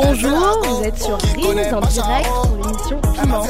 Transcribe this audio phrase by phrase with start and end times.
[0.00, 3.42] Bonjour, vous êtes sur Rings en direct pour l'émission Piment.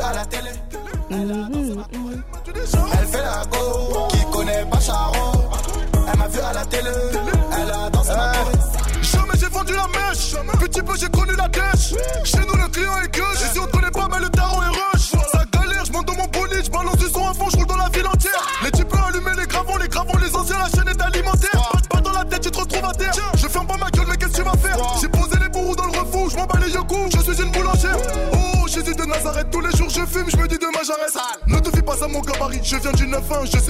[33.28, 33.67] Je viens du 9-1, je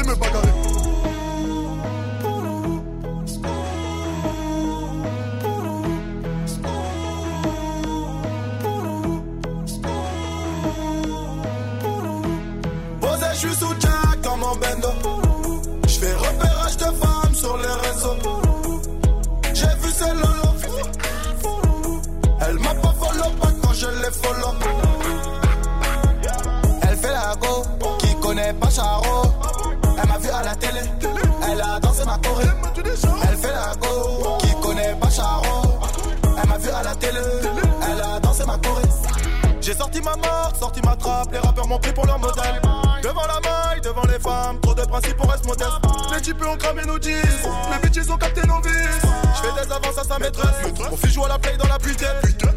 [46.49, 49.03] ont cramé nos les bitches ont capté nos vices.
[49.03, 51.79] Je fais des avances à sa maîtresse, mon fils joue à la play dans la
[51.79, 51.97] pluie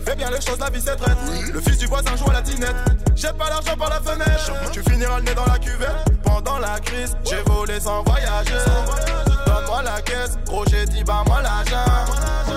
[0.05, 1.17] Fais bien les choses, la vie c'est traite.
[1.53, 2.75] Le fils du voisin joue à la dinette.
[3.15, 6.21] J'ai pas l'argent par la fenêtre, tu finiras le nez dans la cuvette.
[6.23, 8.65] Pendant la crise, j'ai volé sans voyager.
[9.45, 11.85] Donne-moi la caisse, gros j'ai dit bah moi l'argent.
[12.05, 12.55] Posé,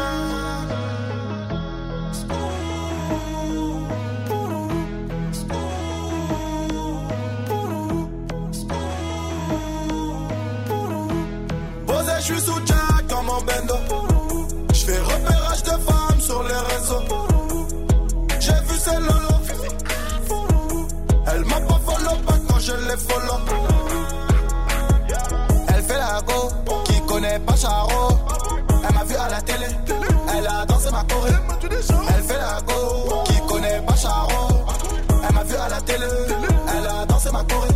[15.64, 17.02] de femmes sur les réseaux.
[18.40, 19.34] J'ai vu ses lolo.
[21.26, 23.38] Elle m'a pas follow pas quand je les follow.
[25.68, 26.50] Elle fait la go,
[26.84, 28.18] qui connaît pas Charo.
[28.86, 29.66] Elle m'a vu à la télé,
[30.36, 31.32] elle a dansé ma choré.
[32.08, 34.48] Elle fait la go, qui connaît pas Charo.
[35.26, 36.06] Elle m'a vu à la télé,
[36.76, 37.68] elle a dansé ma choré.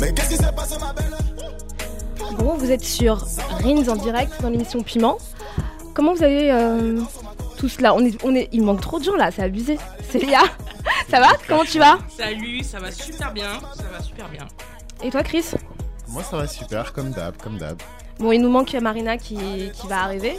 [0.00, 1.16] Mais qu'est-ce qui s'est passé ma belle?
[2.38, 3.24] Bon, vous êtes sur
[3.64, 5.16] Rings en direct dans l'émission Piment.
[5.94, 7.00] Comment vous avez euh,
[7.56, 9.78] tout cela on est, on est, Il manque trop de gens là, c'est abusé.
[10.10, 10.42] Célia,
[11.08, 14.46] ça va Comment tu vas Salut, ça va super bien, ça va super bien.
[15.02, 15.46] Et toi Chris
[16.08, 17.80] Moi ça va super, comme d'hab, comme d'hab.
[18.18, 19.38] Bon, il nous manque Marina qui,
[19.72, 20.36] qui va arriver.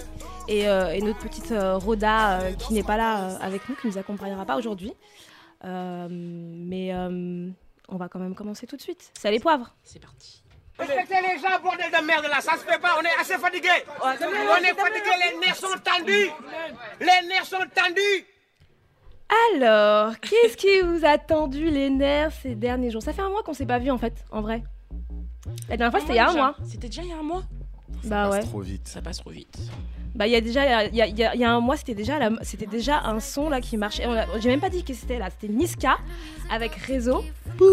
[0.48, 3.76] Et, euh, et notre petite euh, Rhoda euh, qui n'est pas là euh, avec nous,
[3.76, 4.94] qui nous accompagnera pas aujourd'hui.
[5.64, 7.50] Euh, mais euh,
[7.90, 9.12] on va quand même commencer tout de suite.
[9.20, 9.76] C'est les poivres.
[9.84, 10.44] C'est parti.
[10.78, 13.70] Respectez les gens, bordel de merde là, ça se fait pas, on est assez fatigué.
[14.04, 16.30] On est fatigué, les nerfs sont tendus.
[17.00, 18.26] Les nerfs sont tendus.
[19.56, 23.02] Alors, qu'est-ce qui vous a tendu les nerfs ces derniers jours?
[23.02, 24.64] Ça fait un mois qu'on s'est pas vu en fait, en vrai.
[25.70, 26.56] La dernière fois c'était il y a un déjà mois.
[26.70, 27.44] C'était déjà il y a un mois?
[28.04, 28.40] Bah ouais.
[28.40, 28.88] Passe trop vite.
[28.88, 29.58] Ça passe trop vite.
[30.14, 31.60] Bah il y a déjà, il y a, il y a- il y a un
[31.60, 34.06] mois c'était déjà, la- c'était déjà un son là qui marchait.
[34.06, 35.98] On a- J'ai même pas dit que c'était là, c'était Niska
[36.52, 37.24] avec Réseau,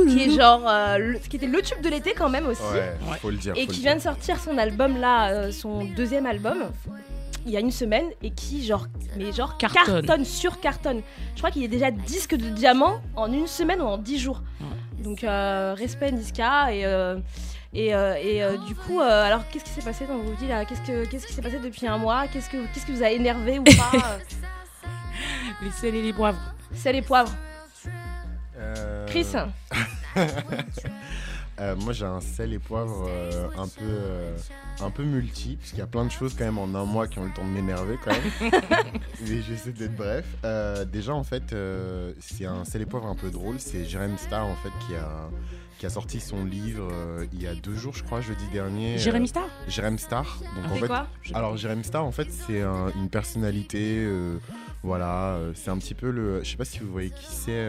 [0.08, 2.62] qui est genre, euh, le- qui était le tube de l'été quand même aussi.
[2.62, 3.16] Ouais, Ouais.
[3.20, 3.52] faut le dire.
[3.56, 3.98] et faut qui le vient dire.
[3.98, 6.64] de sortir son album là, euh, son deuxième album,
[7.44, 10.04] il y a une semaine et qui genre, mais genre Cartonne.
[10.06, 11.02] cartonne sur cartonne.
[11.34, 14.42] Je crois qu'il est déjà disque de diamant en une semaine ou en dix jours.
[15.02, 17.16] Donc euh, respect Niska et euh,
[17.74, 20.46] et, euh, et, euh, du coup, euh, alors qu'est-ce qui s'est passé dans vos vies
[20.46, 20.64] là?
[20.66, 22.28] Qu'est-ce que qu'est-ce qui s'est passé depuis un mois?
[22.28, 24.18] Qu'est-ce que qu'est-ce qui vous a énervé ou pas?
[25.62, 26.40] Les sels et les poivres.
[26.74, 27.32] C'est les poivres.
[29.16, 29.22] Euh,
[30.14, 30.82] Chris,
[31.60, 34.36] euh, moi j'ai un sel et poivre euh, un peu euh,
[34.80, 37.06] un peu multi parce qu'il y a plein de choses quand même en un mois
[37.06, 38.50] qui ont le temps de m'énerver quand même.
[39.28, 40.24] Mais j'essaie d'être bref.
[40.90, 41.54] Déjà en fait
[42.20, 43.56] c'est un sel et poivre un peu drôle.
[43.58, 45.28] C'est Jérém Star en fait qui a
[45.78, 46.90] qui a sorti son livre
[47.32, 48.98] il y a deux jours je crois jeudi dernier.
[48.98, 50.38] Jérémy Euh, Star Jérém Star.
[50.56, 51.06] Donc en fait quoi?
[51.34, 54.06] Alors Jérém Star en fait c'est un- une personnalité
[54.82, 57.68] voilà c'est un petit peu le je sais pas si vous voyez qui c'est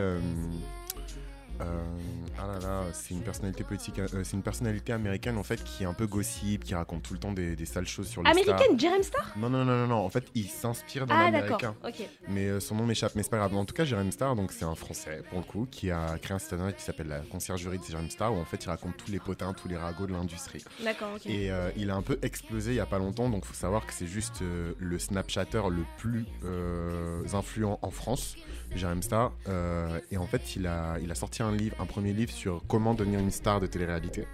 [1.60, 5.84] ah là là c'est une personnalité politique euh, c'est une personnalité américaine en fait qui
[5.84, 8.30] est un peu gossip qui raconte tout le temps des, des sales choses sur les.
[8.30, 11.60] Américaine, Jerem Star non non non non non en fait il s'inspire d'un Ah d'accord.
[11.64, 12.08] américain Ok.
[12.30, 14.52] mais euh, son nom m'échappe mais c'est pas grave en tout cas Jérém Star donc
[14.52, 17.20] c'est un français pour le coup qui a créé un site internet qui s'appelle la
[17.20, 20.08] conciergerie de Jérém Star où en fait il raconte tous les potins tous les ragots
[20.08, 21.10] de l'industrie D'accord.
[21.16, 21.26] Ok.
[21.28, 23.86] et euh, il a un peu explosé il y a pas longtemps, donc faut savoir
[23.86, 28.36] que c'est juste euh, le Snapchatter le plus euh, influent en France,
[28.76, 29.32] Jérém Star.
[29.48, 32.62] Euh, et en fait, il a, il a sorti un livre, un premier livre sur
[32.68, 34.26] comment devenir une star de télé-réalité.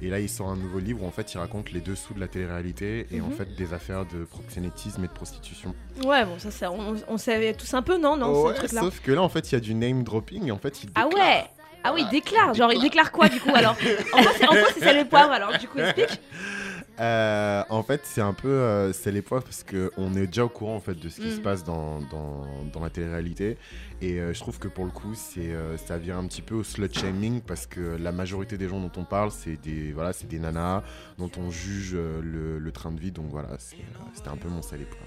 [0.00, 2.20] Et là, il sort un nouveau livre où en fait, il raconte les dessous de
[2.20, 3.32] la télé-réalité et en Mhm.
[3.32, 5.74] fait des affaires de proxénétisme et de prostitution.
[6.04, 8.80] Ouais, bon, ça, ça on, on savait tous un peu, non, non, Ouais, ce truc-là.
[8.80, 10.90] sauf que là, en fait, il y a du name dropping et en fait, il
[10.94, 11.26] Ah déclare.
[11.28, 11.44] ouais
[11.84, 12.54] Ah oui, il déclare.
[12.54, 13.76] Genre, il déclare quoi du coup alors?
[14.12, 16.20] En quoi c'est en quoi c'est sel et poivre alors Du coup, explique.
[17.00, 20.76] Euh, en fait, c'est un peu euh, c'est l'époque parce qu'on est déjà au courant
[20.76, 21.36] en fait de ce qui Mm.
[21.36, 23.56] se passe dans, dans, dans la télé-réalité
[24.02, 26.54] et euh, je trouve que pour le coup, c'est euh, ça vient un petit peu
[26.54, 30.12] au slut shaming parce que la majorité des gens dont on parle, c'est des voilà,
[30.12, 30.82] c'est des nanas
[31.18, 33.10] dont on juge le, le train de vie.
[33.10, 35.06] Donc voilà, c'était un peu mon sel et poivre.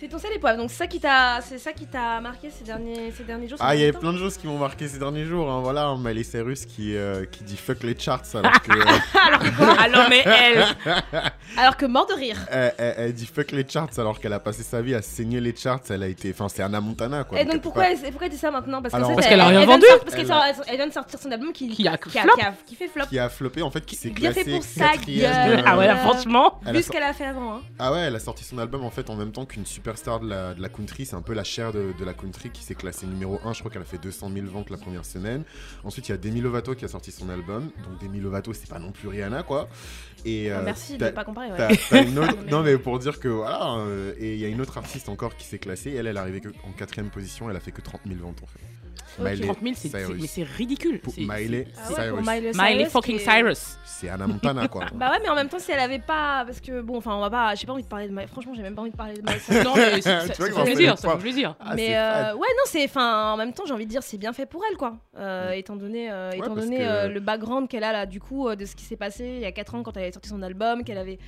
[0.00, 0.56] C'est ton sel et poivre.
[0.56, 3.58] Donc c'est ça qui t'a, c'est ça qui t'a marqué ces derniers, ces derniers jours.
[3.60, 5.50] Ah, il y a derniers temps plein de choses qui m'ont marqué ces derniers jours.
[5.50, 5.60] Hein.
[5.60, 8.72] Voilà, Miley Cyrus qui, euh, qui dit fuck les charts alors que
[9.28, 9.78] Alors que quoi?
[9.78, 10.64] Alors, mais elle.
[11.58, 12.36] Alors que mort de rire.
[12.50, 15.40] elle, elle- elle dit fuck les charts alors qu'elle a passé sa vie à saigner
[15.40, 15.80] les charts.
[15.90, 17.38] Elle a été, enfin, c'est Anna Montana quoi.
[17.40, 18.80] Et donc pourquoi, pas- elle, pourquoi elle dit ça maintenant?
[18.80, 19.84] Parce, Alors, qu'elle a rien vendu.
[20.00, 22.22] Parce qu'elle Elle sort- elle vient de sortir son album qui, Qui a qui a-
[22.22, 23.04] qui a- qui fait flop.
[23.06, 25.58] qui a floppé en fait, qui s'est Bien fait classé pour sa quatrième, gueule.
[25.58, 26.58] euh, Ah ouais, Euh, franchement.
[26.66, 27.56] Vu ce qu'elle a fait avant.
[27.56, 27.60] Hein.
[27.78, 30.28] Ah ouais, elle a sorti son album en fait en même temps qu'une superstar de
[30.28, 31.04] la, de la country.
[31.06, 33.52] C'est un peu la chair de, de la country qui s'est classée numéro 1.
[33.54, 35.42] Je crois qu'elle a fait 200 000 ventes la première semaine.
[35.84, 37.70] Ensuite, il y a Demi Lovato qui a sorti son album.
[37.84, 39.68] Donc Demi Lovato, c'est pas non plus Rihanna quoi.
[40.24, 41.50] Et Ah, euh, merci de pas comparer.
[41.52, 41.72] ouais.
[41.72, 45.08] autre- Non, mais- pour dire que voilà, euh, et il y a une autre artiste
[45.08, 45.92] encore qui s'est classée.
[45.92, 47.50] Elle, elle est arrivée en quatrième position.
[47.50, 48.60] Elle a fait que 30 000 ventes en fait.
[49.18, 49.24] Ok.
[49.26, 51.00] Miley 30 000, c'est- c'est c'est ridicule.
[51.00, 52.26] Pour C'est- Miley Ah ouais, pour Cyrus.
[52.28, 53.76] Miley c'est- Miley Cyrus, fucking est- Cyrus.
[53.84, 54.84] C'est Anna Montana quoi.
[54.94, 56.44] Bah ouais, mais en même temps, si elle avait pas.
[56.46, 57.54] Parce que bon, enfin, on va pas.
[57.54, 58.26] J'ai pas envie de parler de Miley.
[58.28, 59.64] Franchement, j'ai même pas envie de parler de Miley Cyrus.
[59.64, 59.82] Non, mais
[60.50, 61.56] va plaisir, ça fait plaisir.
[61.60, 62.84] Ah, mais c'est euh, ouais, non, c'est.
[62.84, 64.96] Enfin, en même temps, j'ai envie de dire, c'est bien fait pour elle, quoi.
[65.18, 68.48] Euh, étant donné, euh, étant donné que- euh, le background qu'elle a là, du coup,
[68.48, 70.28] euh, de ce qui s'est passé il y a 4 ans quand elle avait sorti
[70.28, 71.18] son album, qu'elle avait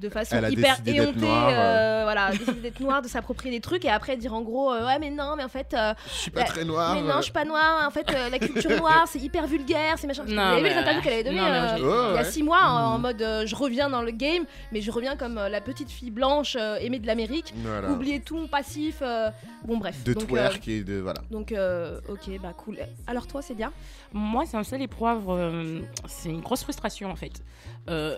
[0.00, 2.30] de façon Elle a hyper éhontée, noire, euh, voilà,
[2.62, 5.34] d'être noire, de s'approprier des trucs et après dire en gros, euh, ouais, mais non,
[5.36, 6.94] mais en fait, euh, Je suis pas très noire.
[6.94, 9.96] mais non, je suis pas noire, en fait, euh, la culture noire, c'est hyper vulgaire,
[9.98, 10.24] c'est machin.
[10.26, 12.24] Vous avez vu les interviews qu'elle avait données euh, Ouais, il y a.
[12.24, 13.02] 6 mois en, en Mm.
[13.02, 16.10] mode euh, je reviens dans le game, mais je reviens comme euh, la petite fille
[16.10, 17.52] blanche euh, aimée de l'Amérique.
[17.56, 17.90] Voilà.
[17.90, 18.98] Oubliez tout, passif.
[19.02, 19.30] euh,
[19.64, 20.02] Bon, bref.
[20.04, 21.20] De donc, twerk et de voilà.
[21.20, 22.78] euh, donc, euh, ok, bah cool.
[23.06, 23.72] Alors, toi, c'est bien
[24.12, 25.34] Moi, c'est un sel et poivre.
[25.36, 27.42] euh, c'est une grosse frustration en fait.
[27.88, 28.16] Euh,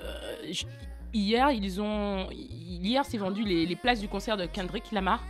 [0.51, 0.65] je-
[1.13, 2.29] hier, ils ont.
[2.31, 5.23] Hier, c'est vendu les, les places du concert de Kendrick Lamar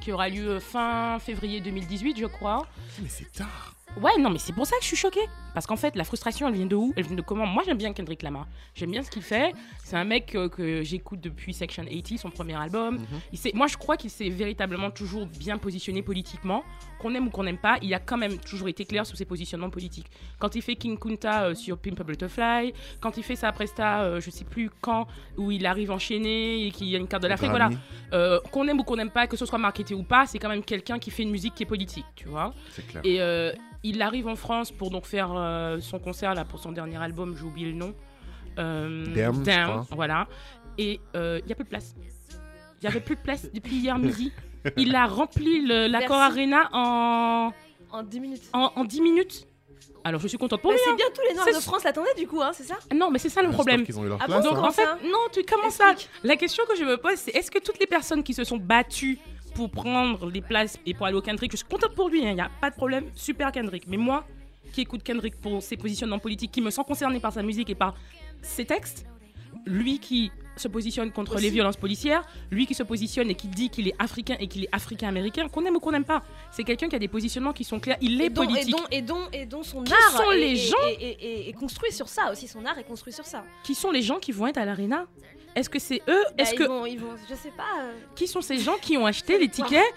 [0.00, 2.66] qui aura lieu fin février 2018, je crois.
[3.02, 3.74] Mais c'est tard.
[4.00, 5.26] Ouais, non, mais c'est pour ça que je suis choquée.
[5.54, 6.92] Parce qu'en fait, la frustration, elle vient de où?
[6.96, 7.46] Elle vient de comment?
[7.46, 8.46] Moi, j'aime bien Kendrick Lamar.
[8.74, 9.52] J'aime bien ce qu'il fait.
[9.84, 12.98] C'est un mec euh, que j'écoute depuis Section 80, son premier album.
[13.32, 16.62] Il s'est- moi, je crois qu'il s'est véritablement toujours bien positionné politiquement.
[17.00, 19.24] Qu'on aime ou qu'on n'aime pas, il a quand même toujours été clair sur ses
[19.24, 20.06] positionnements politiques.
[20.38, 24.02] Quand il fait King Kunta euh, sur Pimp a Butterfly, quand il fait sa presta,
[24.02, 25.06] euh, je sais plus quand,
[25.36, 27.70] où il arrive enchaîné et qu'il y a une carte de l'Afrique, voilà.
[28.12, 30.48] Euh, qu'on aime ou qu'on n'aime pas, que ce soit marketé ou pas, c'est quand
[30.48, 32.52] même quelqu'un qui fait une musique qui est politique, tu vois.
[32.72, 33.02] C'est clair.
[33.04, 33.20] Et
[33.82, 37.36] il arrive en France pour donc faire euh, son concert là pour son dernier album,
[37.36, 37.94] j'ai oublié le nom.
[38.58, 39.86] Euh, Damn, je crois.
[39.92, 40.26] voilà.
[40.78, 41.94] Et euh, il y a plus de place.
[42.80, 44.32] Il y avait plus de place depuis hier midi.
[44.76, 46.18] Il a rempli l'accord.
[46.20, 47.52] Arena en,
[47.90, 48.42] En 10 minutes.
[48.52, 49.46] en, en 10 minutes.
[50.02, 50.82] Alors je suis contente pour Bah, lui.
[50.86, 52.74] c'est bien tous les Noirs C'est- de France l'attendaient, du coup, hein, c'est ça?
[52.90, 52.94] Hein.
[52.96, 53.84] Non, mais c'est ça le problème.
[53.96, 54.44] ont eu leur Ah place.
[54.44, 54.62] donc, hein.
[54.62, 55.94] En fait, ça non, tu comment ça.
[56.24, 58.56] La question que je me pose, c'est est-ce que toutes les personnes qui se sont
[58.56, 59.18] battues
[59.54, 62.34] pour prendre les places et pour aller au Kendrick, je suis contente pour lui, il
[62.34, 63.84] n'y a pas de problème, super Kendrick.
[63.88, 64.24] Mais moi,
[64.70, 67.74] qui écoute Kendrick pour ses positionnements politiques, qui me sent concerné par sa musique et
[67.74, 67.94] par
[68.42, 69.04] ses textes,
[69.66, 71.44] lui qui se positionne contre Aussi.
[71.44, 74.64] les violences policières, lui qui se positionne et qui dit qu'il est africain et qu'il
[74.64, 77.64] est africain-américain, qu'on aime ou qu'on n'aime pas, c'est quelqu'un qui a des positionnements qui
[77.64, 78.70] sont clairs, il est et dont, et, politique.
[78.76, 80.76] dont, et, dont, et dont son Qui art sont est, les gens
[81.58, 82.46] construit sur ça aussi.
[82.48, 83.44] Son art est construit sur ça.
[83.64, 85.06] Qui sont les gens qui vont être à l'arena
[85.54, 86.24] Est-ce que c'est eux?
[86.36, 87.82] Bah, Est-ce que vont, ils vont, je sais pas.
[87.82, 89.94] euh, qui sont ces gens qui ont acheté les tickets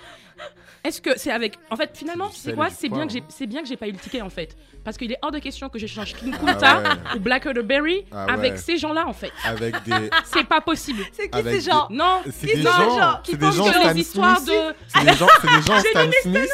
[0.84, 3.08] Est-ce que c'est avec en fait finalement C'est quoi C'est bien poivre.
[3.08, 5.18] que j'ai c'est bien que j'ai pas eu le ticket en fait parce qu'il est
[5.22, 6.90] hors de question que je change King Ah Kunta ouais.
[7.16, 8.58] ou Black Berry Ah avec ouais.
[8.58, 9.32] ces gens-là en fait.
[9.46, 10.10] Avec des.
[10.26, 11.04] C'est pas possible.
[11.14, 12.22] C'est qui Avec ces gens Non.
[12.32, 13.20] C'est des gens.
[13.24, 14.50] Qui C'est des pensent gens que Stan les histoires Smith.
[14.50, 16.50] de C'est des gens, c'est des gens J'ai Stan Smith.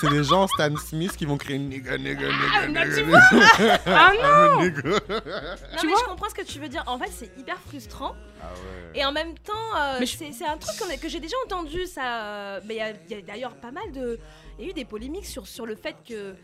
[0.00, 3.20] C'est des gens Stan Smith qui vont créer une nigga, nigga, nigga, non, tu nigga,
[3.32, 3.80] nigga.
[3.86, 6.84] ah non Tu mais vois je comprends ce que tu veux dire.
[6.86, 8.14] En fait, c'est hyper frustrant.
[8.54, 8.98] Ah.
[8.98, 11.86] Et en même temps, euh, je- c'est un truc que j'ai déjà entendu.
[11.86, 14.18] Ça, mais il y a, il d'ailleurs pas mal de.
[14.58, 16.34] Il y a eu des polémiques sur, sur le fait que,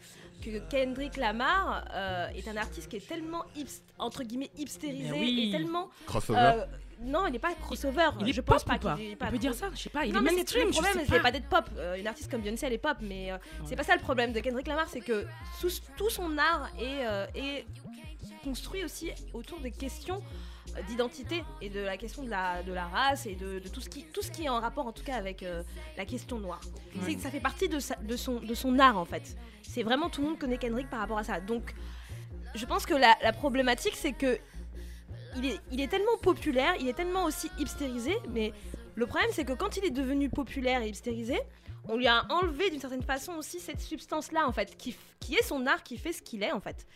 [0.44, 5.49] que Kendrick Lamar euh, est un artiste qui est tellement hipst- entre guillemets hipstérisé oui.
[5.49, 5.88] et tellement.
[6.06, 6.38] Crossover.
[6.40, 6.64] euh,
[7.04, 8.11] non, il n'est pas crossover.
[8.21, 8.97] Il est je pop pense pas ou pas?
[8.97, 10.66] qu'il est On pas peut dire ça, je sais pas, il non, est mais mainstream,
[10.66, 11.21] le problème, c'est pas.
[11.21, 11.64] pas d'être pop.
[11.78, 14.32] Euh, une artiste comme Beyoncé, elle est pop, mais euh, c'est pas ça le problème
[14.32, 15.25] de Kendrick Lamar, c'est que
[15.61, 17.64] tout, tout son art est, euh, est
[18.44, 20.23] construit aussi autour des questions
[20.88, 23.88] d'identité et de la question de la, de la race et de, de tout, ce
[23.88, 25.62] qui, tout ce qui est en rapport en tout cas avec euh,
[25.97, 26.61] la question noire.
[27.05, 29.37] C'est- Ça fait partie de, sa- de, son, de son art en fait.
[29.62, 31.41] C'est vraiment tout le monde connaît Kendrick par rapport à ça.
[31.41, 31.75] Donc
[32.55, 34.38] je pense que la, la problématique c'est que
[35.37, 38.52] il est, il est tellement populaire, il est tellement aussi hipstérisé, mais
[38.95, 41.38] le problème c'est que quand il est devenu populaire et hipstérisé,
[41.88, 45.43] on lui a enlevé d'une certaine façon aussi cette substance-là, en fait, qui, qui est
[45.43, 46.87] son art, qui fait ce qu'il est, en fait.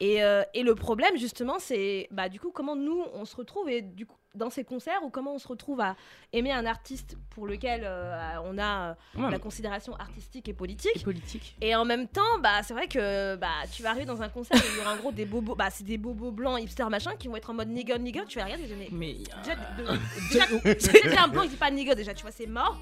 [0.00, 3.68] Et, euh, et le problème, justement, c'est bah, du coup comment nous, on se retrouve
[3.68, 5.96] et, du coup, dans ces concerts ou comment on se retrouve à
[6.32, 10.92] aimer un artiste pour lequel euh, on a euh, Ouais, la considération artistique et politique.
[10.96, 11.56] et politique.
[11.60, 14.56] Et en même temps, bah, c'est vrai que bah, tu vas arriver dans un concert
[14.56, 17.16] où il y aura en gros des bobos, bah, c'est des bobos blancs hipster machin
[17.18, 18.24] qui vont être en mode nigga nigga.
[18.26, 21.94] Tu vas regarder, mais Mais déjà, de- déjà, déjà, un blanc il dit pas nigga
[21.96, 22.78] déjà, tu vois, c'est mort.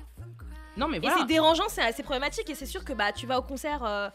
[0.79, 2.49] Non, mais Et c'est dérangeant, c'est assez problématique.
[2.51, 4.09] Et c'est sûr que bah, tu vas au concert euh,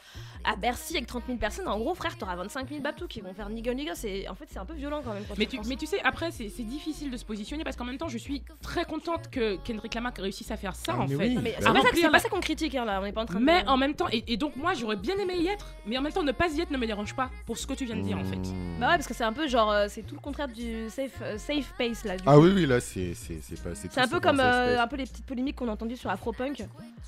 [0.43, 1.67] à Bercy avec 30 000 personnes.
[1.67, 3.95] En gros, frère, t'auras 25 000 babtous qui vont faire nigga nigga.
[3.95, 4.27] C'est...
[4.29, 5.23] En fait, c'est un peu violent quand même.
[5.27, 7.97] Quand Mais tu mais sais, après, c'est c'est difficile de se positionner parce qu'en même
[7.97, 11.15] temps, je suis très contente que Kendrick Lamar réussisse à faire ça, Ah, en mais
[11.15, 11.23] fait.
[11.27, 11.35] oui.
[11.35, 12.99] Non, mais Bah c'est pas, ça, pas qu'on critique hein, là.
[13.01, 13.45] On n'est pas en train de.
[13.45, 16.01] Mais en même temps, et, et donc moi, j'aurais bien aimé y être, mais en
[16.01, 17.95] même temps, ne pas y être ne me dérange pas pour ce que tu viens
[17.97, 18.35] de dire, en fait.
[18.37, 18.79] Mmh.
[18.79, 19.71] Bah ouais, parce que c'est un peu genre.
[19.71, 22.15] euh, c'est tout le contraire du safe, euh, safe pace là.
[22.17, 22.43] du Ah coup.
[22.43, 23.69] oui, oui, là, c'est c'est- c'est pas.
[23.75, 26.52] C'est un peu comme euh, un peu les petites polémiques qu'on a entendues sur Afropunk.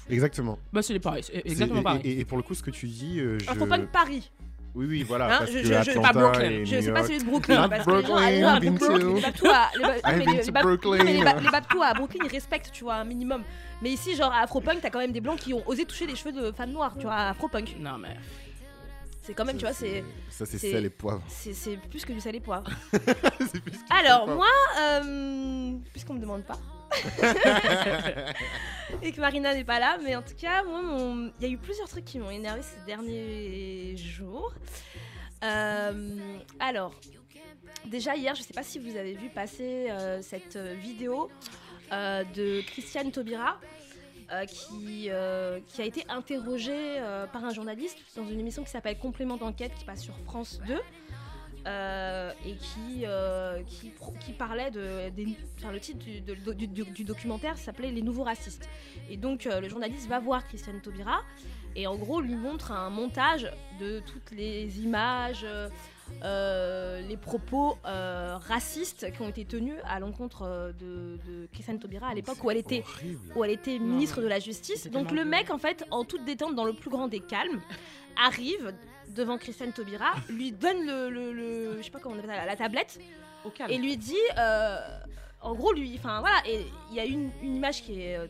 [0.09, 0.59] Exactement.
[0.71, 2.01] Bah, c'est pareil, exactement et- pareil.
[2.03, 3.49] Et, et pour le coup, ce que tu dis, euh, je...
[3.49, 4.31] Afropunk Paris.
[4.75, 5.27] Oui, oui, voilà.
[5.27, 6.65] Hein, parce je- que je- Atlanta pas Brooklyn.
[6.65, 8.13] Je sais pas celui de Brooklyn Not parce que les gens
[10.61, 12.25] Brooklyn, les Babtous à Brooklyn.
[12.25, 13.43] ils respectent tu vois un minimum.
[13.81, 16.15] Mais ici genre à Afropunk t'as quand même des blancs qui ont osé toucher les
[16.15, 17.75] cheveux de femmes noires tu vois à Afropunk.
[17.79, 18.15] Non, mais.
[19.23, 21.23] C'est quand même tu vois c'est Ça, c'est sel et poivre.
[21.29, 22.67] c'est c'est plus que du sel et poivre.
[23.89, 24.45] Alors moi
[24.79, 26.59] euh, puisqu'on me demande pas
[29.01, 30.81] et que Marina n'est pas là mais en tout cas moi
[31.39, 34.53] il y a eu plusieurs trucs qui m'ont énervé ces derniers jours.
[35.43, 36.17] Euh,
[36.59, 36.93] alors
[37.85, 41.29] déjà hier je sais pas si vous avez vu passer euh, cette vidéo
[41.91, 43.59] euh, de Christiane Taubira
[44.47, 45.09] qui,
[45.67, 46.99] qui a été interrogée
[47.31, 50.79] par un journaliste dans une émission qui s'appelle Complément d'enquête qui passe sur France 2
[51.65, 53.61] euh, et qui, euh,
[54.19, 58.01] qui, parlait de, des- enfin, le titre du, de- du- du- du documentaire s'appelait Les
[58.01, 58.67] nouveaux racistes.
[59.09, 61.21] Et donc euh, le journaliste va voir Christiane Taubira
[61.75, 65.45] et en gros lui montre un montage de toutes les images,
[67.07, 72.13] les propos euh, racistes qui ont été tenus à l'encontre de, de Christiane Taubira à
[72.13, 73.19] l'époque où elle était Horrible.
[73.35, 74.87] où elle était ministre de la Justice.
[74.89, 77.61] Donc le mec, en fait, en toute détente, dans le plus grand des calmes,
[78.23, 78.73] arrive
[79.15, 82.45] devant Christiane Taubira, lui donne le, le- le- je sais pas comment on appelle ça,
[82.45, 82.99] la tablette,
[83.45, 83.71] Au calme.
[83.71, 84.77] et lui dit, euh,
[85.41, 88.27] en gros, lui, enfin voilà, et il y a une, une image qui est euh,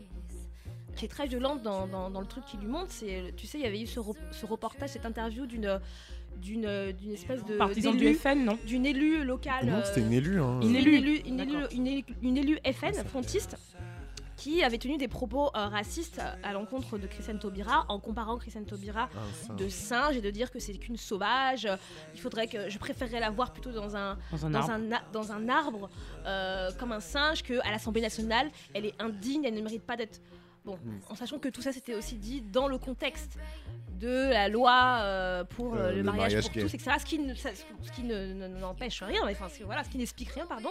[0.96, 3.58] qui est très violente dans, dans- dans le truc qu'il lui montre, c'est, tu sais,
[3.58, 5.78] il y avait eu ce, re- ce reportage, cette interview d'une
[6.38, 9.66] d'une d'une espèce de Partisan du FN, non d'une élue locale.
[9.66, 10.40] Non, c'était une élue.
[10.40, 10.60] Hein.
[10.62, 10.94] Une une élue.
[10.96, 13.56] élue, une élue, une élue- une élue FN frontiste
[14.36, 18.66] qui avait tenu des propos euh, racistes à l'encontre de Christiane Taubira en comparant Christiane
[18.66, 21.66] Taubira Ah, de singe et de dire que c'est qu'une sauvage.
[22.14, 24.72] Il faudrait que je préférerais la voir plutôt dans un Dans un dans arbre.
[24.72, 25.88] un, a- dans un arbre
[26.26, 29.96] euh, comme un singe que à l'Assemblée nationale elle est indigne, elle ne mérite pas
[29.96, 30.20] d'être
[30.64, 30.74] bon.
[30.84, 30.98] Hmm.
[31.08, 33.38] En sachant que tout ça c'était aussi dit dans le contexte
[33.98, 36.96] de la loi euh, pour euh, le, le mariage, mariage pour tous, etc.
[37.00, 39.88] Ce qui ne, ça- ce qui ne- ne- n'empêche rien, mais enfin ce- voilà, ce
[39.88, 40.68] qui n'explique rien, pardon.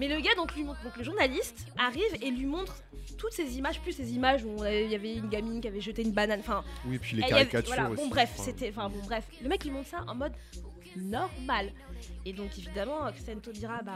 [0.00, 2.74] Mais le gars, donc, lui montre- donc le journaliste, arrive et lui montre
[3.18, 6.02] toutes ces images, plus ces images où il y avait une gamine qui avait jeté
[6.02, 8.02] une banane, enfin Oui, puis les avait- caricatures voilà, aussi.
[8.02, 10.32] bon bref, c'était, enfin bon bref, le mec il monte ça en mode
[10.96, 11.70] normal.
[12.24, 13.92] Et donc évidemment, Christiane Taubira, bah,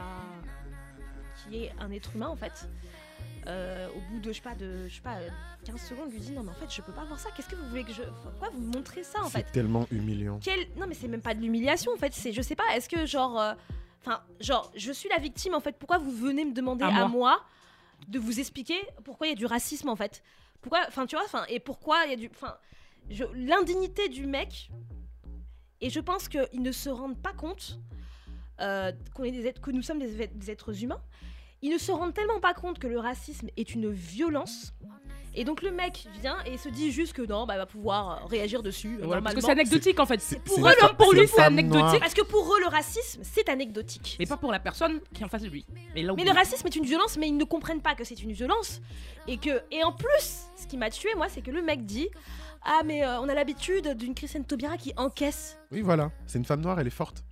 [1.49, 2.69] qui est un être humain en fait,
[3.47, 5.17] euh, au bout de je sais pas de je sais pas
[5.65, 7.29] 15 secondes lui dit non mais en fait je peux pas voir ça.
[7.35, 9.51] Qu'est-ce que vous voulez que je, pourquoi vous me montrez ça en C'est fait?
[9.51, 10.39] tellement humiliant.
[10.41, 10.67] Quel...
[10.77, 13.05] Non mais c'est même pas de l'humiliation en fait, c'est je sais pas, est-ce que
[13.05, 13.53] genre, euh,
[14.05, 16.91] enfin genre je suis la victime en fait, pourquoi vous venez me demander À à,
[16.91, 17.09] moi.
[17.09, 17.43] moi
[18.07, 20.21] de vous expliquer pourquoi il y a du racisme en fait?
[20.61, 22.57] Pourquoi, enfin tu vois, enfin et pourquoi il y a du, enfin
[23.33, 24.69] l'indignité du mec
[25.81, 27.79] et je pense qu'ils ne se rendent pas compte
[28.61, 31.01] euh, qu'on est des êtres, que nous sommes des êtres humains.
[31.61, 34.73] Ils ne se rendent tellement pas compte que le racisme est une violence.
[35.35, 38.23] Et donc le mec vient et se dit juste que non, bah, il va pouvoir
[38.23, 38.97] euh, réagir dessus.
[39.01, 40.21] euh, parce que c'est anecdotique en fait.
[40.21, 41.81] C'est- pour eux, fa- pour lui, c'est anecdotique.
[41.81, 41.99] noire.
[41.99, 44.15] Parce que pour eux, le racisme, c'est anecdotique.
[44.19, 45.65] Mais pas pour la personne qui est en face de lui.
[45.93, 48.03] Mais là où Mais le racisme est une violence, mais ils ne comprennent pas que
[48.03, 48.81] c'est une violence.
[49.27, 52.07] Et que et en plus, ce qui m'a tué, moi, c'est que le mec dit
[52.63, 55.57] Ah, mais euh, on a l'habitude d'une Christiane Taubira qui encaisse.
[55.71, 56.11] Oui, voilà.
[56.25, 57.23] C'est une femme noire, elle est forte.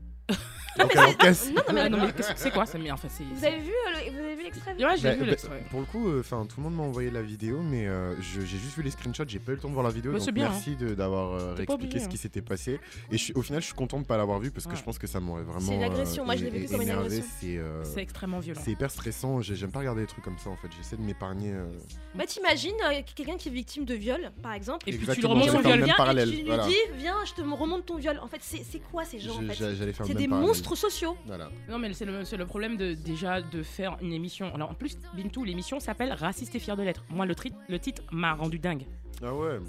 [0.80, 2.89] Non, mais c'est- casse- non, non, mais non, mais qu'est-ce que c'est quoi ça Mais
[2.92, 3.24] enfin, c'est.
[3.24, 5.63] Vous avez vu, euh, le- vous avez vu l'extrait Ouais, j'ai Bah, vu bah, l'extrait.
[5.70, 8.42] pour le coup, euh, enfin tout le monde m'a envoyé la vidéo, mais euh, je-
[8.42, 10.12] j'ai juste vu les screenshots, j'ai pas eu le temps de voir la vidéo.
[10.12, 12.08] Bah, donc c'est bien, merci de- d'avoir euh, T'es pas réexpliqué obligé, ce hein.
[12.08, 12.80] qui s'était passé.
[13.12, 14.75] Et je suis- au final, je suis content de pas l'avoir vu parce que Ouais.
[14.77, 15.60] je pense que ça m'aurait vraiment.
[15.60, 17.06] C'est une agression, moi, je l'ai é- vécu comme une énervé.
[17.06, 17.25] agression.
[17.39, 18.62] C'est euh, C'est extrêmement violent.
[18.65, 19.42] c'est hyper stressant.
[19.42, 20.70] j'ai- J'aime pas regarder des trucs comme ça en fait.
[20.75, 21.51] J'essaie de m'épargner.
[21.53, 21.68] euh,
[22.15, 24.89] Bah t'imagines euh, quelqu'un qui est victime de viol, par exemple.
[24.89, 26.08] Et puis tu le Exactement, remontes j'allais faire viol.
[26.08, 26.68] le même et tu lui voilà.
[26.68, 28.20] dis, viens, je te remonte ton viol.
[28.24, 30.20] En fait, c'est c'est quoi ces gens en je- fait j'a- J'allais faire le C'est
[30.20, 31.17] des monstres sociaux.
[31.25, 31.50] Voilà.
[31.70, 34.53] Non, mais c'est le, c'est le problème de, déjà de faire une émission.
[34.55, 37.03] Alors en plus, Bintou, l'émission s'appelle Raciste et fier de l'être.
[37.10, 38.86] Moi, le, tri- le titre m'a rendu dingue.
[39.24, 39.60] Ah ouais.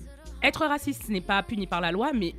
[0.42, 2.34] Être raciste n'est pas puni par la loi, mais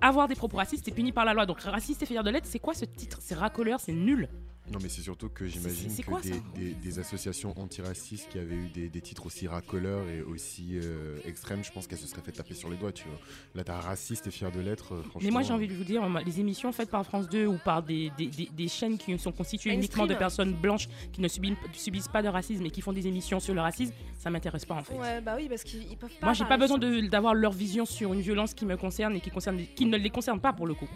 [0.00, 1.46] avoir des propos racistes est puni par la loi.
[1.46, 3.18] Donc raciste et fier de l'être, c'est quoi ce titre?
[3.20, 4.28] C'est racoleur, c'est nul.
[4.72, 8.54] Non mais c'est surtout que j'imagine que quoi, des, des- des associations antiracistes qui avaient
[8.54, 12.22] eu des, des titres aussi racoleurs et aussi euh, extrêmes, je pense qu'elles se seraient
[12.22, 13.18] fait taper sur les doigts, tu vois.
[13.54, 15.20] Là t'as raciste et fier de l'être, euh, franchement.
[15.22, 17.82] Mais moi, j'ai envie de vous dire, les émissions faites par France 2 ou par
[17.82, 21.56] des, des, des- des chaînes qui sont constituées uniquement de personnes blanches qui ne subissent,
[21.74, 24.74] subissent pas de racisme et qui font des émissions sur le racisme, ça m'intéresse pas
[24.76, 24.94] en fait.
[24.94, 26.26] Ouais, bah oui, parce qu'ils ils peuvent pas.
[26.26, 29.30] Moi, j'ai pas besoin d'avoir leur vision sur une violence qui me concerne et qui,
[29.30, 30.88] concerne, qui ne les concerne pas pour le coup.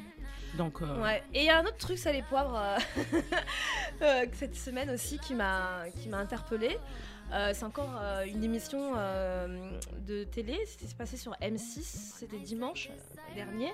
[0.61, 1.19] Euh.
[1.35, 2.79] Et il y a un autre truc, ça les poivres, euh,
[4.03, 6.79] euh, cette semaine aussi qui m'a interpellée.
[7.53, 12.89] C'est encore une émission de télé, c'était passé sur M6, c'était dimanche
[13.35, 13.71] dernier.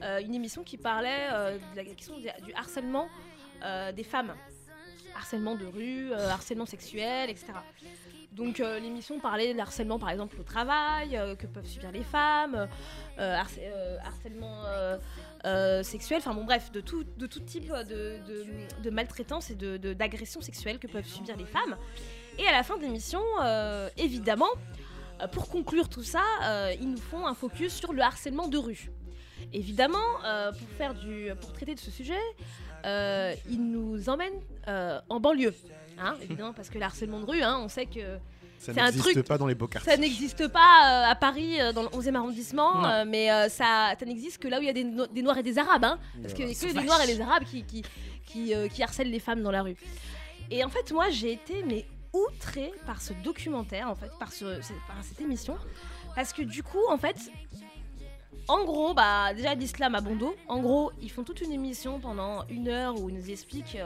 [0.00, 1.28] Une émission qui parlait
[1.72, 3.08] de la question du harcèlement
[3.94, 4.34] des femmes.
[5.16, 7.46] Harcèlement de rue, harcèlement sexuel, etc.
[8.30, 12.68] Donc l'émission parlait de harcèlement par exemple au travail, que peuvent subir les femmes,
[13.18, 13.58] harc-
[14.04, 14.62] harcèlement
[15.46, 18.18] euh, euh, sexuel, enfin bon bref, de tout, de tout type de,
[18.82, 21.76] de- maltraitance et de- de- d'agression sexuelle que peuvent subir les femmes.
[22.38, 24.48] Et à la fin de l'émission, euh, évidemment,
[25.22, 28.58] euh, pour conclure tout ça, euh, ils nous font un focus sur le harcèlement de
[28.58, 28.90] rue.
[29.52, 29.98] Évidemment,
[30.58, 32.18] pour, faire du, pour traiter de ce sujet,
[32.84, 34.40] ils nous emmènent
[35.08, 35.54] en banlieue.
[35.98, 38.18] Hein, évidemment, parce que le harcèlement de rue, hein, on sait que
[38.58, 39.92] Ça n'existe pas dans les beaux quartiers.
[39.92, 40.58] ça n'existe pas
[41.06, 44.58] euh, à Paris, euh, dans le 11e arrondissement, euh, mais ça, ça n'existe que là
[44.58, 45.84] où il y a des, no- des Noirs et des Arabes.
[45.84, 47.82] Hein, parce qu'il n'y a que des Noirs et des Arabes qui, qui,
[48.26, 49.76] qui, qui harcèlent les femmes dans la rue.
[50.50, 54.44] Et en fait, moi, j'ai été mais outrée par ce documentaire, en fait, par, ce,
[54.86, 55.56] par cette émission.
[56.14, 57.16] Parce que du coup, en fait,
[58.48, 60.34] en gros, bah, déjà l'islam à bon dos.
[60.48, 63.78] En gros, ils font toute une émission pendant une heure où ils nous expliquent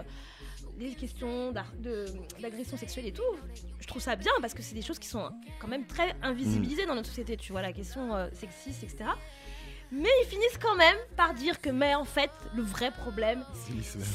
[0.89, 3.23] les questions d'agression sexuelle et tout.
[3.81, 6.87] Je trouve ça bien parce que c'est des choses qui sont quand même très invisibilisées
[6.87, 7.37] dans notre société.
[7.37, 9.11] Tu vois, la question euh, sexiste, etc.
[9.93, 13.45] Mais ils finissent quand même par dire que, mais en fait, le vrai problème,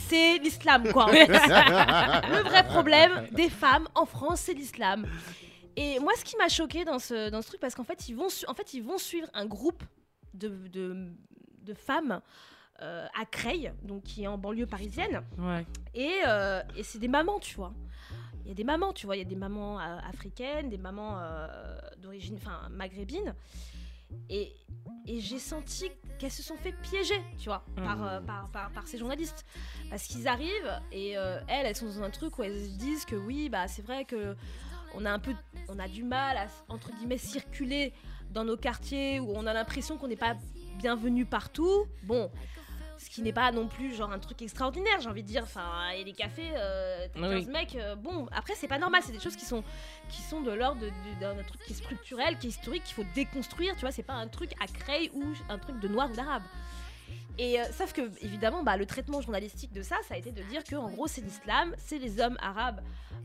[0.07, 0.89] C'est l'islam.
[0.93, 1.05] quoi.
[1.05, 1.27] en fait.
[1.27, 5.05] le vrai problème des femmes en France, c'est l'islam.
[5.75, 8.15] Et moi, ce qui m'a choqué dans ce, dans ce truc, parce qu'en fait, ils
[8.15, 9.83] vont, en fait, ils vont suivre un groupe
[10.33, 11.09] de, de,
[11.63, 12.21] de femmes
[12.81, 15.23] euh, à Creil, donc qui est en banlieue parisienne.
[15.37, 15.65] ouais.
[15.93, 17.73] Et, euh, et c'est des mamans, tu vois.
[18.43, 19.15] Il y a des mamans, tu vois.
[19.15, 21.19] Il y a des mamans euh, africaines, des mamans
[21.97, 23.33] d'origine enfin, maghrébine.
[24.29, 24.53] Et,
[25.07, 28.87] et j'ai senti qu'elles se sont fait piéger, tu vois, par, euh, par, par, par
[28.87, 29.45] ces journalistes.
[29.89, 33.05] Parce qu'ils arrivent et euh, elles, elles sont dans un truc où elles se disent
[33.05, 34.35] que oui, bah, c'est vrai que
[34.93, 35.33] on a un peu,
[35.67, 37.93] on a du mal à, entre guillemets, circuler
[38.29, 40.35] dans nos quartiers où on a l'impression qu'on n'est pas
[40.77, 41.85] bienvenu partout.
[42.03, 42.31] Bon,
[43.05, 45.43] ce qui n'est pas non plus genre un truc extraordinaire, j'ai envie de dire.
[45.43, 47.45] Enfin, et les cafés, euh, t'as Oui.
[47.45, 49.63] 15 mecs, euh, bon, après c'est pas normal, c'est des choses qui sont,
[50.09, 50.81] qui sont de l'ordre
[51.19, 54.13] d'un truc qui est structurel, qui est historique, qu'il faut déconstruire, tu vois, c'est pas
[54.13, 56.43] un truc à créer ou un truc de noir ou d'arabe.
[57.37, 60.41] Et euh, sauf que, évidemment, bah, le traitement journalistique de ça, ça a été de
[60.43, 62.81] dire que, en gros, c'est l'islam, c'est les hommes arabes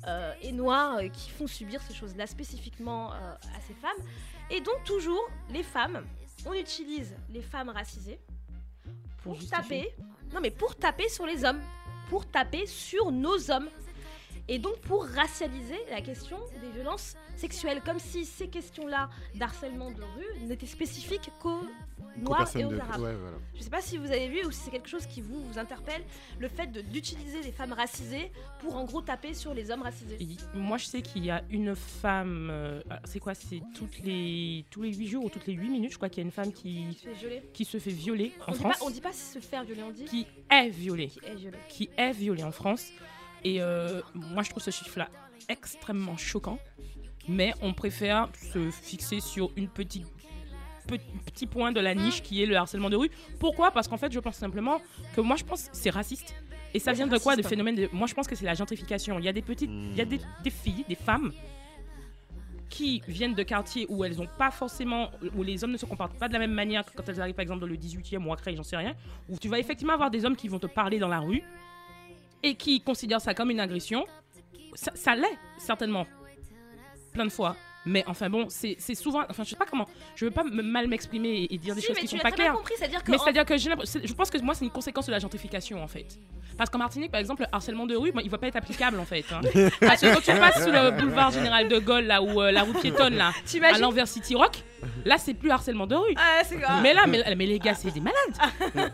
[0.06, 4.04] euh, et noirs euh, qui font subir ces choses-là spécifiquement à ces femmes.
[4.50, 6.04] Et donc, toujours, les femmes,
[6.44, 8.18] on utilise les femmes racisées
[9.22, 9.94] pour taper,
[10.32, 11.60] non mais pour taper sur les hommes,
[12.08, 13.68] pour taper sur nos hommes.
[14.52, 20.02] Et donc pour racialiser la question des violences sexuelles, comme si ces questions-là d'harcèlement de
[20.02, 21.62] rue n'étaient spécifiques qu'aux
[22.18, 23.00] noirs et aux de- arabes.
[23.00, 23.36] Ouais, voilà.
[23.54, 25.56] Je sais pas si vous avez vu ou si c'est quelque chose qui vous, vous
[25.60, 26.02] interpelle,
[26.40, 30.16] le fait de- d'utiliser les femmes racisées pour en gros taper sur les hommes racisés.
[30.20, 30.26] Et
[30.58, 32.48] Moi, je sais qu'il y a une femme.
[32.50, 35.68] euh, ah, c'est quoi C'est toutes les tous les 8 jours ou toutes les 8
[35.68, 37.42] minutes, je crois qu'il y a une femme qui, Qui se fait violer.
[37.54, 38.78] qui se fait violer en On dit, France.
[38.80, 41.06] pas, on dit pas se faire violer, on dit Qui est violée.
[41.08, 41.58] qui est violé.
[41.68, 42.90] Qui est violée en France.
[43.44, 45.08] Et euh, moi, je trouve ce chiffre-là
[45.48, 46.58] extrêmement choquant.
[47.28, 50.06] Mais on préfère se fixer sur une petite
[50.88, 53.10] pe- petit point de la niche qui est le harcèlement de rue.
[53.38, 53.70] Pourquoi?
[53.70, 54.80] Parce qu'en fait, je pense simplement
[55.14, 56.34] que moi, je pense que c'est raciste.
[56.72, 57.34] Et ça Ouais, vient de quoi?
[57.34, 57.48] De raciste.
[57.50, 57.88] phénomènes de...
[57.92, 59.18] Moi, je pense que c'est la gentrification.
[59.18, 61.32] Il y a des petites, il y a des, des filles, des femmes
[62.68, 66.16] qui viennent de quartiers où elles ont pas forcément, où les hommes ne se comportent
[66.18, 68.32] pas de la même manière que quand elles arrivent par exemple dans le 18e ou
[68.32, 68.94] à Creil, j'en sais rien,
[69.28, 71.42] où tu vas effectivement avoir des hommes qui vont te parler dans la rue
[72.42, 74.06] et qui considèrent ça comme une agression.
[74.74, 76.06] Ça l'est, certainement.
[77.12, 77.56] Plein de fois.
[77.86, 79.22] Mais enfin bon, c'est c'est souvent.
[79.30, 79.86] Enfin, je sais pas comment.
[80.14, 82.30] Je veux pas me- mal m'exprimer et, et dire des Si, choses qui sont pas
[82.30, 82.52] claires.
[82.52, 85.12] compris, c'est-à-dire que Mais en- c'est-à-dire que je pense que moi, c'est une conséquence de
[85.12, 86.06] la gentrification en fait.
[86.58, 89.00] Parce qu'en Martinique, par exemple, le harcèlement de rue, moi, il va pas être applicable
[89.00, 89.24] en fait.
[89.32, 89.40] hein.
[89.80, 92.64] Parce que quand tu passes sous le boulevard Général de Gaulle, là où euh, la
[92.64, 93.32] rue piétonne, là,
[93.72, 94.62] à l'envers City Rock,
[95.06, 96.14] là, c'est plus harcèlement de rue.
[96.16, 96.80] Ah.
[96.82, 98.90] Mais là, mais, mais les gars, c'est des malades.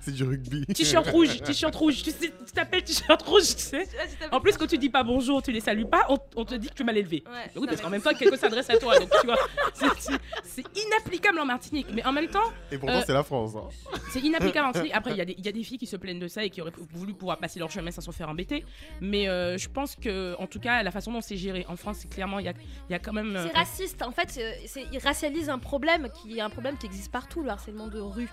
[0.00, 0.64] C'est du rugby.
[0.66, 2.02] T-shirt rouge, t-shirt rouge.
[2.02, 2.12] Tu
[2.54, 3.86] t'appelles t-shirt rouge, tu sais.
[4.32, 6.68] En plus, quand tu dis pas bonjour, tu les salues pas, on, on te dit
[6.68, 7.24] que tu es mal élevé.
[7.30, 7.50] Ouais.
[7.56, 8.98] Oui, parce qu'en même temps, quelqu'un s'adresse à toi.
[8.98, 9.36] Donc, tu vois,
[10.44, 11.86] c'est- inapplicable en Martinique.
[11.92, 13.52] Mais en même temps, Et pourtant, Euh, c'est la France.
[13.56, 13.68] hein.
[14.10, 14.92] c'est inapplicable en Martinique.
[14.94, 16.44] Après, il y, a des- il y a des filles qui se plaignent de ça
[16.44, 18.64] et qui auraient voulu pouvoir passer leur chemin sans se faire embêter.
[19.00, 21.98] Mais euh, je pense que, en tout cas, la façon dont c'est géré en France,
[22.00, 22.54] c'est clairement, il y a,
[22.88, 23.34] il y a quand même.
[23.36, 24.02] euh, C'est raciste.
[24.02, 27.42] En fait, euh, c'est- il racialise un problème qui est un problème qui existe partout,
[27.42, 28.30] le harcèlement de rue.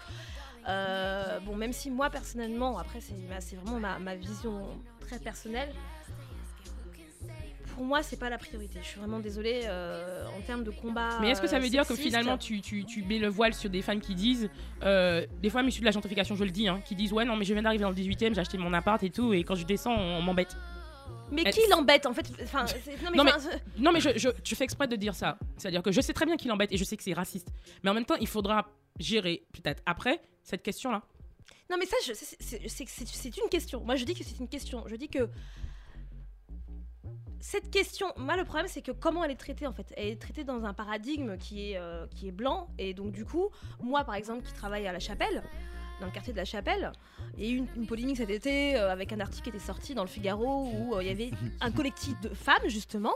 [0.69, 4.65] Euh, bon, même si moi personnellement, après c'est vraiment ma, ma vision
[5.01, 5.69] très personnelle.
[7.75, 8.79] Pour moi, c'est pas la priorité.
[8.81, 11.19] Je suis vraiment désolée euh, en termes de combat.
[11.21, 13.53] Mais est-ce que ça euh, veut dire que finalement tu, tu, tu mets le voile
[13.53, 14.49] sur des femmes qui disent,
[14.83, 17.35] euh, des femmes issues de la gentrification, je le dis, hein, qui disent ouais non
[17.35, 19.55] mais je viens d'arriver dans le 18ème, j'ai acheté mon appart et tout et quand
[19.55, 20.55] je descends on, on m'embête.
[21.31, 22.31] Mais qui l'embête en fait?
[22.43, 24.95] Enfin, non mais, Non, mais- enfin, c'est- Non mais je, je, je fais exprès de
[24.95, 27.13] dire ça, c'est-à-dire que je sais très bien qu'il embête et je sais que c'est
[27.13, 27.47] raciste,
[27.83, 28.67] mais en même temps il faudra
[28.99, 31.01] gérer peut-être après cette question là.
[31.71, 33.81] non mais ça, c'est une question.
[33.83, 34.83] Moi, je dis que c'est une question.
[34.87, 35.27] Je dis que
[37.45, 40.21] cette question, moi le problème c'est que comment elle est traitée en fait Elle est
[40.21, 43.49] traitée dans un paradigme qui est, euh, qui est blanc et donc du coup,
[43.81, 45.43] moi par exemple qui travaille à la Chapelle,
[45.99, 46.93] dans le quartier de la Chapelle,
[47.37, 49.59] il y a eu une, une polémique cet été euh, avec un article qui était
[49.59, 53.13] sorti dans le Figaro où euh, il y avait un collectif de femmes justement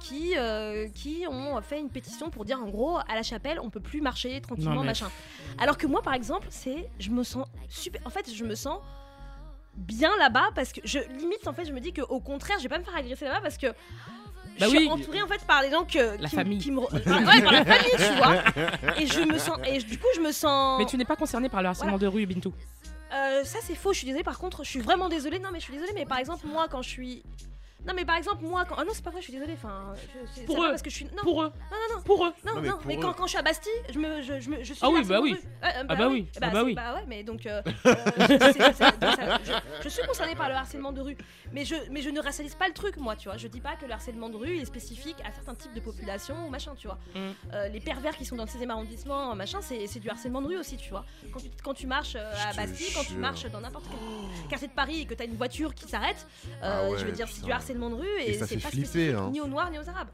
[0.00, 3.70] qui, euh, qui ont fait une pétition pour dire en gros à la Chapelle on
[3.70, 5.10] peut plus marcher tranquillement Non, mais- machin.
[5.58, 8.80] Alors que moi par exemple c'est je me sens super en fait je me sens
[9.80, 12.62] bien là-bas parce que je limite en fait je me dis que au contraire je
[12.64, 13.72] vais pas me faire agresser là-bas parce que Bah
[14.60, 14.88] je suis oui.
[14.90, 16.58] entourée en fait par des gens que La qui, famille.
[16.58, 18.36] qui me ouais, par la famille tu vois
[19.00, 21.48] et je me sens et du coup je me sens Mais tu n'es pas concerné
[21.48, 22.52] par le harcèlement de rue Bintou.
[23.12, 25.58] Euh, ça c'est faux je suis désolée par contre je suis vraiment désolée non mais
[25.58, 27.22] je suis désolée mais par exemple moi quand je suis
[27.86, 29.94] non mais par exemple moi quand ah non c'est pas vrai je suis désolée enfin
[30.36, 30.68] je- Pour eux.
[30.70, 32.32] parce que je suis non Pour eux, non non non pour eux.
[32.44, 34.58] non, Non, non, mais quand, quand je suis à Bastille, je me, je, je me,
[34.62, 35.36] je suis Ah oui, bah oui.
[35.64, 36.74] Euh, Ah bah oui, Eh ah bah c'est- oui.
[36.74, 40.92] Bah ouais, mais donc, euh, c'est- c'est- donc ça- je, suis concernée par le harcèlement
[40.92, 41.16] de rue,
[41.52, 43.36] mais je, mais je ne racialise pas le truc, moi, tu vois.
[43.36, 46.46] Je dis pas que le harcèlement de rue est spécifique à certains types de populations
[46.46, 46.98] ou machin, tu vois.
[47.14, 47.18] Mm.
[47.54, 50.46] Euh, les pervers qui sont dans le 16e arrondissement, machin, c'est c'est du harcèlement de
[50.48, 51.04] rue aussi, tu vois.
[51.32, 54.68] Quand tu, quand tu marches euh, à Bastille, quand tu marches dans n'importe quel quartier
[54.68, 56.26] de Paris et que tu as une voiture qui s'arrête,
[56.62, 57.54] Ah je veux dire, c'est du putain.
[57.70, 59.30] Harcèlement de rue et, Et ça c'est pas flipper, spécifique hein.
[59.32, 60.08] ni aux noirs ni aux arabes.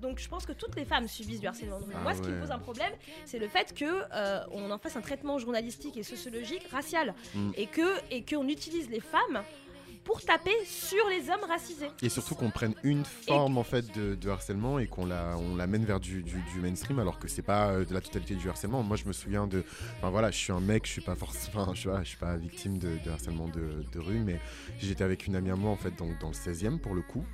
[0.00, 1.92] Donc je pense que toutes les femmes subissent du harcèlement de rue.
[1.94, 2.92] Ah Moi, ce qui me pose un problème,
[3.24, 7.50] c'est le fait que euh, on en fasse un traitement journalistique et sociologique racial Mm.
[7.56, 9.42] et que et qu'on utilise les femmes
[10.06, 11.90] pour taper sur les hommes racisés.
[12.00, 15.84] Et surtout qu'on prenne une forme en fait de, harcèlement et qu'on la, on l'amène
[15.84, 18.82] vers du, du, mainstream alors que c'est pas euh, de la totalité du harcèlement.
[18.82, 19.64] Moi je me souviens de,
[19.98, 22.98] enfin voilà, je suis un mec, je suis pas forcément, je, suis pas victime de,
[23.10, 24.40] harcèlement de, de rue, mais
[24.78, 27.24] j'étais avec une amie à moi en fait donc dans le 16e pour le coup.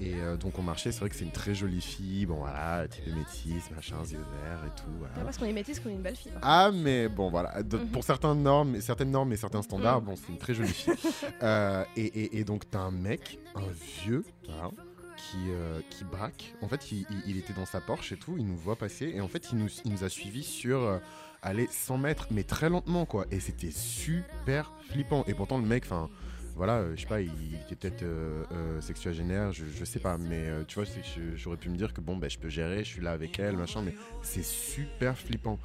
[0.00, 2.88] Et euh, donc on marchait, c'est vrai que c'est une très jolie fille, bon voilà,
[2.88, 4.90] type métis, machin, yeux verts et tout.
[4.98, 5.14] voilà.
[5.14, 6.32] Pas parce qu'on est métis qu'on est une belle fille.
[6.34, 6.40] hein.
[6.42, 7.62] Ah, mais bon, voilà.
[7.62, 7.88] De- Mhm.
[7.90, 10.06] Pour certaines normes, certaines normes et certains standards, Mhm.
[10.06, 10.92] bon, c'est une très jolie fille.
[11.42, 13.60] Euh, et, et- et donc, t'as un mec, un
[14.02, 14.70] vieux, voilà,
[15.16, 16.54] qui, euh, qui braque.
[16.60, 19.12] En fait, il, il- il était dans sa Porsche et tout, il nous voit passer.
[19.14, 21.00] Et en fait, il nous, il nous a suivis sur,
[21.42, 23.26] allez, 100 mètres, mais très lentement, quoi.
[23.30, 25.22] Et c'était super flippant.
[25.28, 26.08] Et pourtant, le mec, enfin.
[26.56, 30.46] Voilà, euh, je sais pas, il, était peut-être euh, euh, sexuagénaire, je, sais pas, mais
[30.68, 30.84] tu vois,
[31.34, 33.56] j'aurais pu me dire que bon, ben, je peux gérer, je suis là avec elle,
[33.56, 35.58] machin, mais c'est super flippant.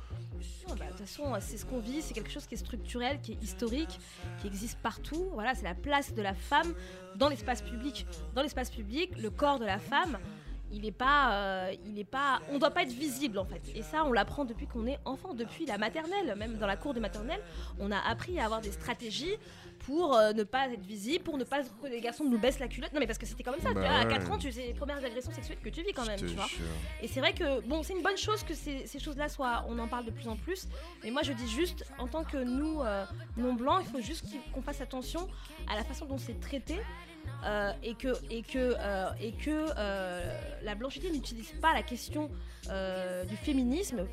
[0.68, 3.34] Bah, De toute façon, c'est ce qu'on vit, c'est quelque chose qui est structurel, qui
[3.34, 4.00] est historique,
[4.42, 5.30] qui existe partout.
[5.34, 6.74] Voilà, c'est la place de la femme
[7.16, 8.08] dans l'espace public.
[8.34, 10.18] Dans l'espace public, le corps de la femme,
[10.72, 13.62] il est pas, il est pas, on doit pas être visible en fait.
[13.76, 16.94] Et ça, on l'apprend depuis qu'on est enfant, depuis la maternelle, même dans la cour
[16.94, 17.42] de maternelle,
[17.80, 19.36] on a appris à avoir des stratégies
[19.90, 22.68] pour euh, ne pas être visible, pour ne pas que les garçons nous baissent la
[22.68, 22.94] culotte.
[22.94, 23.74] Non mais parce que c'était comme ça.
[23.74, 24.14] Bah tu vois, À ouais.
[24.14, 26.46] 4 ans, tu sais les premières agressions sexuelles que tu vis quand même, tu vois.
[27.02, 29.80] Et c'est vrai que bon, c'est une bonne chose que ces, ces choses-là soient, on
[29.80, 30.68] en parle de plus en plus.
[31.04, 33.04] Mais moi, je dis juste, en tant que nous euh,
[33.36, 35.28] non blancs, il faut juste qu'on fasse attention
[35.68, 36.78] à la façon dont c'est traité.
[37.46, 42.30] euh, et que et que euh, et que euh, la blanchité n'utilise pas la question
[43.30, 44.06] du féminisme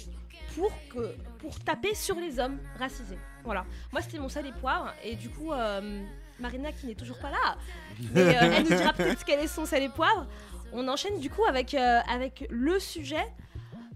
[0.54, 3.18] pour que pour taper sur les hommes racisés.
[3.46, 3.64] Voilà.
[3.92, 4.92] Moi, c'était mon sel et poivre.
[5.02, 6.02] Et du coup, euh,
[6.38, 7.56] Marina qui n'est toujours pas là,
[8.14, 10.26] mais euh, elle nous dira peut-être quel est son sel et poivre.
[10.72, 13.24] On enchaîne du coup avec, euh, avec le sujet,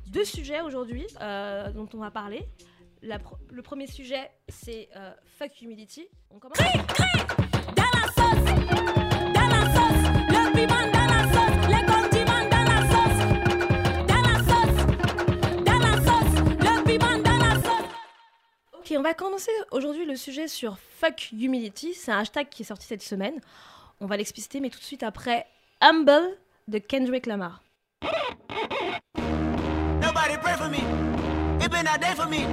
[0.07, 2.49] deux sujets aujourd'hui euh, dont on va parler.
[3.03, 6.07] La pro- le premier sujet, c'est euh, Fuck Humility.
[6.31, 8.45] On commence Dans la sauce,
[9.35, 11.00] dans la sauce, le
[18.90, 21.94] Ok, on va commencer aujourd'hui le sujet sur Fuck Humility.
[21.94, 23.40] C'est un hashtag qui est sorti cette semaine.
[24.00, 25.46] On va l'expliciter, mais tout de suite après
[25.81, 27.62] Humble de Kendrick Lamar.
[30.00, 30.79] Nobody pray for me.
[31.64, 32.46] It been a day for me.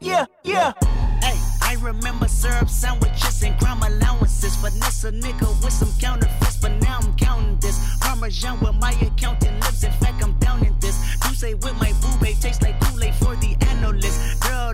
[0.00, 0.74] Yeah, yeah.
[1.20, 4.54] Hey, I remember syrup sandwiches and crime allowances.
[4.56, 7.80] Finesse a nigga with some counterfeits, but now I'm counting this.
[8.00, 9.82] Parmesan with my accountant lips.
[9.82, 11.16] In fact, I'm down in this.
[11.28, 13.56] You say with my boo babe tastes like Kool-Aid for the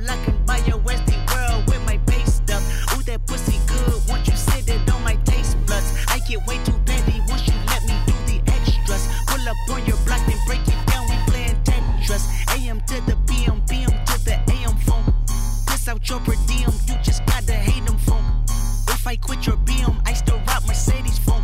[0.01, 2.63] Girl, I can buy your Westie world with my base stuff.
[2.97, 4.01] Ooh, that pussy good.
[4.09, 7.53] Once you sit it on my taste buds, I get way too petty once you
[7.67, 9.07] let me do the extras.
[9.27, 11.05] Pull up on your block and break it down.
[11.11, 12.25] We playing Tetris.
[12.57, 15.05] AM to the PM, PM to the AM phone.
[15.67, 18.25] Piss out your per diem, you just gotta hate them phone.
[18.89, 21.43] If I quit your BM, I still rock Mercedes phone.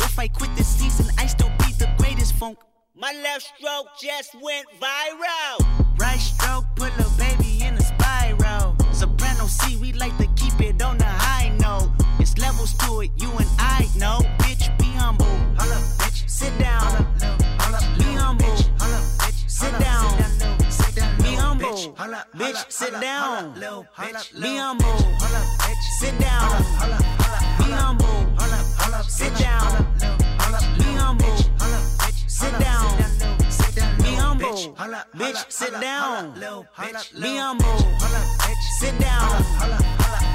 [0.00, 2.56] If I quit this season, I still be the greatest funk.
[2.94, 5.82] My left stroke just went viral.
[5.98, 7.41] Right stroke put a baby
[13.02, 14.20] it, you and I know.
[14.38, 15.26] Bitch, be humble.
[15.58, 16.28] Holla, bitch.
[16.28, 17.06] Sit down.
[17.98, 18.56] Be humble.
[19.46, 20.16] Sit down.
[21.18, 21.68] Be humble.
[22.36, 23.54] Bitch, sit down.
[23.54, 24.98] Be humble.
[25.98, 26.48] Sit down.
[27.58, 28.22] Be humble.
[29.08, 29.86] Sit down.
[30.78, 31.36] Be humble.
[32.28, 32.98] Sit down.
[33.98, 34.74] Be humble.
[35.16, 36.34] Bitch, sit down.
[37.20, 37.78] Be humble.
[38.80, 40.31] Sit down.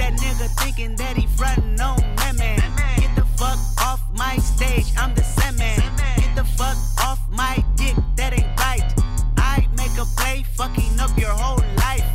[0.00, 2.00] That nigga thinking that he frontin' on
[2.38, 2.58] man?
[2.96, 5.76] Get the fuck off my stage, I'm the Sandman.
[6.16, 8.88] Get the fuck off my dick, that ain't right.
[9.36, 12.06] I make a play, fucking up your whole life.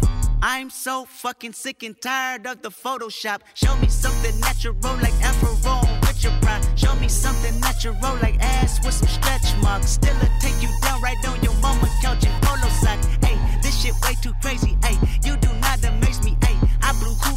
[0.42, 3.42] I'm so fucking sick and tired of the Photoshop.
[3.54, 5.54] Show me something natural like Afro
[6.02, 6.66] with your pride.
[6.76, 9.92] Show me something natural like ass with some stretch marks.
[9.92, 13.00] Still a take you down right on your mama couch in polo sock.
[13.24, 14.76] Hey, this shit way too crazy.
[14.84, 15.75] Hey, you do not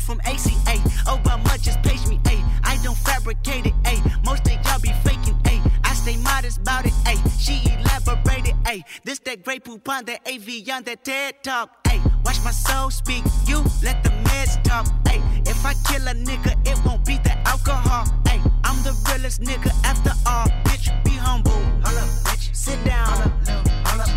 [0.09, 0.77] from ACA.
[1.05, 2.19] Obama just page me.
[2.27, 3.75] Hey, I don't fabricate it.
[3.85, 5.37] Hey, most of y'all be faking.
[5.45, 6.95] Hey, I stay modest about it.
[7.07, 8.55] Hey, she elaborated.
[8.67, 11.69] Hey, this that great poop on that AV on that TED talk.
[11.87, 13.23] Hey, watch my soul speak.
[13.47, 14.87] You let the meds talk.
[15.07, 18.07] Hey, if I kill a nigga, it won't be the alcohol.
[18.27, 20.49] Hey, I'm the realest nigga after all.
[20.65, 21.61] Bitch, be humble.
[21.85, 22.57] Holla, bitch.
[22.57, 23.31] Sit down.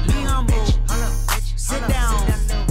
[0.08, 0.66] Be humble.
[1.58, 2.71] Sit down.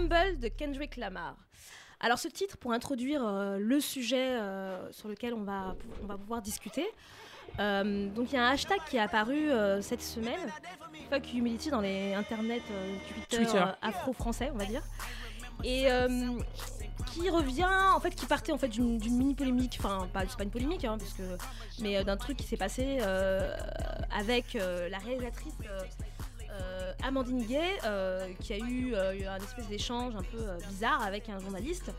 [0.00, 1.36] Humble de Kendrick Lamar.
[2.00, 6.16] Alors ce titre, pour introduire euh, le sujet euh, sur lequel on va, on va
[6.16, 6.86] pouvoir discuter,
[7.58, 9.50] euh, donc il y a un hashtag qui est apparu
[9.82, 10.40] cette semaine,
[11.10, 12.62] Fuck Humility dans les internets
[13.08, 13.64] Twitter, Twitter.
[13.82, 14.82] afro-français, on va dire,
[15.64, 15.88] et
[17.12, 20.44] qui revient, en fait, qui partait en fait d'une mini polémique, enfin pas, c'est pas
[20.44, 21.22] une polémique, hein, parce que,
[21.82, 23.00] mais d'un truc qui s'est passé
[24.10, 25.54] avec la réalisatrice.
[27.02, 31.28] Amandine Gay, euh, qui a eu euh, un espèce d'échange un peu euh, bizarre avec
[31.28, 31.92] un journaliste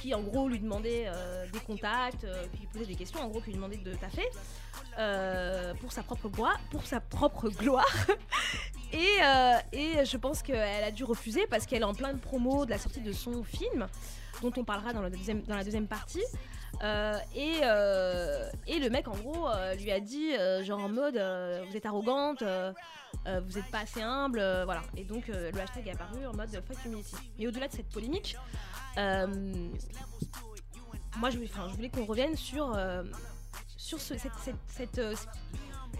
[0.00, 1.10] qui en gros lui demandait
[1.50, 4.28] des contacts, qui lui posait des questions, en gros qui lui demandait de taffer
[6.70, 7.86] pour sa propre gloire,
[8.92, 9.16] et,
[9.72, 12.78] et je pense qu'elle a dû refuser parce qu'elle est en pleine promo de la
[12.78, 13.86] sortie de son film,
[14.42, 16.22] dont on parlera dans la deuxième, dans la deuxième partie.
[16.82, 20.32] Euh, et, euh, et le mec en gros euh, lui a dit
[20.62, 21.14] genre en mode
[21.68, 24.82] vous êtes arrogante, vous n'êtes pas assez humble, voilà.
[24.96, 27.14] Et donc le hashtag est apparu en mode fuck humility.
[27.38, 28.36] Mais au-delà de cette polémique,
[28.96, 29.26] moi
[31.30, 32.76] je je voulais qu'on revienne sur,
[33.76, 34.14] sur ce-
[34.68, 35.00] cette,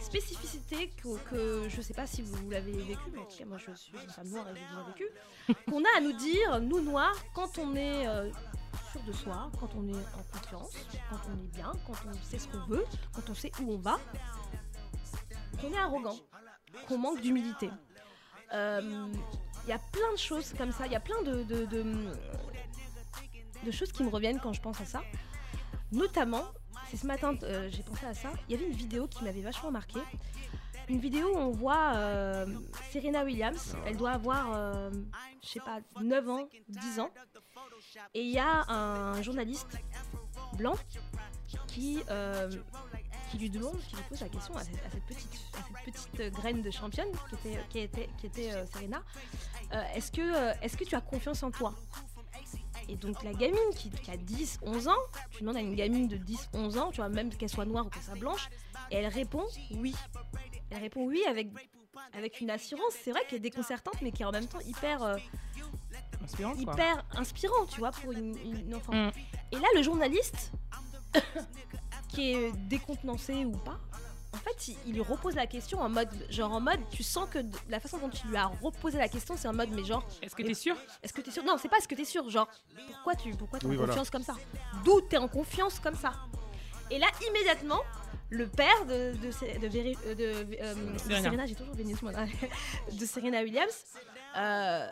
[0.00, 3.58] spécificité que, que je sais pas si vous l'avez vécu, mais en tout cas moi
[3.58, 5.08] je suis une femme noire et j'ai déjà vécu,
[5.70, 8.06] qu'on a à nous dire, nous noirs, quand on est
[8.90, 10.72] sûr de soi, quand on est en confiance,
[11.10, 13.78] quand on est bien, quand on sait ce qu'on veut, quand on sait où on
[13.78, 13.98] va,
[15.60, 16.16] qu'on est arrogant,
[16.88, 17.70] qu'on manque d'humilité.
[18.52, 19.06] Euh,
[19.64, 21.44] Il y a plein de choses comme ça, il y a plein de...
[23.70, 25.02] choses qui me reviennent quand je pense à ça.
[25.90, 26.44] Notamment,
[26.90, 28.30] c'est ce matin, euh, j'ai pensé à ça.
[28.48, 30.00] Il y avait une vidéo qui m'avait vachement marqué.
[30.88, 32.46] Une vidéo où on voit euh,
[32.92, 33.74] Serena Williams.
[33.87, 34.90] Elle doit avoir, euh,
[35.42, 37.10] je sais pas, 9 ans, 10 ans.
[38.14, 39.78] Et il y a un journaliste
[40.57, 40.74] blanc
[41.66, 42.50] qui, euh,
[43.30, 46.62] qui lui demande, qui lui pose la question à cette, petite, à cette petite graine
[46.62, 49.02] de championne qui était, qui était, qui était euh, Serena.
[49.72, 51.74] Euh, est-ce que, est-ce que tu as confiance en toi?
[52.88, 54.92] Et donc la gamine qui, qui a 10, 11 ans,
[55.30, 57.87] tu demandes à une gamine de 10, 11 ans, tu vois, même qu'elle soit noire
[57.87, 58.48] ou qu'elle soit blanche,
[58.90, 59.44] et elle répond
[59.76, 59.94] oui.
[60.70, 61.48] Elle répond oui avec,
[62.12, 65.16] avec une assurance, c'est vrai qu'elle est déconcertante, mais qui est en même temps hyper,
[66.24, 66.72] Inspirant, quoi.
[66.74, 68.92] hyper inspirant, tu vois, pour une, une enfant.
[68.94, 69.10] Mm.
[69.52, 70.50] Et là, le journaliste,
[72.08, 73.78] qui est décontenancé ou pas,
[74.32, 77.28] en fait, il, il lui repose la question en mode, genre en mode, tu sens
[77.30, 80.04] que la façon dont tu lui as reposé la question, c'est en mode, mais genre,
[80.22, 80.76] Est-ce que t'es sûr?
[81.02, 81.44] est-ce que t'es sûr?
[81.44, 82.48] Non, c'est pas est-ce que t'es sûr, genre,
[82.88, 83.92] pourquoi tu, pourquoi t'es Oui, en voilà.
[83.92, 84.34] confiance comme ça?
[84.84, 86.12] D'où t'es en confiance comme ça?
[86.90, 87.80] Et là, immédiatement,
[88.30, 90.24] le père de, de, Sé- de, Véri- euh, de,
[90.60, 91.22] euh, de Serena.
[91.22, 92.12] Serena, j'ai toujours Vénus, moi,
[92.92, 93.84] de Serena Williams,
[94.37, 94.87] euh,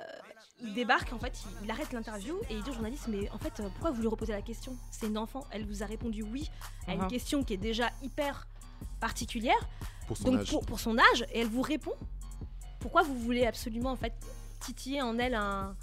[0.63, 3.39] il débarque, en fait, il, il arrête l'interview et il dit au journaliste, mais en
[3.39, 4.77] fait, euh, pourquoi vous lui reposez la question?
[4.91, 6.51] C'est une enfant, elle vous a répondu oui
[6.87, 7.09] à une Mhm.
[7.09, 8.47] question qui est déjà hyper
[9.01, 9.59] particulière,
[10.07, 10.51] Pour son donc âge.
[10.51, 11.95] pour, pour son âge, et elle vous répond,
[12.81, 14.13] pourquoi vous voulez absolument, en fait,
[14.61, 15.75] titiller en elle un...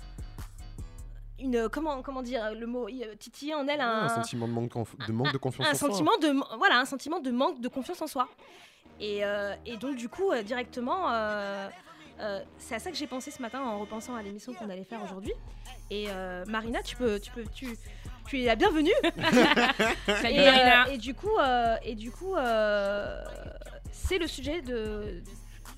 [1.41, 4.73] Une, comment, comment dire le mot euh, titiller en elle un, un sentiment de manque,
[5.07, 5.87] de, manque de confiance un en soi.
[5.89, 8.27] sentiment de voilà un sentiment de manque de confiance en soi
[8.99, 11.69] et, euh, et donc du coup euh, directement euh,
[12.19, 14.83] euh, c'est à ça que j'ai pensé ce matin en repensant à l'émission qu'on allait
[14.83, 15.33] faire aujourd'hui.
[15.89, 17.77] Et euh, Marina tu peux tu peux tu
[18.27, 18.91] tu es la bienvenue.
[20.05, 20.87] Salut et, Marina.
[20.87, 21.31] euh, et du coup
[21.83, 22.35] et du coup
[23.91, 25.23] c'est le sujet de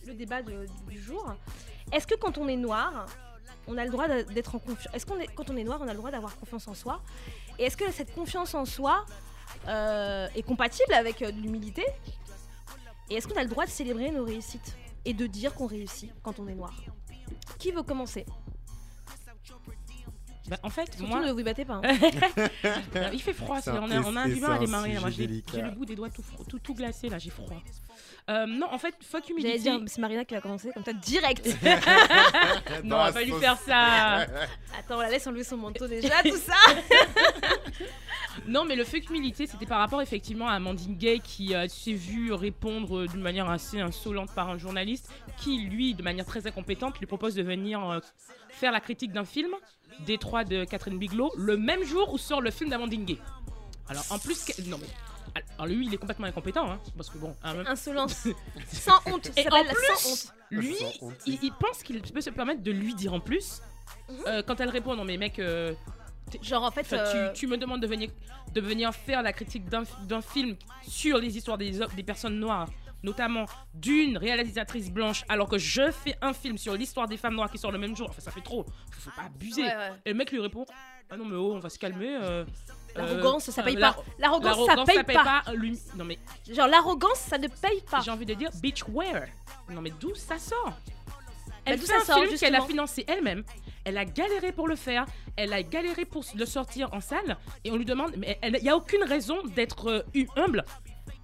[0.08, 1.34] le débat de- du jour.
[1.91, 3.06] Est-ce que quand on est noir
[3.67, 5.88] on a le droit d'être en confiance est-ce qu'on est quand on est noir on
[5.88, 7.01] a le droit d'avoir confiance en soi?
[7.60, 9.06] Et est-ce que cette confiance en soi
[9.67, 11.86] est compatible avec l'humilité?
[13.10, 14.75] Et est-ce qu'on a le droit de célébrer nos réussites?
[15.05, 16.73] Et de dire qu'on réussit quand on est noir
[17.59, 18.25] Qui veut commencer?
[20.49, 21.79] Bah, en fait, Surtout moi, ne vous battez pas.
[21.83, 21.97] hein.
[23.13, 24.93] Il fait froid, on a, on a à un démarrer.
[24.93, 24.99] là.
[24.99, 27.61] Moi, sujet j'ai le bout des doigts tout, tout, tout glacé, là, j'ai froid.
[28.29, 29.63] Euh, non, en fait, fuck J'allais humility.
[29.63, 31.45] dire, c'est Marina qui va commencer, comme ça, direct.
[32.84, 34.21] non, on va pas lui faire ça.
[34.79, 36.55] Attends, on la laisse enlever son manteau déjà, tout ça.
[38.47, 41.93] Non, mais le fuck humilité, c'était par rapport effectivement à Amandine Gay qui euh, s'est
[41.93, 46.47] vue répondre euh, d'une manière assez insolente par un journaliste qui, lui, de manière très
[46.47, 47.99] incompétente, lui propose de venir euh,
[48.49, 49.51] faire la critique d'un film,
[50.05, 53.17] Détroit de Catherine Bigelow, le même jour où sort le film d'Amandine Gay.
[53.89, 54.88] Alors, en plus, non mais.
[55.57, 57.35] Alors, lui, il est complètement incompétent, hein, parce que bon.
[57.43, 58.27] hein, même- Insolence.
[58.67, 59.25] Sans honte.
[59.25, 60.33] Ça Et en plus, sans honte.
[60.51, 61.13] lui, Sans honte.
[61.25, 63.61] il, il pense qu'il peut se permettre de lui dire en plus.
[64.09, 64.17] Mhm.
[64.27, 65.73] euh, quand elle répond, non mais mec, euh,
[66.41, 68.09] Genre, en fait, euh, tu, tu me demandes de venir,
[68.53, 72.69] de venir faire la critique d'un d'un film sur les histoires des, des personnes noires,
[73.03, 77.51] notamment d'une réalisatrice blanche, alors que je fais un film sur l'histoire des femmes noires
[77.51, 78.07] qui sort le même jour.
[78.09, 78.65] Enfin, ça fait trop.
[78.91, 79.63] Faut pas abuser.
[79.63, 79.91] ouais, ouais.
[80.05, 80.65] Et le mec lui répond
[81.09, 82.15] Ah non, mais oh, on va se calmer.
[82.97, 83.95] Euh, l'arrogance, ça euh, paye pas.
[84.19, 85.43] L'arrogance, ça paye pas.
[85.54, 88.01] Lui- Non, mais Genre, l'arrogance, ça ne paye pas.
[88.01, 89.27] j'ai envie de dire Bitch, where?
[89.69, 90.65] Non, mais d'où ça sort?
[90.65, 90.73] Bah,
[91.65, 93.43] Elle fait ça un film qu'elle a financé elle-même.
[93.84, 95.06] Elle a galéré pour le faire.
[95.36, 97.38] Elle a galéré pour le sortir en salle.
[97.63, 100.65] Et on lui demande, mais il n'y a aucune raison d'être euh, hu- humble.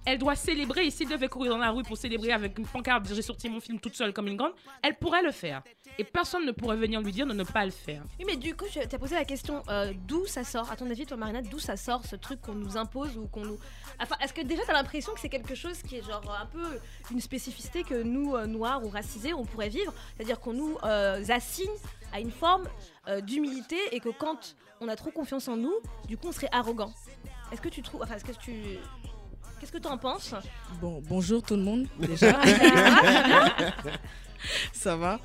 [0.04, 0.86] Elle doit célébrer.
[0.86, 3.60] Et s'il devait courir dans la rue pour célébrer avec une pancarte, j'ai sorti mon
[3.60, 5.62] film toute seule comme une grande, elle pourrait le faire.
[5.98, 8.02] Et personne ne pourrait venir lui dire de ne pas le faire.
[8.18, 10.88] Oui, mais du coup, tu as posé la question euh, d'où ça sort À ton
[10.90, 13.58] avis, toi, Marina, d'où ça sort ce truc qu'on nous impose ou qu'on nous.
[14.00, 16.46] Enfin, est-ce que déjà, tu as l'impression que c'est quelque chose qui est genre un
[16.46, 16.78] peu
[17.10, 19.92] une spécificité que nous, euh, noirs ou racisés, on pourrait vivre?
[20.16, 21.68] C'est-à-dire qu'on nous euh, assigne
[22.12, 22.64] à une forme
[23.08, 25.74] euh, d'humilité et que quand on a trop confiance en nous,
[26.06, 26.92] du coup, on serait arrogant.
[27.50, 28.02] Est-ce que tu trouves.
[28.02, 28.78] Enfin, est-ce que tu.
[29.60, 30.34] Qu'est-ce que tu en penses
[30.80, 32.38] Bon, bonjour tout le monde, déjà.
[34.72, 35.20] ça va.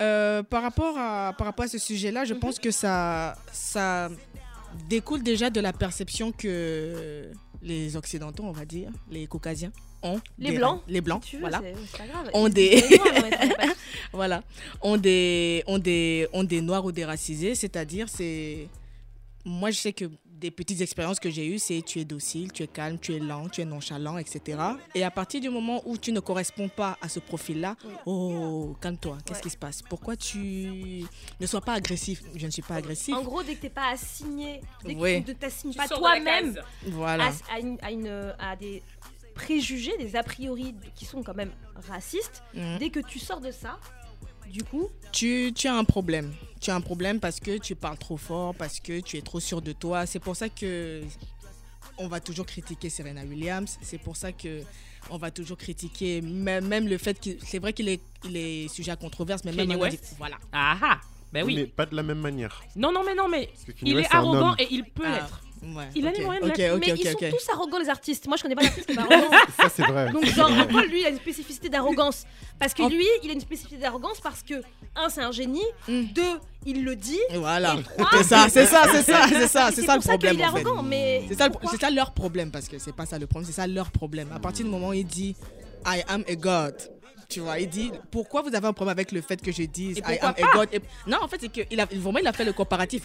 [0.00, 4.10] Euh, par, rapport à, par rapport à ce sujet-là, je pense que ça, ça
[4.88, 7.30] découle déjà de la perception que
[7.62, 9.72] les Occidentaux, on va dire, les Caucasiens,
[10.02, 10.20] ont.
[10.38, 11.60] Les des- Blancs, Les Blancs, Si tu veux, voilà.
[11.62, 12.30] c'est c'est pas grave.
[12.34, 12.84] On Ils- des-
[14.12, 14.42] voilà,
[14.82, 18.68] ont des, ont des, ont des noirs ou des racisés, c'est-à-dire, c'est.
[19.44, 20.04] Moi, je sais que
[20.38, 23.18] des petites expériences que j'ai eues, c'est tu es docile, tu es calme, tu es
[23.18, 24.58] lent, tu es nonchalant, etc.
[24.94, 27.76] Et à partir du moment où tu ne corresponds pas à ce profil-là,
[28.06, 29.42] oh, calme-toi, qu'est-ce Ouais.
[29.42, 29.82] qui se passe?
[29.82, 31.04] Pourquoi tu
[31.40, 32.22] ne sois pas agressif?
[32.36, 33.14] Je ne suis pas agressif.
[33.14, 35.22] En gros, dès que t'es pas assigné, dès que Ouais.
[35.24, 36.60] tu ne t'assignes Tu pas toi-même.
[36.86, 37.26] Voilà.
[37.50, 38.82] à, à une- à une- à des
[39.34, 41.52] préjugés, des a priori qui sont quand même
[41.88, 42.78] racistes, Mhm.
[42.78, 43.78] dès que tu sors de ça,
[44.52, 46.32] Du coup, tu, tu as un problème.
[46.60, 49.40] Tu as un problème parce que tu parles trop fort, parce que tu es trop
[49.40, 50.06] sûr de toi.
[50.06, 51.02] C'est pour ça que
[51.98, 53.78] on va toujours critiquer Serena Williams.
[53.82, 54.62] C'est pour ça que
[55.10, 58.68] on va toujours critiquer même, même le fait que c'est vrai qu'il est, il est
[58.68, 60.02] sujet à controverse, mais même West.
[60.02, 60.36] dit- voilà.
[60.52, 61.00] Ah ah
[61.32, 61.54] Ben oui.
[61.54, 62.62] Mais pas de la même manière.
[62.76, 63.48] Non, non, mais non, mais
[63.82, 65.40] il West, est arrogant et il peut Ah, l'être.
[65.62, 67.88] Ouais, Il a les moyens de ok, l'être, ok, mais ils sont tous arrogants les
[67.88, 68.26] artistes.
[68.26, 69.30] Moi, je connais pas d'artiste qui arrogant.
[69.56, 70.10] Ça, c'est vrai.
[70.12, 72.24] Donc genre Paul lui il a une spécificité d'arrogance
[72.58, 74.54] parce que En- lui il a une spécificité d'arrogance parce que
[74.96, 76.02] un c'est un génie, Mm.
[76.14, 77.18] deux il le dit.
[77.34, 77.76] Voilà.
[77.76, 77.82] Et
[78.18, 81.34] C'est ça, c'est ça, c'est ça, c'est ça, c'est ça le problème arrogant, mais C'est
[81.38, 83.66] ça, pourquoi c'est ça leur problème parce que c'est pas ça le problème, c'est ça
[83.66, 84.28] leur problème.
[84.34, 85.34] À partir du moment où il dit
[85.86, 86.74] I am a God,
[87.28, 89.98] tu vois, il dit pourquoi vous avez un problème avec le fait que je dise
[89.98, 90.68] Et I am a God?
[90.72, 93.02] Et- Non, en fait, c'est que il a vraiment il a fait le comparatif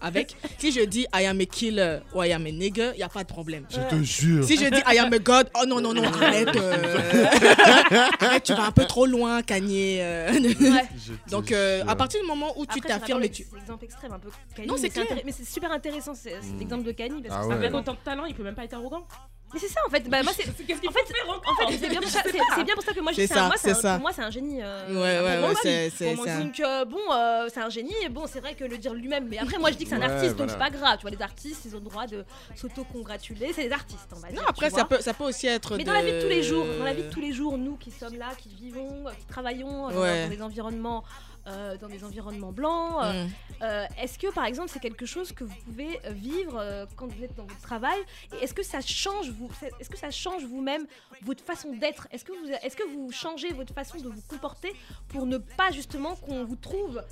[0.00, 3.02] avec si je dis I am a killer ou I am a nigger, il y
[3.02, 3.66] a pas de problème.
[3.68, 4.44] Je te jure.
[4.44, 7.26] Si je dis I am a God, oh non non non, arrête, euh,
[8.20, 9.98] arrête, tu vas un peu trop loin, Kanye.
[10.00, 10.32] euh.
[10.32, 10.88] Ouais.
[11.30, 14.18] Donc euh, à partir du moment où tu t'affirmes et tu C'est l'exemple extrême un
[14.18, 14.30] peu.
[14.54, 15.04] Kanye, Non, c'est clair.
[15.22, 16.58] Mais c'est super intéressant c'est c'est Mm.
[16.60, 17.54] l'exemple de Kanye parce que Ah c'est ouais.
[17.66, 19.06] Avec autant de talent, il peut même pas être arrogant.
[19.54, 20.00] Mais c'est ça en fait.
[20.08, 20.42] Bah, moi c'est.
[20.66, 22.74] Qu'est-ce qu'il En fait, faire en encore fait, c'est bien, pour ça- c'est- c'est bien
[22.74, 23.92] pour ça que moi je un- ça, moi, c'est un- ça.
[23.94, 24.58] pour moi c'est un génie.
[24.62, 27.94] euh, Ouais, pour ouais, moi, ouais, c'est- Donc euh, bon, euh, c'est un génie.
[28.02, 29.28] Et bon, c'est vrai que le dire lui-même.
[29.28, 30.52] Mais après, moi je dis que c'est un Ouais, artiste, donc voilà.
[30.52, 30.96] c'est pas grave.
[30.98, 32.24] Tu vois, les artistes, ils ont le droit de
[32.56, 33.52] s'auto-congratuler.
[33.54, 34.40] C'est des artistes, on va dire.
[34.40, 35.88] Non, après ça peut, ça peut aussi être Mais de...
[35.88, 37.76] dans la vie de tous les jours, dans la vie de tous les jours, nous
[37.76, 41.04] qui sommes là, qui vivons, qui travaillons dans des environnements,
[41.46, 43.28] euh, dans des environnements blancs, euh, Mm.
[43.62, 47.22] euh, est-ce que par exemple c'est quelque chose que vous pouvez vivre euh, quand vous
[47.22, 47.98] êtes dans votre travail?
[48.34, 49.48] Et est-ce que ça change vous
[49.80, 50.86] Est-ce que ça change vous-même
[51.22, 52.08] votre façon d'être?
[52.10, 54.72] Est-ce que vous est-ce que vous changez votre façon de vous comporter
[55.08, 57.02] pour ne pas justement qu'on vous trouve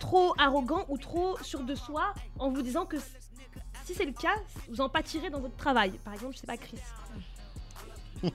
[0.00, 2.96] trop arrogant ou trop sûr de soi en vous disant que
[3.84, 4.34] si c'est le cas,
[4.68, 5.92] vous en pâtirez dans votre travail?
[6.04, 6.78] Par exemple, je sais pas Chris.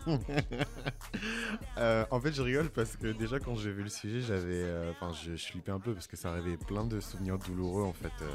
[1.77, 4.63] Euh, en fait, je rigole parce que déjà, quand j'ai vu le sujet, j'avais.
[4.63, 7.83] euh, Enfin, je, je flippais un peu parce que ça réveillait plein de souvenirs douloureux,
[7.83, 8.25] en fait, euh,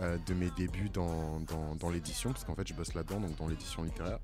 [0.00, 3.36] euh, de mes débuts dans, dans, dans l'édition, parce qu'en fait, je bosse là-dedans, donc
[3.36, 4.18] dans l'édition littéraire.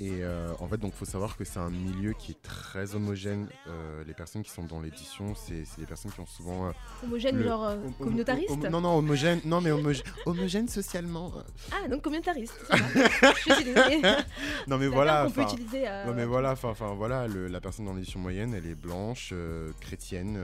[0.00, 3.48] Et euh, en fait, donc, faut savoir que c'est un milieu qui est très homogène.
[3.68, 6.66] Euh, les personnes qui sont dans l'édition, c'est des personnes qui ont souvent.
[6.66, 6.72] euh,
[7.04, 9.40] Homogène, le- genre hom- communautariste hom- Non, non, homogène.
[9.44, 11.32] Non, mais homogène, homogène socialement.
[11.70, 12.58] Ah, donc communautariste.
[14.66, 15.28] Non, mais voilà.
[15.32, 15.84] peut utiliser.
[16.06, 19.32] Non mais voilà, enfin voilà, le- la personne dans l'édition moyenne, elle est blanche,
[19.80, 20.38] chrétienne,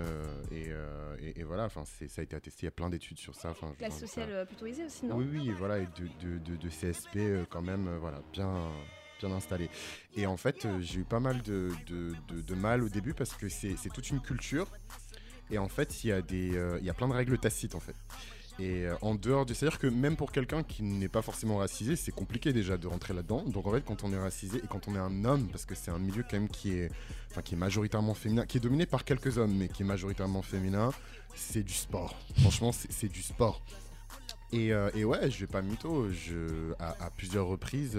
[0.53, 0.69] et,
[1.21, 3.35] et- et voilà, enfin c'est- ça a été attesté, il y a plein d'études sur
[3.35, 3.53] ça.
[3.79, 5.17] Classe sociale plutôt aisée aussi, non?
[5.17, 8.49] Oui oui, voilà, et de, de, de- de CSP quand même, voilà, bien
[9.21, 9.69] bien installé.
[10.17, 13.49] Et en fait, euh, j'ai eu pas mal de, de, mal au début parce que
[13.49, 14.67] c'est toute une culture,
[15.51, 17.81] et en fait, il y a des, euh, y a plein de règles tacites en
[17.81, 17.97] fait.
[18.59, 19.55] Et euh, en dehors de.
[19.55, 23.15] C'est-à-dire que même pour quelqu'un qui n'est pas forcément racisé, c'est compliqué déjà de rentrer
[23.15, 23.43] là-dedans.
[23.47, 25.75] Donc en fait, quand on est racisé et quand on est un homme, parce que
[25.75, 26.91] c'est un milieu quand même qui est,
[27.31, 30.43] enfin, qui est majoritairement féminin, qui est dominé par quelques hommes, mais qui est majoritairement
[30.43, 30.93] féminin,
[31.35, 32.15] c'est du sport.
[32.41, 33.63] Franchement, c'est du sport.
[34.53, 36.09] Et, euh, et ouais, je vais pas mytho.
[36.11, 37.97] Je, à, à plusieurs reprises,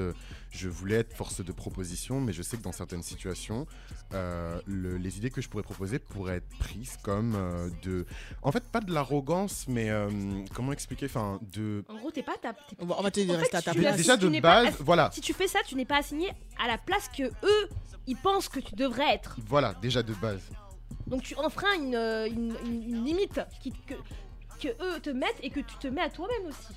[0.50, 3.66] je voulais être force de proposition, mais je sais que dans certaines situations,
[4.14, 8.06] euh, le- les idées que je pourrais proposer pourraient être prises comme euh, de.
[8.42, 10.10] En fait, pas de l'arrogance, mais euh,
[10.54, 11.86] comment expliquer Enfin, de.
[11.88, 12.34] En gros, t'es pas.
[12.42, 12.50] t'es-
[12.80, 13.96] On va, te dire à ta place.
[13.98, 15.10] Déjà de pas base, voilà.
[15.14, 16.30] Si tu fais ça, tu n'es pas assigné
[16.62, 17.70] à la place que eux,
[18.08, 19.38] ils pensent que tu devrais être.
[19.48, 20.42] Voilà, déjà de base.
[21.08, 23.94] Donc tu enfreins une, une, une- une limite qui, que,
[24.62, 26.74] que eux te mettent et que tu te mets à toi-même aussi.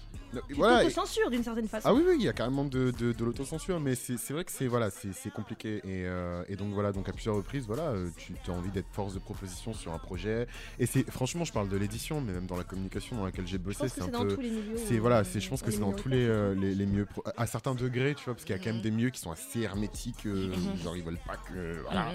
[0.48, 0.90] Tu Voilà.
[0.90, 1.86] censure d'une certaine façon.
[1.88, 4.50] Ah oui, oui, il y a carrément de, de, de l'autocensure, mais c'est vrai que
[4.50, 4.90] c'est voilà,
[5.32, 5.76] compliqué.
[5.84, 8.88] Et, euh, et donc voilà, donc à plusieurs reprises, voilà, euh, tu as envie d'être
[8.92, 10.48] force de proposition sur un projet.
[10.80, 13.58] Et c'est franchement, je parle de l'édition, mais même dans la communication dans laquelle j'ai
[13.58, 14.34] bossé, c'est un dans peu.
[14.34, 14.76] tous les milieux.
[14.76, 16.36] C'est voilà, je pense que est c'est dans tous les, minoritaire.
[16.42, 17.06] euh, les, les milieux
[17.36, 18.82] à certains degrés, tu vois, parce qu'il y a quand même Mhm.
[18.82, 20.76] des milieux qui sont assez hermétiques, euh, Mhm.
[20.82, 22.08] genre ils veulent pas que voilà.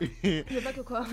[0.24, 1.04] Veux pas que quoi.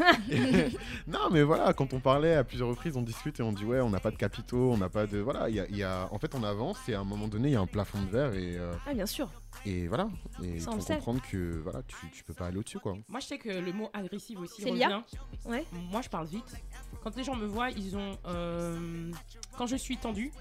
[1.08, 3.80] non, mais voilà, quand on parlait à plusieurs reprises, on discute et on dit ouais,
[3.80, 6.08] on n'a pas de capitaux, on n'a pas de voilà, il y a, y a-
[6.12, 8.10] en fait on avance et à un moment donné il y a un plafond de
[8.10, 9.30] verre et euh, ah, bien sûr.
[9.66, 10.10] Et voilà,
[10.44, 10.96] et Ça, on faut le sait.
[10.96, 12.96] comprendre que voilà, tu, tu peux pas aller au-dessus quoi.
[13.08, 15.02] Moi, je sais que le mot agressif aussi C'est revient.
[15.46, 15.66] Ouais.
[15.92, 16.56] Moi, je parle vite.
[17.04, 18.18] Quand les gens me voient, ils ont.
[18.28, 19.12] euh,
[19.58, 20.32] quand je suis tendue,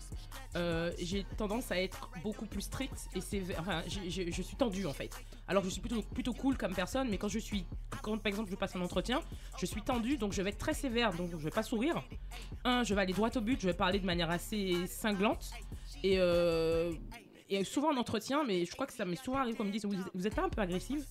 [0.56, 3.58] euh, j'ai tendance à être beaucoup plus stricte et sévère.
[3.60, 5.10] Enfin, j'ai- j'ai- je suis tendue en fait.
[5.48, 7.64] Alors, je suis plutôt, plutôt cool comme personne, mais quand je suis.
[8.02, 9.20] Quand par exemple, je passe un entretien,
[9.58, 12.02] je suis tendue, donc je vais être très sévère, donc je vais pas sourire.
[12.64, 15.50] Un, je vais aller droit au but, je vais parler de manière assez cinglante.
[16.02, 16.16] Et.
[16.18, 16.92] euh,
[17.54, 19.84] et souvent en entretien, mais je crois que ça m'est souvent arrivé qu'on me dise
[19.84, 21.04] vous, vous êtes pas un peu agressive?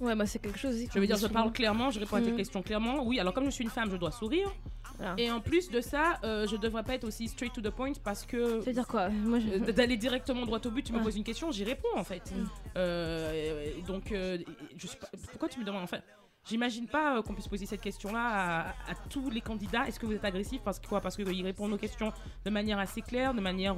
[0.00, 0.88] Ouais, moi c'est quelque chose aussi.
[0.92, 2.36] je veux dire, je parle clairement, je réponds à tes Mhm.
[2.36, 3.02] questions clairement.
[3.04, 4.52] Oui, alors comme je suis une femme, je dois sourire.
[4.98, 5.14] Voilà.
[5.18, 7.92] Et en plus de ça, euh, je devrais pas être aussi straight to the point
[8.04, 9.08] parce que Ça veut dire quoi?
[9.10, 9.48] Moi, je...
[9.48, 11.02] euh, d'aller directement droit au but, tu me Ah.
[11.02, 12.30] poses une question, j'y réponds en fait.
[12.34, 12.44] Mm.
[12.76, 14.38] Euh, donc, euh,
[14.76, 16.02] je sais pas, pourquoi tu me demandes en fait?
[16.48, 19.86] J'imagine pas qu'on puisse poser cette question-là à, à tous les candidats.
[19.88, 20.60] Est-ce que vous êtes agressif?
[20.64, 21.00] Parce que quoi?
[21.00, 22.12] Parce qu'ils répondent aux questions
[22.44, 23.76] de manière assez claire, de manière,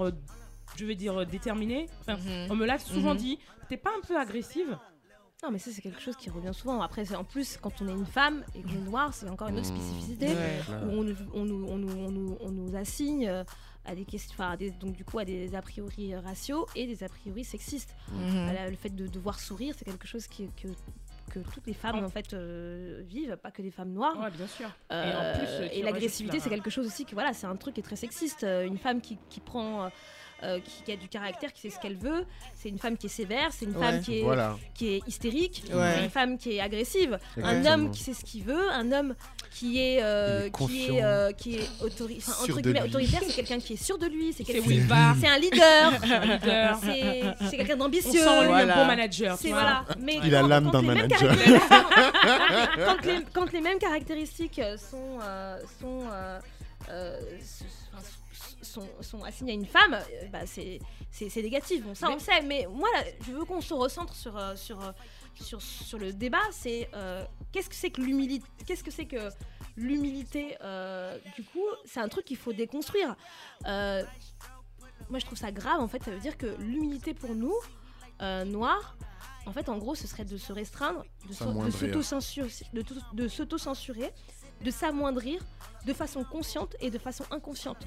[0.76, 1.86] je vais dire, euh, déterminée.
[2.00, 2.50] Enfin, Mhm.
[2.50, 3.18] On me l'a souvent Mhm.
[3.20, 3.38] dit.
[3.68, 4.76] T'es pas un peu agressive
[5.44, 6.80] Non, mais ça, c'est quelque chose qui revient souvent.
[6.82, 9.46] Après, c'est en plus, quand on est une femme et qu'on est noire, c'est encore
[9.48, 9.76] une autre Mmh.
[9.76, 10.26] spécificité.
[10.26, 10.58] Ouais.
[10.84, 13.44] Où on, nous- on nous, on, nous, on, nous, on nous assigne euh,
[13.84, 16.88] à des questions, enfin, à des- donc du coup à des a priori raciaux et
[16.88, 17.94] des a priori sexistes.
[18.10, 18.44] Mhm.
[18.44, 20.66] Voilà, le fait de devoir sourire, c'est quelque chose qui, que,
[21.32, 24.18] que toutes les femmes en fait euh, vivent, pas que les femmes noires.
[24.20, 24.68] Ouais, bien sûr.
[24.90, 27.54] Euh, Et en plus, tu et l'agressivité, c'est quelque chose aussi que voilà, c'est un
[27.54, 28.42] truc qui est très sexiste.
[28.42, 29.88] Une femme qui, qui prend,
[30.44, 32.24] euh, qui, qui a du caractère, qui sait ce qu'elle veut,
[32.54, 33.84] c'est une femme qui est sévère, c'est une Ouais.
[33.84, 34.56] femme qui est, Voilà.
[34.74, 35.94] qui est hystérique, Ouais.
[35.96, 39.14] c'est une femme qui est agressive, un homme qui sait ce qu'il veut, un homme
[39.50, 42.88] qui est, euh, est qui est, euh, qui est autori- entre de guillemets, lui.
[42.88, 45.14] autoritaire, c'est quelqu'un qui est sûr de lui, c'est quelqu'un va.
[45.20, 45.92] c'est un leader,
[47.50, 48.22] c'est quelqu'un d'ambitieux.
[48.22, 48.74] Voilà.
[48.74, 49.36] un bon manager.
[49.42, 49.84] Voilà.
[49.98, 51.34] Mais Il a l'âme d'un manager.
[52.86, 56.02] quand, les, quand les mêmes caractéristiques euh, sont euh, sont,
[56.90, 57.20] euh,
[58.80, 60.78] sont, sont assignées à une femme, euh, bah, c'est
[61.10, 61.82] c'est c'est négatif.
[61.84, 62.42] Bon, ça on le sait.
[62.42, 64.92] Mais moi, là, je veux qu'on se recentre sur euh, sur euh,
[65.40, 66.40] sur, sur le débat.
[66.52, 69.30] C'est euh, qu'est-ce que c'est que l'humilité Qu'est-ce que c'est que
[69.76, 73.16] l'humilité euh, Du coup, c'est un truc qu'il faut déconstruire.
[73.66, 74.02] Euh,
[75.10, 75.80] moi, je trouve ça grave.
[75.80, 77.54] En fait, ça veut dire que l'humilité pour nous,
[78.20, 78.96] euh, noirs,
[79.46, 81.72] en fait, en gros, ce serait de se restreindre, de s'au- de S'amoindrir.
[81.78, 84.12] s'auto-censurer, de, de s'auto-censurer,
[84.62, 85.40] de s'amoindrir
[85.86, 87.78] de façon consciente et de façon inconsciente.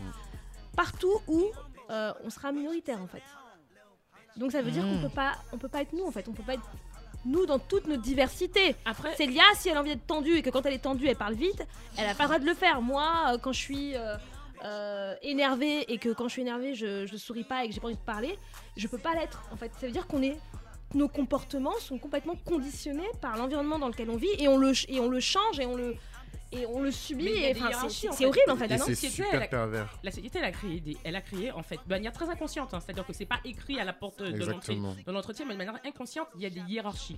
[0.75, 1.45] Partout où
[1.89, 3.23] euh, on sera minoritaire, en fait.
[4.37, 6.27] Donc ça veut dire qu'on peut pas, on peut pas être nous, en fait.
[6.27, 6.69] On peut pas être
[7.25, 8.75] nous dans toute notre diversité.
[8.85, 11.15] Après, Célia, si elle a envie d'être tendue et que quand elle est tendue, elle
[11.15, 11.65] parle vite,
[11.97, 12.81] elle a pas le droit de le faire.
[12.81, 14.15] Moi, euh, quand je suis euh,
[14.63, 17.79] euh, énervée et que quand je suis énervée, je, je souris pas et que j'ai
[17.79, 18.37] pas envie de parler,
[18.77, 19.43] je peux pas l'être.
[19.51, 20.37] En fait, ça veut dire qu'on est
[20.93, 24.99] nos comportements sont complètement conditionnés par l'environnement dans lequel on vit et on le et
[24.99, 25.95] on le change et on le
[26.51, 27.27] et on le subit.
[27.27, 28.25] Et, enfin, c'est en c'est fait.
[28.25, 28.67] horrible en fait.
[28.67, 29.99] La société, super elle a- pervers.
[30.03, 32.73] la société, elle a créé, des, elle a créé en fait de manière très inconsciente.
[32.73, 32.79] hein.
[32.79, 34.43] C'est-à-dire que c'est pas écrit à la porte de l'entrée
[34.73, 34.95] Exactement.
[35.05, 37.17] de l'entretien, mais de manière inconsciente, il y a des hiérarchies.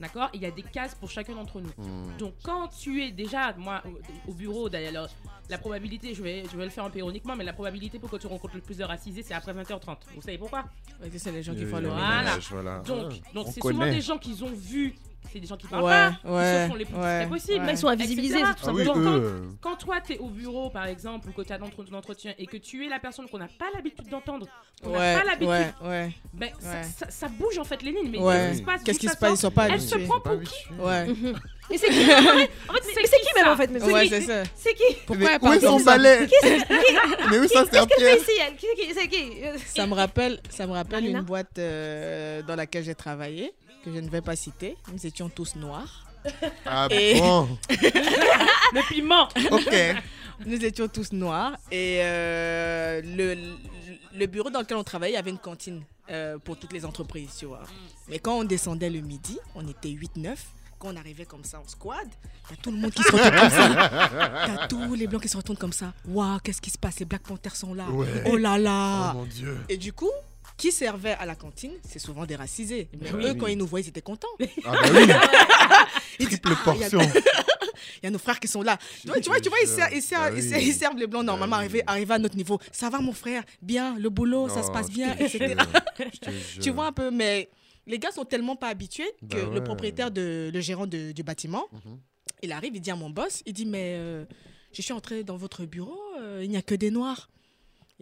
[0.00, 0.30] D'accord?
[0.34, 1.68] Il y a des cases pour chacun d'entre nous.
[1.78, 2.16] Hmm.
[2.18, 3.82] Donc quand tu es déjà, moi,
[4.26, 5.08] au, au bureau, d'ailleurs,
[5.48, 8.10] la probabilité, je vais, je vais le faire un peu ironiquement, mais la probabilité pour
[8.10, 9.96] que tu rencontres le plus de racisés, c'est après 20h30.
[10.16, 10.64] Vous savez pourquoi?
[11.00, 12.36] Ouais, c'est les gens qui font le Voilà.
[12.84, 14.94] Donc, Ouais, donc on c'est souvent des gens qu'ils ont vus,
[15.32, 17.26] c'est des gens qui parlent Ouais, pas, qui ouais, se font les plus ouais, discrets
[17.28, 17.58] possibles.
[17.60, 17.66] ouais.
[17.66, 18.52] Mais ils sont invisibilisés, etc.
[18.56, 21.42] c'est tout Ah oui, eux, Quand toi, tu es au bureau, par exemple, ou que
[21.42, 24.46] tu as un entretien et que tu es la personne qu'on n'a pas l'habitude d'entendre,
[24.82, 26.12] qu'on n'a Ouais, pas l'habitude, ouais, ouais.
[26.34, 26.82] ben, ça- Ouais.
[26.98, 28.10] Ça, ça bouge en fait les lignes.
[28.10, 28.34] Mais Ouais.
[28.34, 29.94] qu'est-ce qui se passe Qu'est-ce D'où qui ça se passe Ils sont pas Elle se
[29.96, 30.64] prend pour qui.
[31.70, 34.02] Mais c'est qui En fait, mais c'est qui qui même en fait mais c'est Ouais,
[34.02, 34.42] qui c'est ça.
[34.54, 36.28] C'est qui Pourquoi Mais elle où parle est son comme ça balai
[37.30, 39.56] Mais où ça, c'est un Qu'est-ce qu'elle fait pierre ici elle Qui c'est qui Euh,
[39.66, 43.52] Ça me rappelle, ça me rappelle Marina une boîte euh, dans laquelle j'ai travaillé,
[43.84, 44.76] que je ne vais pas citer.
[44.92, 46.06] Nous étions tous noirs.
[46.66, 49.74] Ah Et- bon Le piment Ok.
[50.46, 51.52] Nous étions tous noirs.
[51.70, 53.56] Et euh, le,
[54.18, 57.46] le bureau dans lequel on travaillait avait une cantine euh, pour toutes les entreprises, tu
[57.46, 57.62] vois.
[58.08, 60.36] Mais quand on descendait le midi, on était 8-9.
[60.78, 62.08] Quand on arrivait comme ça en squad,
[62.48, 63.90] t'as tout le monde qui se retourne comme ça.
[64.46, 65.92] T'as tous les blancs qui se retournent comme ça.
[66.08, 66.98] Waouh, qu'est-ce qui se passe?
[66.98, 67.88] Les Black Panthers sont là.
[67.88, 68.08] Ouais.
[68.26, 69.12] Oh là Oh là.
[69.14, 69.58] mon dieu.
[69.68, 70.10] Et du coup,
[70.56, 72.88] qui servait à la cantine C'est souvent des racisés.
[73.00, 73.38] Mais Oui, eux, oui.
[73.38, 74.28] quand ils nous voyaient, ils étaient contents.
[74.64, 75.06] Ah bah oui.
[76.20, 77.00] Ils disent, Triple Ah, il y a- portion.
[78.00, 78.78] Il y a nos frères qui sont là.
[79.00, 79.76] Tu vois, tu vois, tu vois, ils, jure.
[79.76, 82.18] servent, ils, servent, Bah ils servent- ils servent les blancs normalement Bah arrivés, arrivés à
[82.18, 82.58] notre niveau.
[82.70, 85.56] Ça va mon frère Bien, le boulot, ça se passe bien, etc.
[86.60, 87.50] Tu vois un peu, mais
[87.86, 91.22] les gars sont tellement pas habitués que Bah le propriétaire, de, le gérant de- du
[91.24, 91.98] bâtiment, Mhm.
[92.42, 94.24] il arrive, il dit à mon boss, il dit, mais euh,
[94.72, 97.30] je suis entré dans votre bureau, euh, il n'y a que des noirs.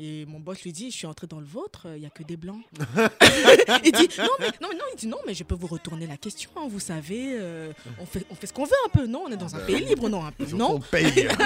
[0.03, 2.23] Et mon boss lui dit, je suis entré dans le vôtre, il n'y a que
[2.23, 2.63] des blancs.
[3.85, 6.07] il dit, non mais, non, mais non, il dit, non, mais je peux vous retourner
[6.07, 9.07] la question, hein, vous savez, euh, on, fait, on fait ce qu'on veut un peu,
[9.07, 11.29] non On est dans un pays libre, non un peu, Non paye.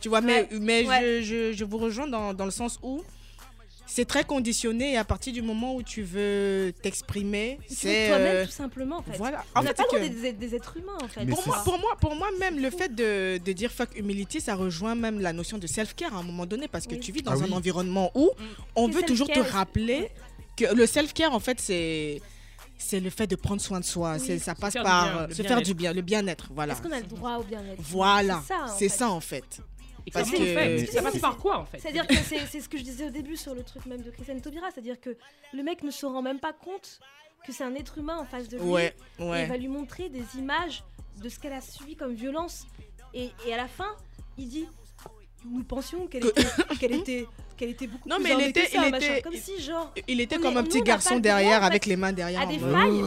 [0.00, 1.00] Tu vois, mais, mais Ouais.
[1.00, 3.02] je, je, je vous rejoins dans, dans le sens où
[3.90, 8.08] c'est très conditionné et à partir du moment où tu veux t'exprimer, c'est.
[8.08, 9.16] toi-même euh, tout simplement en fait.
[9.16, 9.44] voilà.
[9.56, 11.24] On En n'a fait, pas que- des, des êtres humains en fait.
[11.26, 14.54] Pour moi, pour, moi, pour moi, même le fait de, de dire fuck humility, ça
[14.54, 17.00] rejoint même la notion de self-care à un moment donné parce que Oui.
[17.00, 17.52] tu vis dans Ah un oui.
[17.54, 18.30] environnement où
[18.76, 20.10] on Le veut toujours te self-care, rappeler
[20.56, 22.20] que le self-care, en fait, c'est.
[22.80, 24.16] C'est le fait de prendre soin de soi.
[24.20, 24.38] Oui.
[24.38, 26.46] Ça passe par bien, euh, se faire du bien, le bien-être.
[26.54, 26.74] Voilà.
[26.74, 27.74] Est-ce qu'on a le droit au bien-être?
[27.80, 28.40] Voilà.
[28.78, 29.60] C'est ça, en fait.
[30.12, 30.30] Ça, en fait.
[30.30, 30.68] Et Parce comment on que- fait?
[30.68, 31.78] Mais- Ça passe par quoi en fait?
[31.78, 34.40] C'est-à-dire que c'est ce que je disais au début sur le truc même de Christiane
[34.40, 35.16] Taubira, c'est-à-dire que
[35.52, 37.00] le mec ne se rend même pas compte
[37.46, 38.64] que c'est un être humain en face de lui.
[38.64, 40.82] Ouais, Et il va lui montrer des images
[41.22, 42.66] de ce qu'elle a subi comme violence.
[43.14, 43.94] Et, et à la fin,
[44.36, 44.66] il dit
[45.44, 46.42] nous pensions qu'elle était,
[46.80, 49.06] qu'elle était, qu'elle était beaucoup Non, plus mais il que était- ça, il machin.
[49.12, 52.12] était- Comme si, genre, Il était comme est- un petit garçon derrière avec les mains
[52.12, 52.40] derrière.
[52.42, 53.02] à des failles,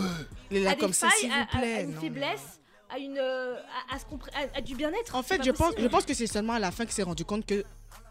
[0.49, 1.83] Il est là à des comme ça, s'il vous à- à plaît.
[1.83, 2.01] une non.
[2.01, 2.60] faiblesse,
[2.93, 3.55] à une, euh,
[3.91, 5.15] à, à ce qu'on pr- à- à du bien-être.
[5.15, 5.81] En fait, je pense, possible.
[5.83, 7.63] je pense que c'est seulement à la fin qu'il s'est rendu compte que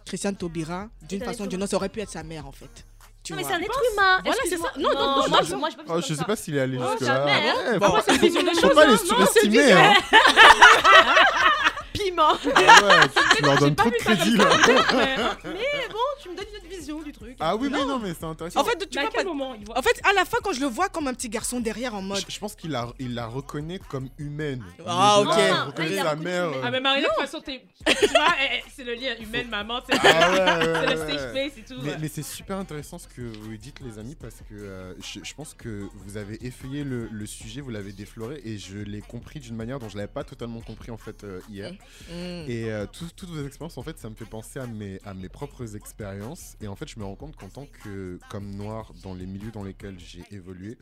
[0.06, 2.86] Christiane Taubira, d'une façon ou d'une autre, ça aurait pu être sa mère en fait.
[3.22, 4.18] Tu Non, mais c'est un être humain.
[4.24, 4.70] Voilà, c'est excuse-moi.
[4.74, 4.80] ça.
[4.80, 7.04] Non, non, non, moi, je, moi, je Oh, sais pas s'il est allé Oh, jusque
[7.04, 7.24] ta là.
[7.26, 7.54] mère.
[7.56, 8.96] Ouais, Après, faut- c'est une vision des faut choses, pas hein.
[9.44, 9.92] les Non,
[12.04, 12.36] Piment.
[12.54, 14.48] Ah ouais, tu- leur donnes trop de crédit là.
[15.44, 17.36] Mais bon, tu me donnes une autre vision du truc.
[17.40, 18.60] Ah oui, mais non, mais c'est intéressant.
[18.60, 20.38] En fait, tu Mais à vois pas- moment il voit En fait, à la fin,
[20.42, 22.20] quand je le vois comme un petit garçon derrière en mode.
[22.26, 24.62] Je, je pense qu'il la, il la reconnaît comme humaine.
[24.86, 25.36] Ah, Mais ok.
[25.36, 26.50] là, Ah, il reconnaît il la sa mère.
[26.62, 29.44] Ah, mais Marie, de toute façon, t'es- tu vois, eh, eh, c'est le lien humain,
[29.48, 31.80] maman, c'est Ah le safe place et tout.
[31.82, 35.20] Mais, mais c'est super intéressant ce que vous dites les amis parce que euh, je,
[35.22, 39.00] je pense que vous avez effeuillé le, le sujet, vous l'avez défloré et je l'ai
[39.00, 41.72] compris d'une manière dont je l'avais pas totalement compris en fait euh, hier.
[42.08, 42.48] Mm.
[42.48, 45.76] Et euh, tout- toutes vos expériences en fait ça me fait penser à mes, propres
[45.76, 49.26] expériences et en fait je me rends compte qu'en tant que comme noir dans les
[49.26, 50.76] milieux dans lesquels j'ai évolué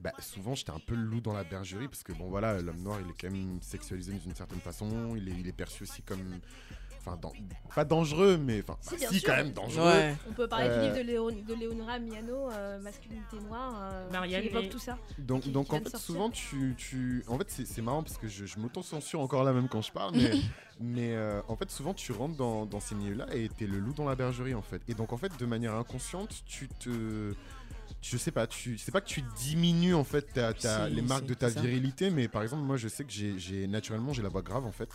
[0.00, 2.98] bah, souvent j'étais un peu loup dans la bergerie parce que bon voilà l'homme noir
[3.04, 6.40] il est quand même sexualisé d'une certaine façon il est, il est perçu aussi comme
[7.00, 7.18] enfin
[7.74, 9.28] pas dangereux mais enfin Si, bah, bien si sûr.
[9.28, 10.14] quand même dangereux Ouais.
[10.28, 14.10] On peut parler Euh, du livre de, Léon, de Léonora Miano, euh, Masculinité noire, euh,
[14.10, 14.98] Marianne qui évoque et- tout ça.
[15.18, 16.00] Donc, qui- donc qui en fait, sortir.
[16.00, 17.24] souvent, tu, tu...
[17.28, 19.92] En fait, c'est c'est marrant parce que je, je m'auto-censure encore là même quand je
[19.92, 20.30] parle, mais,
[20.80, 23.92] mais euh, en fait, souvent, tu rentres dans, dans ces milieux-là et t'es le loup
[23.94, 24.82] dans la bergerie, en fait.
[24.88, 27.32] Et donc, en fait, de manière inconsciente, tu te...
[28.02, 31.02] Je sais pas, tu c'est pas que tu diminues en fait ta, ta- Si, les
[31.02, 34.22] marques de ta virilité, mais par exemple moi je sais que j'ai- j'ai naturellement j'ai
[34.22, 34.88] la voix grave en fait,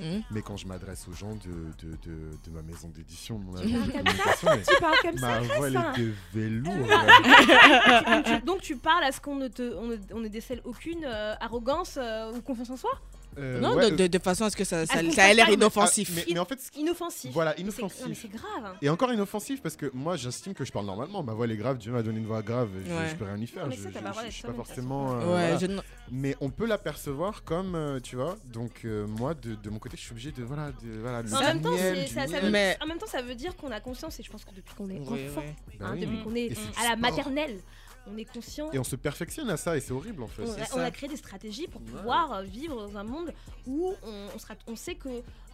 [0.00, 0.20] Mm.
[0.30, 1.50] mais quand je m'adresse aux gens de,
[1.86, 4.96] de, de, de ma maison d'édition, mon Tu agence parles de comme communication, Tu parles
[5.02, 5.92] comme ça, ma voix elle ça.
[5.96, 6.74] est de velours.
[8.06, 10.60] donc, tu, donc tu parles à ce qu'on ne te, on ne, on ne décèle
[10.64, 12.90] aucune euh, arrogance euh, ou confiance en soi?
[13.38, 15.28] Euh, Non, ouais, de, de, de façon à ce que ça, ça, qu'on ça ait
[15.28, 16.10] fasse l'air inoffensif.
[16.12, 17.30] Ah, mais, mais en fait, Inoffensif.
[17.32, 18.18] Voilà, non, mais inoffensif.
[18.22, 18.76] c'est grave.
[18.82, 21.22] Et encore inoffensif parce que moi j'estime que je parle normalement.
[21.22, 23.08] Ma voix elle est grave, Dieu m'a donné une voix grave, je, Ouais.
[23.10, 23.66] je peux rien y faire.
[23.66, 25.12] Mais Je, ça, t'as je- suis pas forcément.
[25.12, 25.58] euh, Ouais, voilà.
[25.58, 25.66] je
[26.10, 28.36] Mais on peut l'apercevoir comme, euh, tu vois.
[28.52, 31.40] Donc euh, moi de, de mon côté je suis obligé de voilà, de, voilà En
[31.40, 31.70] même, temps,
[32.12, 34.30] ça, ça veut, Mais- en même temps, ça veut dire qu'on a conscience, et je
[34.30, 35.42] pense que depuis qu'on est enfant.
[35.80, 36.52] Bah hein, depuis qu'on est
[36.84, 37.58] à la maternelle,
[38.06, 38.70] on est conscient.
[38.72, 40.42] Et on se perfectionne à ça et c'est horrible en fait.
[40.74, 43.32] On a, on créé des stratégies pour pouvoir euh, vivre dans un monde
[43.66, 45.08] où on, on sera, on sait que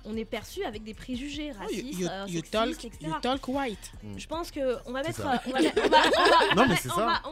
[0.05, 2.97] on est perçu avec des préjugés Oh, you, racistes, you- euh, you sexistes, talk, etc.
[3.03, 3.93] you talk white.
[4.17, 5.33] Je pense que on va mettre, on on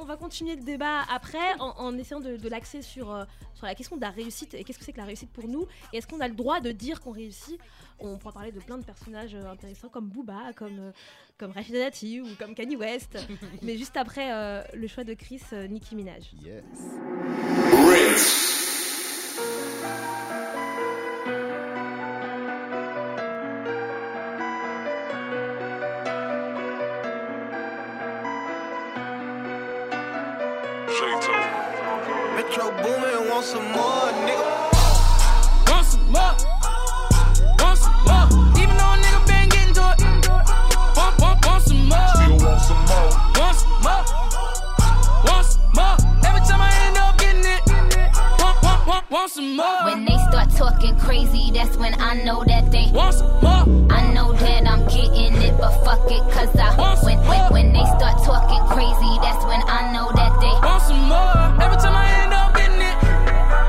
[0.05, 3.67] on on continuer le débat après en, en essayant de, de l'axer sur euh, sur
[3.67, 5.99] la question de la réussite et qu'est-ce que c'est que la réussite pour nous et
[5.99, 7.59] est-ce qu'on a le droit de dire qu'on réussit
[7.99, 10.93] On pourra parler de plein de personnages euh, intéressants comme Booba, comme euh,
[11.39, 13.19] comme Rachida Dati ou comme Kanye West,
[13.63, 16.33] mais juste après euh, le choix de Chris, euh, Nicki Minaj.
[16.43, 16.65] Yes.
[32.37, 35.71] Metro Boomin want some more, nigga.
[35.71, 36.46] Want some more?
[49.17, 49.85] Want, want, want some more?
[49.85, 53.93] When they start talking crazy, that's when I know that they Want some more?
[53.93, 57.85] I know that I'm getting it, but fuck it, cause I when when when they
[57.97, 61.65] start talking crazy, that's when I know that they Want some more?
[61.65, 62.97] Every time I end up getting it.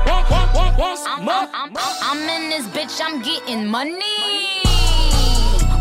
[0.08, 1.48] Want, want, want, want some I'm, more?
[1.54, 4.16] I'm, I'm, I'm in this bitch, I'm getting money.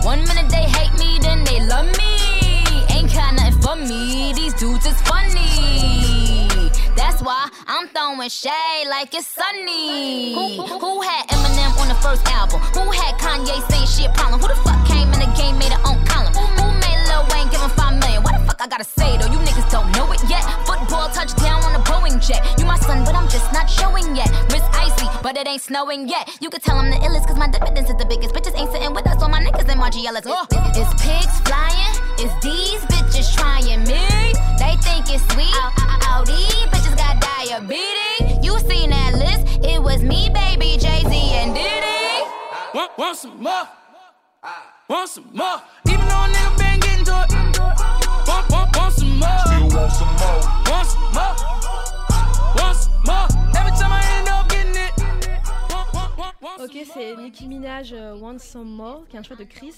[0.03, 2.13] One minute they hate me, then they love me.
[2.95, 6.16] Ain't got nothing for me, these dudes is funny.
[6.97, 10.33] That's why I'm throwing shade like it's sunny.
[10.33, 12.59] Who, who, who had Eminem on the first album?
[12.73, 14.41] Who had Kanye saying shit problem?
[14.41, 16.33] Who the fuck came in the game, made it own column?
[16.33, 18.23] Who made Lil Wayne give him five million?
[18.23, 19.29] What the fuck I gotta say though?
[19.29, 20.41] You niggas don't know it yet.
[20.65, 22.41] Football touchdown on a Boeing jet.
[22.57, 24.33] You my son, but I'm just not showing yet.
[24.49, 26.25] Wrist icy, but it ain't snowing yet.
[26.41, 28.33] You could tell I'm the illest, cause my dividends is the biggest.
[28.33, 30.25] Bitches ain't sitting with us, all my niggas in GLS.
[30.25, 30.49] Oh.
[30.73, 31.93] Is pigs flying?
[32.17, 34.33] Is these bitches trying me?
[34.57, 35.53] They think it's sweet.
[35.53, 36.76] Ow, ow, ow,
[37.39, 38.45] these bitches got diabetes.
[38.45, 39.65] You seen that list?
[39.65, 42.23] It was me, baby, Jay Z, and Diddy.
[42.73, 43.67] Want, want some more?
[44.43, 44.73] Ah.
[44.89, 45.61] Want some more?
[45.87, 47.59] Even though a nigga been getting to it.
[48.27, 49.39] Want, want, want some more?
[49.45, 50.39] Still want some more?
[50.71, 51.35] Want some more?
[52.55, 53.27] Want some more?
[53.57, 54.91] Every time I end up getting it.
[55.69, 59.23] Want, want, want, want Ok, c'est Nicki Minaj euh, Want Some More, qui est un
[59.23, 59.73] choix de Chris.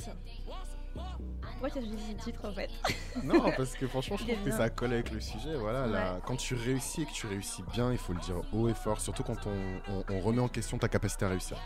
[1.60, 2.70] Pourquoi tu as choisi ce titre en fait
[3.24, 5.56] Non, parce que franchement, je trouve que ça colle avec le sujet.
[5.56, 8.70] Voilà, là, quand tu réussis et que tu réussis bien, il faut le dire haut
[8.70, 11.58] et fort, surtout quand on, on- on remet en question ta capacité à réussir.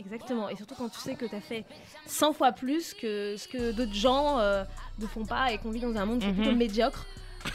[0.00, 0.48] Exactement.
[0.50, 1.64] Et surtout quand tu sais que tu as fait
[2.06, 4.64] 100 fois plus que ce que d'autres gens euh,
[4.98, 7.06] ne font pas et qu'on vit dans un monde qui est plutôt médiocre.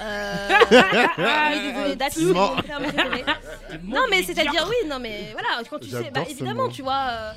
[0.01, 0.47] Euh...
[3.83, 7.31] Non, mais c'est-à-dire, oui, non, mais voilà, quand tu sais, bah, évidemment, tu vois, euh,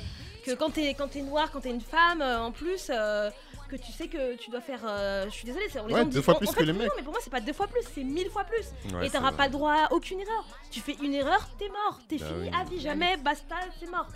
[0.45, 3.29] que quand t'es quand t'es noir, quand t'es une femme, euh, en plus, euh,
[3.71, 4.81] que tu sais que tu dois faire.
[4.85, 6.73] euh, je suis désolée, c'est on les Ouais, deux fois plus en que fait, les
[6.73, 6.91] non, mecs.
[6.97, 8.65] mais pour moi, c'est pas deux fois plus, c'est mille fois plus.
[8.93, 10.45] Ouais, Et t'auras pas le droit à aucune erreur.
[10.69, 12.51] Tu fais une erreur, t'es mort, t'es Bah fini oui.
[12.59, 14.07] à vie, jamais, basta, c'est mort.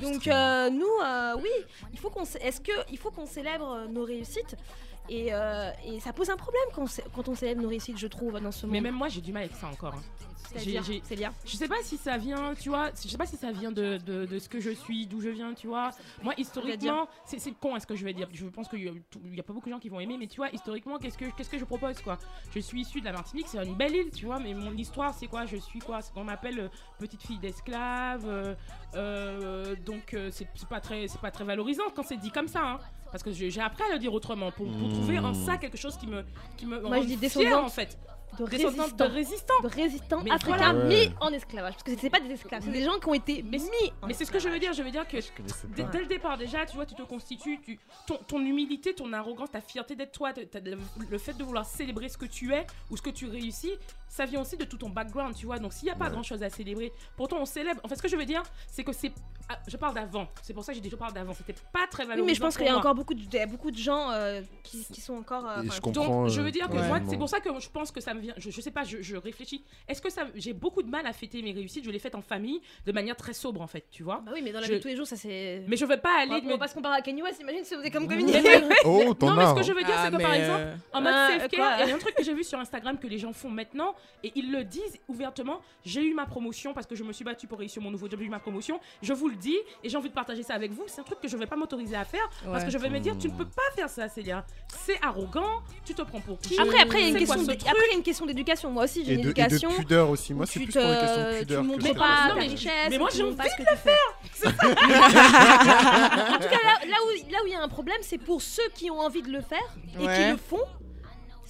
[0.00, 1.50] Donc euh, nous, euh, oui,
[1.92, 4.56] il faut qu'on, est-ce que il faut qu'on célèbre nos réussites?
[5.08, 7.98] Et, euh, et ça pose un problème quand, on cé- quand on célèbre nos réussites,
[7.98, 8.72] je trouve, dans ce monde.
[8.72, 9.94] Mais même moi, j'ai du mal avec ça encore.
[9.94, 10.02] hein.
[10.58, 10.82] C'est-à-dire.
[11.46, 13.96] Je sais pas si ça vient, tu vois, je sais pas si ça vient de,
[14.04, 15.92] de, de ce que je suis, d'où je viens, tu vois.
[16.22, 19.42] Moi, historiquement, c'est con, est-ce que je vais dire Je pense qu'il y, y a
[19.42, 21.58] pas beaucoup de gens qui vont aimer, mais tu vois, historiquement, qu'est-ce que, qu'est-ce que
[21.58, 22.18] je propose, quoi?
[22.54, 25.14] Je suis issue de la Martinique, c'est une belle île, tu vois, mais mon histoire,
[25.14, 25.46] c'est quoi?
[25.46, 26.02] Je suis quoi?
[26.02, 28.54] C'est qu'on m'appelle euh, petite fille d'esclave, euh,
[28.94, 32.62] euh, donc c'est c'est pas, très- c'est pas très valorisant quand c'est dit comme ça,
[32.62, 32.78] hein.
[33.12, 35.96] Parce que j'ai appris à le dire autrement, pour, pour trouver en ça quelque chose
[35.96, 36.24] qui me,
[36.56, 37.98] qui me Moi, rend je dis fière, en fait.
[38.38, 39.62] de Descendante de résistants, résistants.
[39.62, 40.88] de résistants Mais africains voilà.
[40.88, 41.74] mis en esclavage.
[41.74, 43.60] Parce que c'est pas des esclaves, c'est des gens qui ont été mis
[44.00, 45.18] en Mais c'est ce que je veux dire, je veux dire que
[45.76, 49.50] dès, le départ déjà, tu vois, tu te constitues, tu, ton, ton humilité, ton arrogance,
[49.50, 50.32] ta fierté d'être toi,
[51.10, 53.72] le fait de vouloir célébrer ce que tu es ou ce que tu réussis,
[54.12, 55.58] ça vient aussi de tout ton background, tu vois.
[55.58, 56.10] Donc s'il n'y a pas Ouais.
[56.10, 57.80] grand chose à célébrer, pourtant on célèbre.
[57.82, 59.10] En fait, ce que je veux dire, c'est que c'est.
[59.48, 61.86] ah, je parle d'avant, c'est pour ça que j'ai dit je parle d'avant, c'était pas
[61.90, 62.26] très Oui, valorisant.
[62.26, 62.80] mais je pense qu'il y a moi.
[62.80, 65.48] encore beaucoup de, il y a beaucoup de gens euh, qui, qui sont encore.
[65.48, 66.06] euh, je comprends.
[66.24, 66.88] Donc, je euh, veux dire que Ouais.
[66.88, 68.34] moi, c'est pour ça que je pense que ça me vient.
[68.36, 69.64] Je, je sais pas, je, je réfléchis.
[69.88, 70.26] Est-ce que ça.
[70.34, 71.84] J'ai beaucoup de mal à fêter mes réussites?
[71.84, 74.20] Je les fête en famille, de manière très sobre, en fait, tu vois.
[74.26, 75.64] Bah oui, mais dans la Je- vie de tous les jours, ça c'est.
[75.68, 76.30] Mais je veux pas on aller.
[76.30, 78.06] va, on va me- pas se comparer à Kanye West, imagine si vous êtes comme
[78.06, 78.38] Mais communiste.
[78.84, 79.62] Oh, t'en non, mais ce que hein.
[79.62, 81.84] je veux dire, Ah, c'est que mais, par euh, exemple, en mode Ah, self-care, quoi
[81.84, 83.94] il y a un truc que j'ai vu sur Instagram que les gens font maintenant
[84.24, 85.60] et ils le disent ouvertement.
[85.84, 88.20] J'ai eu ma promotion parce que je me suis battue pour réussir mon nouveau job.
[88.20, 88.80] J'ai eu ma promotion.
[89.02, 90.84] Je vous le dis et j'ai envie de partager ça avec vous.
[90.86, 92.98] C'est un truc que je vais pas m'autoriser à faire parce que je vais me
[93.00, 94.44] dire, tu ne peux pas faire ça, Célia.
[94.84, 95.62] C'est arrogant.
[95.84, 96.58] Tu te prends pour qui?
[96.60, 98.26] Après, après, il y a une quoi question de- après, il y a une question
[98.26, 98.70] d'éducation.
[98.70, 99.70] Moi aussi, j'ai une de, et de éducation.
[99.70, 100.34] pudeur aussi.
[100.34, 101.62] Moi, c'est tu plus te- pour les questions de tu pudeur.
[101.62, 102.70] que montres pas ta richesse.
[102.90, 104.52] mais moi, tu j'ai envie de tu fais.
[106.32, 108.68] En tout cas, là, où là où il y a un problème, c'est pour ceux
[108.74, 109.58] qui ont envie de le faire
[109.94, 110.64] et qui le font.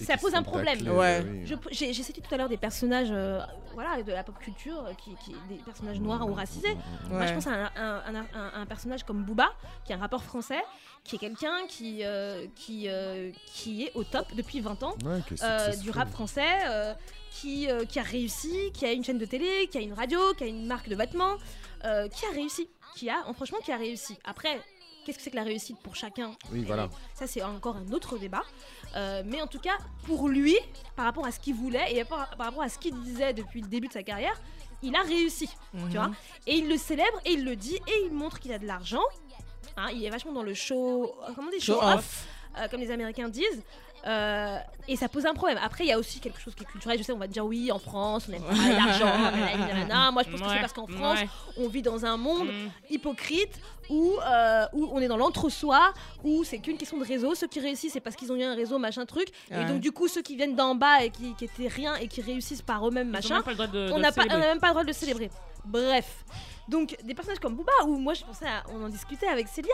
[0.03, 0.77] Ça pose un problème.
[0.77, 1.23] taclés, Ouais.
[1.25, 1.45] oui.
[1.45, 3.39] Je- J'ai cité tout à l'heure des personnages euh,
[3.73, 6.75] voilà, de la pop culture, euh, qui, qui- des personnages noirs ou racisés.
[7.09, 9.49] Moi, je pense à un, un- un- un- un personnage comme Booba,
[9.85, 10.61] qui est un rappeur français,
[11.03, 15.19] qui est quelqu'un qui, euh, qui, euh, qui est au top depuis 20 ans Ouais,
[15.43, 16.93] euh, du rap français, euh,
[17.31, 20.19] qui, euh, qui a réussi, qui a une chaîne de télé, qui a une radio,
[20.37, 21.35] qui a une marque de vêtements,
[21.85, 24.17] euh, qui a réussi, qui a, en- franchement, qui a réussi.
[24.23, 24.61] Après,
[25.03, 26.31] qu'est-ce que c'est que la réussite pour chacun?
[26.51, 26.89] Oui, voilà.
[27.15, 28.43] Ça, c'est encore un autre débat.
[28.95, 30.55] Euh, mais en tout cas, pour lui,
[30.95, 33.61] par rapport à ce qu'il voulait et par, par rapport à ce qu'il disait depuis
[33.61, 34.39] le début de sa carrière,
[34.83, 35.89] il a réussi, Mhm.
[35.89, 36.11] tu vois.
[36.45, 39.01] Et il le célèbre et il le dit et il montre qu'il a de l'argent.
[39.77, 41.95] Hein, il est vachement dans le show, comment on dit, Show show off.
[41.95, 42.27] off,
[42.59, 43.63] euh, comme les Américains disent.
[44.05, 45.57] Euh, et ça pose un problème.
[45.63, 46.97] Après, il y a aussi quelque chose qui est culturel.
[46.97, 50.11] Je sais, on va dire oui, en France, on aime pas l'argent.
[50.11, 51.19] Moi, je pense que c'est parce qu'en France,
[51.57, 52.69] on vit dans un monde Mm.
[52.89, 55.93] hypocrite où, euh, où on est dans l'entre-soi,
[56.23, 57.35] où c'est qu'une question de réseau.
[57.35, 59.27] Ceux qui réussissent, c'est parce qu'ils ont eu un réseau, machin truc.
[59.51, 62.07] Et donc, du coup, ceux qui viennent d'en bas et qui, qui étaient rien et
[62.07, 63.41] qui réussissent par eux-mêmes, machin,
[63.93, 65.29] on n'a même pas le droit de le célébrer.
[65.65, 66.25] Bref.
[66.67, 69.71] Donc, des personnages comme Booba, où moi je pensais, à- on en discutait avec Célia,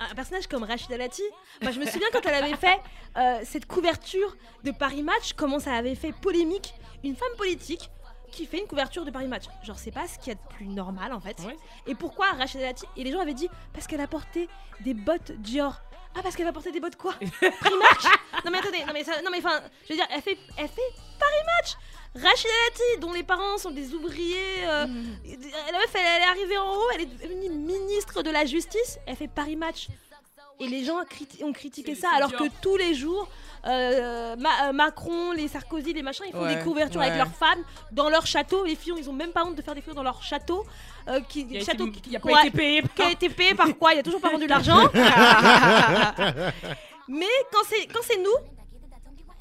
[0.00, 1.22] un personnage comme Rachida Dati.
[1.62, 2.78] Moi, je me souviens quand elle avait fait
[3.16, 6.74] euh, cette couverture de Paris Match, comment ça avait fait polémique.
[7.04, 7.90] Une femme politique
[8.32, 9.44] qui fait une couverture de Paris Match.
[9.62, 11.38] Genre, c'est pas ce qu'il y a de plus normal en fait.
[11.40, 11.56] Ouais.
[11.86, 14.48] Et pourquoi Rachida Dati Et les gens avaient dit parce qu'elle a porté
[14.80, 15.80] des bottes Dior.
[16.16, 17.12] Ah, parce qu'elle va porter des bottes quoi?
[17.12, 18.04] Primark
[18.44, 20.68] Non, mais attendez, non, mais, ça- non, mais enfin, je veux dire, elle fait, elle
[20.68, 20.80] fait
[21.18, 21.74] Paris Match
[22.14, 24.64] Rachida Dati, dont les parents sont des ouvriers.
[24.66, 28.46] euh, La meuf, elle, elle est arrivée en haut, elle est devenue ministre de la
[28.46, 29.88] Justice, elle fait Paris Match.
[30.58, 33.28] Et les gens criti- ont critiqué ça, alors que tous les jours,
[33.66, 37.34] euh, Ma- euh, Macron, les Sarkozy, les machins, ils font Ouais, des couvertures avec leurs
[37.34, 37.62] femmes
[37.92, 38.64] dans leur château.
[38.64, 40.64] Les filles, ils ont même pas honte de faire des couvertures dans leur château.
[41.08, 42.82] Euh, qui, a château été- qui, a payé.
[42.94, 43.94] qui a été payé par quoi?
[43.94, 44.88] Il a toujours pas rendu l'argent.
[47.08, 48.36] Mais quand c'est quand c'est nous,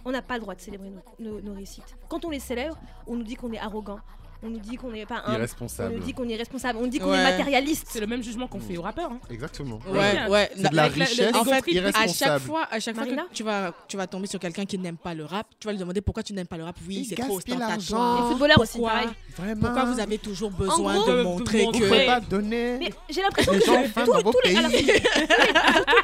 [0.06, 1.96] on n'a pas le droit de célébrer nos, nos- nos réussites.
[2.08, 4.00] Quand on les célèbre, on nous dit qu'on est arrogant,
[4.46, 5.96] on nous dit qu'on n'est pas humble, on Irresponsable.
[5.96, 7.18] nous dit qu'on est responsable, on nous dit qu'on Ouais.
[7.20, 7.88] est matérialiste.
[7.90, 9.12] C'est le même jugement qu'on fait aux rappeurs.
[9.12, 9.20] hein.
[9.30, 9.80] Exactement.
[9.90, 10.50] Ouais, ouais.
[10.56, 11.64] C'est de la richesse En fait,
[11.96, 14.66] à chaque fois, à chaque fois Marina que tu vas, tu vas tomber sur quelqu'un
[14.66, 16.76] qui n'aime pas le rap, tu vas lui demander pourquoi tu n'aimes pas le rap.
[16.88, 18.24] Oui, c'est trop ostentatoire.
[18.24, 19.10] Les footballeurs aussi, Pourquoi, pareil.
[19.38, 19.62] Vraiment.
[19.62, 21.66] pourquoi vous avez toujours besoin gros, de montrer.
[21.66, 24.12] Vous que pouvez pas donner Mais j'ai l'impression les que gens tous-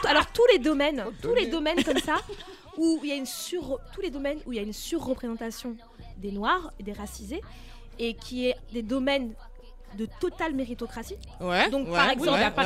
[0.08, 2.16] alors, tous les domaines, tous les domaines comme ça,
[2.78, 5.76] où il y a une sur, tous les domaines où il y a une surreprésentation
[6.18, 7.42] des noirs et des racisés,
[8.02, 9.34] et qui est des domaines
[9.97, 11.18] de totale méritocratie.
[11.41, 11.70] Ouais.
[11.70, 12.52] Donc ouais, par exemple, ouais.
[12.52, 12.64] par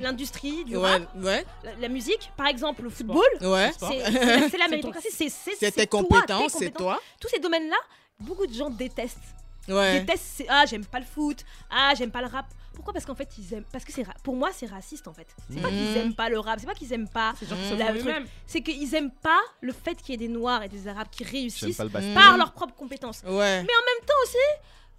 [0.00, 3.22] l'industrie du Ouais, rap, ouais, la, la musique, par exemple le football.
[3.40, 6.98] C'est c'est la, c'est la ton- méritocratie, c'est c'est- C'est tes toi, compétences, c'est toi.
[7.20, 7.76] Tous ces domaines-là,
[8.18, 9.18] beaucoup de gens détestent.
[9.68, 10.00] Ouais.
[10.00, 12.46] Détestent, c'est ah j'aime pas le foot, ah j'aime pas le rap.
[12.76, 15.12] Pourquoi Parce qu'en fait ils aiment, parce que c'est ra- pour moi c'est raciste en
[15.14, 15.26] fait.
[15.50, 15.96] C'est pas qu'ils Mhm.
[15.96, 17.32] aiment pas le rap, c'est pas qu'ils aiment pas,
[18.46, 21.24] C'est qu'ils aiment pas le fait qu'il y ait des noirs et des arabes qui
[21.24, 23.22] réussissent pas par leurs propres compétences.
[23.24, 23.62] Ouais.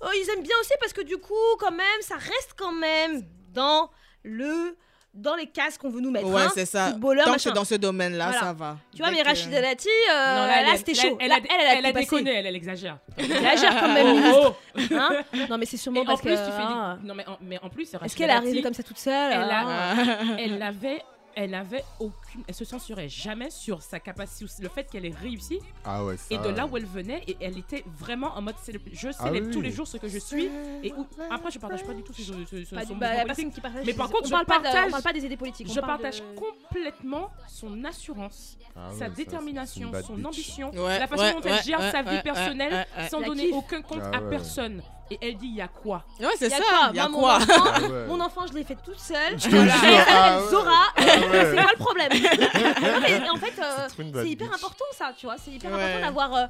[0.02, 3.24] Oh, ils aiment bien aussi parce que du coup, quand même, ça reste quand même
[3.54, 3.90] dans
[4.24, 4.76] le
[5.18, 6.28] dans les cases qu'on veut nous mettre.
[6.28, 6.52] Ouais, hein.
[6.54, 6.90] c'est ça.
[6.92, 7.50] Footballeur, Tant que machin.
[7.50, 8.40] c'est dans ce domaine-là, Voilà.
[8.40, 8.78] ça va.
[8.96, 11.18] Tu vois, mais que- Rachida Dati, euh, Non, là, elle- c'était chaud.
[11.20, 12.98] Elle, elle, elle a elle a déconné, elle, elle exagère.
[13.18, 14.56] Elle exagère quand même, Oh, ministre.
[14.78, 14.82] oh.
[14.96, 15.10] Hein
[15.50, 16.36] non, mais c'est sûrement Et en parce plus, que.
[16.46, 17.00] tu fais hein.
[17.02, 17.08] des...
[17.08, 19.32] Non, mais en, mais en plus, c'est Est-ce qu'elle est arrivée comme ça toute seule
[19.34, 19.96] Elle a- hein
[20.40, 21.02] elle avait
[21.40, 25.60] elle avait aucune elle se censurait jamais sur sa capacité le fait qu'elle ait réussi
[25.86, 26.34] Ah ouais, ça.
[26.34, 29.14] et de là où elle venait et elle était vraiment en mode célèbre- je Ah
[29.28, 29.54] célèbre oui.
[29.54, 30.50] tous les jours ce que je suis
[30.84, 33.54] et où- après je partage pas du tout ce, ce, ce, Pas son bah, politique.
[33.54, 33.86] qui partage.
[33.86, 35.72] Mais par on contre, je parle pas de- partage- on parle pas des idées politiques.
[35.72, 40.26] je partage de- complètement son assurance Ah sa détermination son bitch.
[40.26, 43.22] ambition Ouais, la façon ouais, dont elle ouais, gère ouais, sa vie ouais, personnelle sans
[43.22, 43.56] donner kiffe.
[43.56, 44.82] aucun compte Ah à personne
[45.12, 46.64] et elle dit il y a quoi Ouais, c'est Y a ça.
[46.64, 48.06] quoi Il y a Moi, quoi mon enfant, Ah ouais.
[48.08, 49.40] mon enfant, je l'ai fait toute seule.
[49.40, 50.50] Je Elle jure, ah ouais.
[50.50, 50.84] Zora.
[50.96, 51.16] Ah ouais.
[51.32, 52.10] C'est pas le problème.
[52.14, 54.56] Non, mais en fait, euh, C'est hyper bitch.
[54.56, 55.36] important ça, tu vois.
[55.44, 55.82] C'est hyper Ouais.
[55.84, 56.46] important d'avoir euh,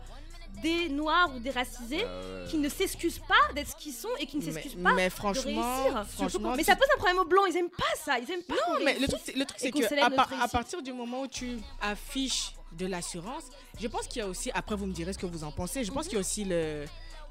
[0.63, 4.25] des noirs ou des racisés Ah qui ne s'excusent pas d'être ce qu'ils sont et
[4.25, 6.05] qui ne s'excusent pas mais de franchement, réussir.
[6.15, 7.45] franchement, mais ça pose un problème aux blancs.
[7.49, 8.17] Ils aiment pas ça.
[8.17, 8.55] Ils aiment pas.
[8.55, 11.27] Non, mais le truc, c'est- le truc, c'est que à, par- partir du moment où
[11.27, 13.43] tu affiches de l'assurance,
[13.79, 15.83] je pense qu'il y a aussi, après vous me direz ce que vous en pensez,
[15.83, 16.85] je pense qu'il y a aussi le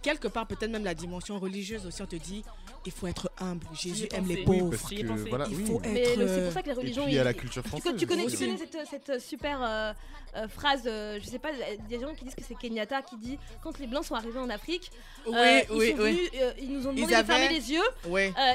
[0.07, 2.01] quelque part peut-être même la dimension religieuse aussi.
[2.01, 2.45] On te dit,
[2.87, 3.67] il faut être humble.
[3.75, 4.51] Jésus ai aime les pensé.
[4.51, 4.71] Oui, pauvres.
[4.79, 5.67] Parce que voilà, il oui.
[5.67, 6.15] faut Mais être.
[6.15, 7.03] c'est euh, pour ça que les Et religions.
[7.05, 7.95] puis il y a la ils- culture Tu, française.
[7.99, 9.93] tu connais, tu connais cette, cette super euh,
[10.37, 12.55] euh, phrase, euh, je sais pas, il y a des gens qui disent que c'est
[12.57, 14.91] Kenyatta qui dit quand les blancs sont arrivés en Afrique,
[15.27, 16.13] Oui, euh, ils, oui, sont oui.
[16.13, 17.89] venus, euh, ils nous ont Ils demandé de fermer avaient- les yeux.
[18.09, 18.33] Ouais.
[18.39, 18.53] euh,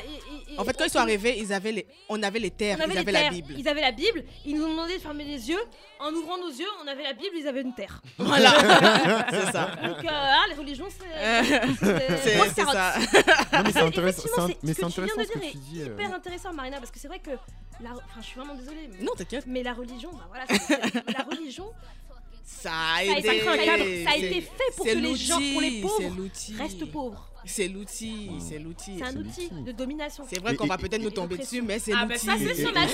[0.49, 2.51] et- et- En fait, quand et- ils sont arrivés, ils avaient les, on avait les
[2.51, 3.53] terres, on avait ils les avaient la terres, Bible.
[3.57, 4.23] Ils avaient la Bible.
[4.45, 5.59] Ils nous ont demandé de fermer les yeux.
[5.99, 7.35] En ouvrant nos yeux, on avait la Bible.
[7.37, 8.01] Ils avaient une terre.
[8.17, 8.51] Voilà,
[9.29, 9.69] c'est ça.
[9.83, 11.41] Donc, euh, ah, les religions, Euh,
[11.79, 12.93] c'est C'est ça.
[13.53, 14.20] Non, mais c'est Et intéressant.
[14.25, 15.81] Effectivement, c'est Mais ce que c'est tu viens intéressant de dire est dis.
[15.81, 15.85] euh.
[15.93, 17.31] Hyper intéressant, Marina, parce que c'est vrai que,
[17.81, 17.91] la...
[17.93, 18.89] enfin, je suis vraiment désolée.
[18.91, 19.03] Mais...
[19.03, 19.45] Non, t'inquiète.
[19.47, 20.45] mais la religion, bah voilà,
[21.17, 21.71] la religion,
[22.45, 23.39] Ça a ça a, été,
[24.03, 27.30] ça a été- fait pour que les gens, pour les pauvres, restent pauvres.
[27.45, 28.97] C'est l'outil, c'est l'outil.
[28.99, 30.23] C'est un outil de domination.
[30.29, 32.25] C'est vrai qu'on va peut-être nous tomber dessus, mais c'est Ah, bah l'outil.
[32.27, 32.85] ça, c'est moi,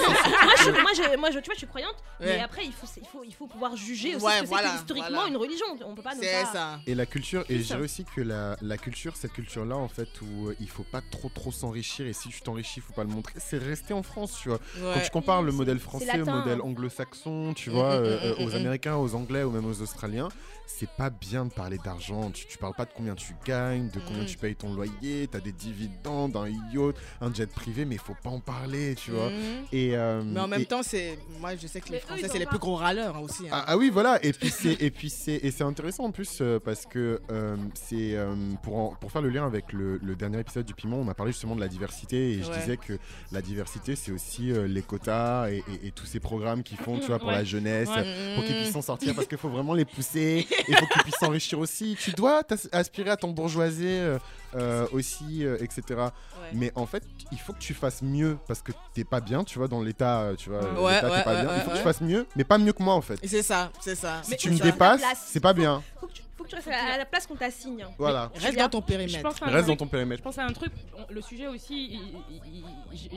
[0.58, 3.06] je, moi, je, moi, je- tu vois, je suis croyante, mais après, il faut, il
[3.08, 5.30] faut, il faut pouvoir juger aussi Ouais, ce que voilà, c'est que historiquement voilà.
[5.30, 5.66] une religion.
[5.86, 6.52] On peut pas C'est pas.
[6.52, 6.80] ça.
[6.88, 10.10] Et la culture, et je dirais aussi que la, la culture, cette culture-là, en fait,
[10.22, 13.10] où euh, il faut pas trop trop s'enrichir, et si tu t'enrichis, faut pas le
[13.10, 14.60] montrer, c'est rester en France, tu vois.
[14.94, 18.42] Quand tu compares le modèle français au modèle anglo-saxon, tu Mm, vois, mm, euh, mm,
[18.42, 18.56] euh, aux.
[18.56, 20.30] Américains, aux Anglais ou même aux Australiens,
[20.68, 22.30] c'est pas bien de parler d'argent.
[22.32, 24.28] Tu, tu parles pas de combien tu gagnes, de combien Mm.
[24.28, 28.16] tu payes ton loyer, t'as des dividendes, un yacht, un jet privé, mais il faut
[28.22, 29.30] pas en parler, tu vois.
[29.30, 29.66] Mhm.
[29.72, 32.38] Et, euh, Mais en même et- temps, c'est moi je sais que les Français c'est
[32.40, 33.44] les plus gros râleurs hein, aussi.
[33.46, 33.52] hein.
[33.54, 34.24] Ah, ah oui, voilà.
[34.24, 37.56] Et puis c'est et puis c'est et c'est intéressant en plus euh, parce que euh,
[37.74, 40.98] c'est euh, pour en- pour faire le lien avec le, le dernier épisode du piment,
[40.98, 42.60] on a parlé justement de la diversité et je Ouais.
[42.60, 42.98] disais que
[43.32, 47.00] la diversité c'est aussi euh, les quotas et, et- et tous ces programmes qu'ils font,
[47.00, 47.36] tu vois, pour Ouais.
[47.36, 48.36] la jeunesse, Ouais.
[48.36, 50.46] Pour qu'ils puissent s'en sortir parce qu'il faut vraiment les pousser.
[50.68, 51.98] Il faut qu'ils puissent s'enrichir aussi.
[52.00, 52.42] Tu dois
[52.72, 54.18] aspirer à ton bourgeoisie euh,
[54.56, 55.82] euh, aussi, euh, etc.
[55.90, 56.08] Ouais.
[56.54, 59.58] Mais en fait, il faut que tu fasses mieux parce que t'es pas bien, tu
[59.60, 61.56] vois, dans l'état, tu vois, Ouais, ouais, pas ouais, bien.
[61.56, 63.20] il faut que tu fasses mieux, mais pas mieux que moi en fait.
[63.24, 64.22] Et c'est ça, c'est ça.
[64.24, 64.64] Si C'est tu me ça.
[64.64, 65.24] dépasses, place.
[65.28, 65.84] c'est pas bien.
[66.00, 67.86] Faut que tu, faut que tu restes à la, place qu'on t'assigne.
[67.98, 68.32] Voilà.
[68.36, 69.30] Reste dans ton Je périmètre.
[69.44, 70.24] Reste dans ton Je périmètre.
[70.24, 70.72] pense à un truc,
[71.10, 72.00] le sujet aussi,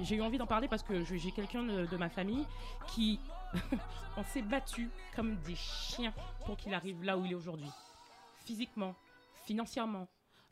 [0.05, 2.45] j'ai- eu envie d'en parler parce que je- j'ai quelqu'un de, de ma famille
[2.95, 3.21] qui,
[4.17, 6.13] on s'est battu comme des chiens
[6.47, 7.69] pour qu'il arrive là où il est aujourd'hui.
[8.45, 8.95] Physiquement,
[9.45, 10.09] financièrement.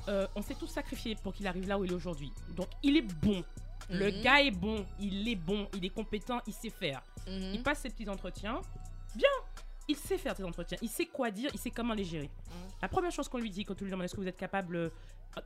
[0.09, 2.31] Euh, on s'est tous sacrifiés pour qu'il arrive là où il est aujourd'hui.
[2.57, 3.43] Donc il est bon.
[3.91, 4.23] Le Mhm.
[4.23, 7.03] gars est bon, il est bon, il est compétent, il sait faire.
[7.27, 7.55] Mhm.
[7.55, 8.61] Il passe ses petits entretiens.
[9.17, 9.29] Bien,
[9.89, 12.31] il sait faire ses entretiens, il sait quoi dire, il sait comment les gérer.
[12.83, 14.77] La première chose qu'on lui dit quand on lui demande est-ce que vous êtes capable,
[14.77, 14.91] euh,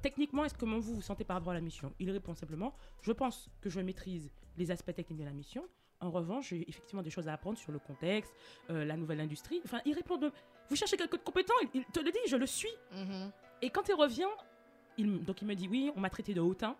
[0.03, 1.95] techniquement, est-ce comment vous vous sentez par rapport à la mission?
[2.01, 5.65] Il répond simplement je pense que je maîtrise les aspects techniques de la mission.
[6.03, 8.33] En revanche, j'ai effectivement des choses à apprendre sur le contexte,
[8.71, 9.61] euh, la nouvelle industrie.
[9.65, 10.31] Enfin, il répond de
[10.69, 12.73] vous cherchez quelqu'un de compétent, il, il te le dit, je le suis.
[12.93, 13.31] Mhm.
[13.63, 14.27] Et quand il revient,
[14.99, 16.75] il, donc il me dit oui, on m'a traité de hautain.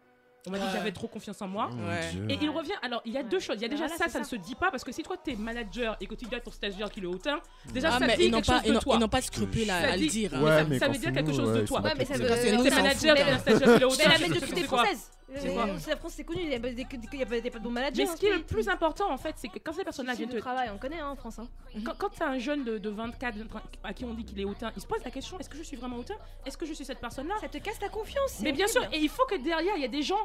[0.49, 1.71] On m'a dit que j'avais trop confiance en moi.
[1.73, 2.01] Ouais.
[2.29, 2.73] Et il revient.
[2.83, 3.29] Alors, il y a Ouais.
[3.29, 3.55] deux choses.
[3.59, 5.05] Il y a déjà voilà, ça, c'est ça ne se dit pas parce que si
[5.05, 7.39] toi t'es manager et que tu dis à ton stagiaire qu'il est hautain,
[7.73, 8.95] déjà Ah, ça mais dit quelque pas, chose ils de n'ont- toi.
[8.97, 10.35] ils n'ont pas de scrupule à, le dire.
[10.35, 10.43] hein.
[10.43, 11.79] Ouais, ça- veut dire c'est quelque nous, chose de toi.
[11.81, 13.97] c'est Ouais, mais ça veut- c'est on s'en manager, t'es un stagiaire, qu'il est hautain.
[14.09, 15.11] Mais la médiocrité française.
[15.33, 18.05] La France, c'est connu, il y a pas des, des pas de bons managers.
[18.05, 20.29] Mais ce qui est le plus important en fait, c'est que quand ces personnes-là viennent
[20.29, 20.41] de te.
[20.41, 21.39] travail, on connaît hein, en France.
[21.39, 21.49] Hein.
[21.85, 24.45] Quand, quand t'as un jeune de, de 24, 25, à qui on dit qu'il est
[24.45, 26.17] hautain, il se pose la question est-ce que je suis vraiment hautain?
[26.47, 27.35] Est-ce que je suis cette personne-là?
[27.41, 28.41] Ça te casse ta confiance.
[28.43, 30.25] Mais bien sûr, et il faut que derrière, il y a des gens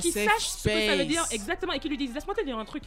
[0.00, 2.58] qui sachent ce que ça veut dire exactement et qui lui disent laisse-moi te dire
[2.58, 2.84] un truc.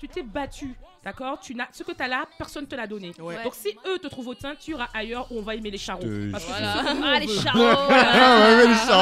[0.00, 0.74] Tu t'es battu,
[1.04, 1.38] d'accord?
[1.40, 3.12] Tu n'as ce que tu as là, personne te l'a donné.
[3.18, 3.42] Ouais.
[3.44, 6.00] Donc si eux te trouvent hautain, tu iras ailleurs où on va aimer les charros.
[6.00, 6.72] te Parce que Voilà.
[6.72, 8.56] c'est ce que nous, Ah, les charros Ah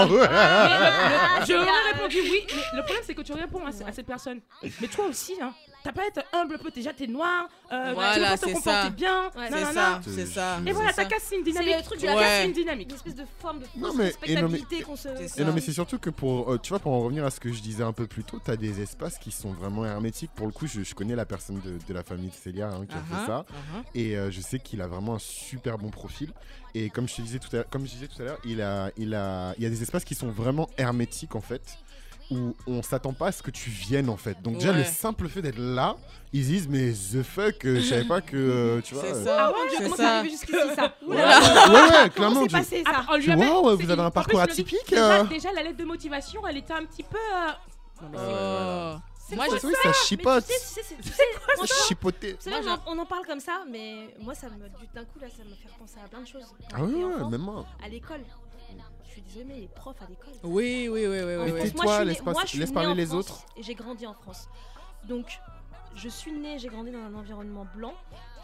[0.09, 1.63] le- Ah, le- c'est je bien.
[1.63, 4.41] aurais répondu oui, mais le problème c'est que tu réponds à cette personne.
[4.81, 5.53] Mais toi aussi, hein,
[5.85, 8.39] t'as pas à être humble un peu, déjà t'es noir, euh, tu Voilà, veux pas
[8.39, 8.91] te c'est comporter ça.
[8.91, 9.49] bien, Ouais.
[9.51, 10.59] C'est ça, c'est ça.
[10.67, 11.09] Et voilà, c'est t'as ça.
[11.09, 11.77] cassé une C'est dynamique.
[11.77, 12.47] le truc de Tu la as cassé Ouais.
[12.47, 12.89] une dynamique.
[12.91, 15.09] Une espèce de forme de Non, mais- respectabilité qu'on se.
[15.29, 17.31] C'est Et non mais c'est surtout que pour euh, tu vois pour en revenir à
[17.31, 20.31] ce que je disais un peu plus tôt, t'as des espaces qui sont vraiment hermétiques.
[20.35, 22.85] Pour le coup, je, je connais la personne de, de la famille de Célia hein,
[22.87, 23.83] qui a Uh-huh, fait ça uh-huh.
[23.95, 26.33] et euh, je sais qu'il a vraiment un super bon profil.
[26.75, 28.61] Et comme je te disais tout à l'heure, comme je disais tout à l'heure, il
[28.61, 31.63] a il a il y a des espaces qui sont vraiment hermétiques en fait
[32.31, 34.41] où on s'attend pas à ce que tu viennes en fait.
[34.43, 34.79] Donc déjà Ouais.
[34.79, 35.97] le simple fait d'être là,
[36.33, 39.05] ils disent mais the fuck, euh, je savais pas que euh, tu vois.
[39.05, 39.47] C'est euh, ça.
[39.49, 40.19] Ah c'est comment ça.
[40.19, 42.41] arrivé jusqu'ici ça Ouais, ouais, ouais, clairement.
[42.43, 44.79] c'est tu- passé ça Ah, Tu ouais, vous avez un parcours atypique.
[44.89, 45.25] Déjà, euh.
[45.25, 47.17] déjà, la lettre de motivation, elle était un petit peu.
[47.17, 49.03] euh, Non, mais c'est-.
[49.35, 50.47] Moi, Oui, je- oui, ça chipote.
[50.47, 52.33] tu sais, tu sais, c'est- tu sais, franchement, Chipoter.
[52.33, 55.29] vous savez, on, en, parle comme ça, mais moi, ça me, du- d'un coup, là,
[55.29, 56.45] ça me fait penser à plein de choses.
[56.73, 57.67] Ah ouais, j'étais ouais, enfant, même moi.
[57.85, 58.23] À l'école.
[59.07, 60.33] Je suis désolée, mais les profs à l'école.
[60.45, 61.37] Oui, oui, oui, oui, En oui.
[61.37, 61.51] Mais oui.
[61.51, 62.35] France, tais-toi, moi, laisse moi,
[62.83, 63.45] parler les France autres.
[63.57, 64.49] Et j'ai grandi en France.
[65.05, 65.27] Donc,
[65.95, 67.95] je suis née, j'ai grandi dans un environnement blanc,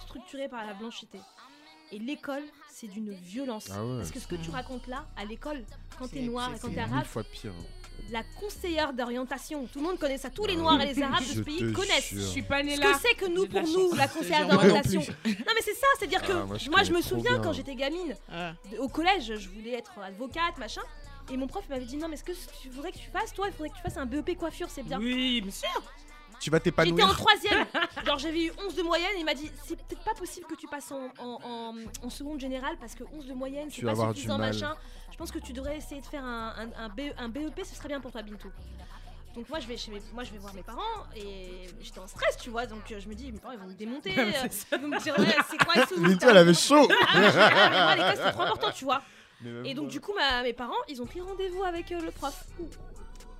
[0.02, 1.20] structuré par la blanchité.
[1.92, 3.68] Et l'école, c'est d'une violence.
[3.72, 3.98] Ah ouais.
[3.98, 5.64] Parce que ce que tu racontes là, à l'école,
[5.98, 7.52] quand t'es noir et quand c'est t'es Mille arabe, fois pire.
[8.10, 11.20] La conseillère d'orientation, tout le monde connaît ça, tous les Ah noirs et les arabes
[11.22, 12.10] de ce pays connaissent.
[12.12, 12.92] Je suis pas née Ce là.
[12.92, 15.00] que c'est que nous, pour nous, la conseillère d'orientation.
[15.00, 17.40] Non mais c'est ça, c'est-à-dire que Ah, moi, moi, je me souviens bien.
[17.42, 18.52] quand j'étais gamine, Ah.
[18.78, 20.82] au collège, je voulais être avocate, machin.
[21.32, 23.46] Et mon prof m'avait dit non mais ce que tu voudrais que tu fasses, toi,
[23.48, 24.98] il faudrait que tu fasses un BEP coiffure, c'est bien.
[24.98, 25.82] Oui, bien sûr.
[26.40, 27.16] Tu vas J'étais en t'épanouir.
[27.16, 27.64] troisième,
[28.04, 30.56] genre j'avais eu 11 de moyenne et il m'a dit c'est peut-être pas possible que
[30.56, 31.74] tu passes en, en, en-
[32.06, 34.74] en seconde générale parce que 11 de moyenne c'est pas suffisant machin.
[35.14, 38.20] Je pense que tu devrais essayer de faire un, BEP, ce serait bien pour toi
[38.22, 38.50] Bintou.
[39.36, 40.80] Donc moi je vais chez mes- moi je vais voir mes parents
[41.14, 43.66] et j'étais en stress tu vois donc euh, je me dis mes parents ils vont
[43.66, 44.30] me démonter euh,
[44.72, 46.88] ils vont me dire ouais, c'est quoi ce Bintou, elle avait chaud.
[46.88, 49.02] ah, mais ah, mais moi, l'école c'était trop important tu vois
[49.40, 52.10] Mais et donc du coup ma- mes parents ils ont pris rendez-vous avec euh, le
[52.12, 52.44] prof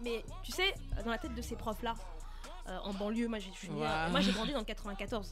[0.01, 1.95] mais tu sais dans la tête de ces profs là
[2.83, 4.11] en banlieue moi j'ai euh, Wow.
[4.11, 5.31] moi j'ai grandi dans le 94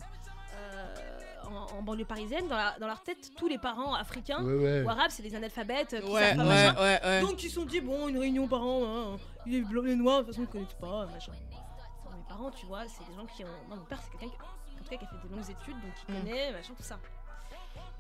[0.55, 1.12] euh,
[1.57, 4.83] en, en banlieue parisienne dans, la- dans leur tête tous les parents africains Ouais, ouais.
[4.85, 6.75] ou arabes c'est les analphabètes euh, qui Ouais, pas, ouais, machin.
[6.83, 7.21] ouais, ouais.
[7.21, 10.21] Donc ils se sont dit bon une réunion parents, hein, il est blanc et noir,
[10.21, 11.33] de toute façon ils connaissent pas, machin.
[12.05, 13.49] Enfin, mes parents tu vois c'est des gens qui ont.
[13.69, 15.81] Moi mon père c'est quelqu'un qui, en tout cas, qui a fait des longues études
[15.81, 16.19] donc il Mm.
[16.19, 16.99] connaît machin tout ça.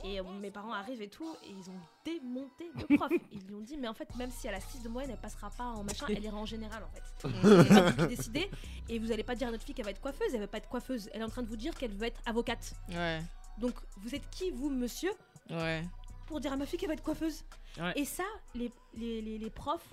[0.04, 3.08] Et euh, mes parents arrivent et tout et ils ont démonté le prof.
[3.32, 5.16] Ils lui ont dit mais en fait même si elle a 6 de moyenne elle
[5.20, 7.28] passera pas en machin, elle ira en général en fait.
[7.30, 8.50] C'est pas vous qui décidez
[8.88, 10.58] et vous allez pas dire à notre fille qu'elle va être coiffeuse, elle va pas
[10.58, 12.74] être coiffeuse, elle est en train de vous dire qu'elle veut être avocate.
[12.90, 13.20] Ouais,
[13.58, 15.12] Donc vous êtes qui vous monsieur
[15.50, 15.82] ouais.
[16.26, 17.44] pour dire à ma fille qu'elle va être coiffeuse?
[17.78, 17.92] Ouais.
[17.96, 18.24] Et ça,
[18.54, 19.88] les, les, les, les profs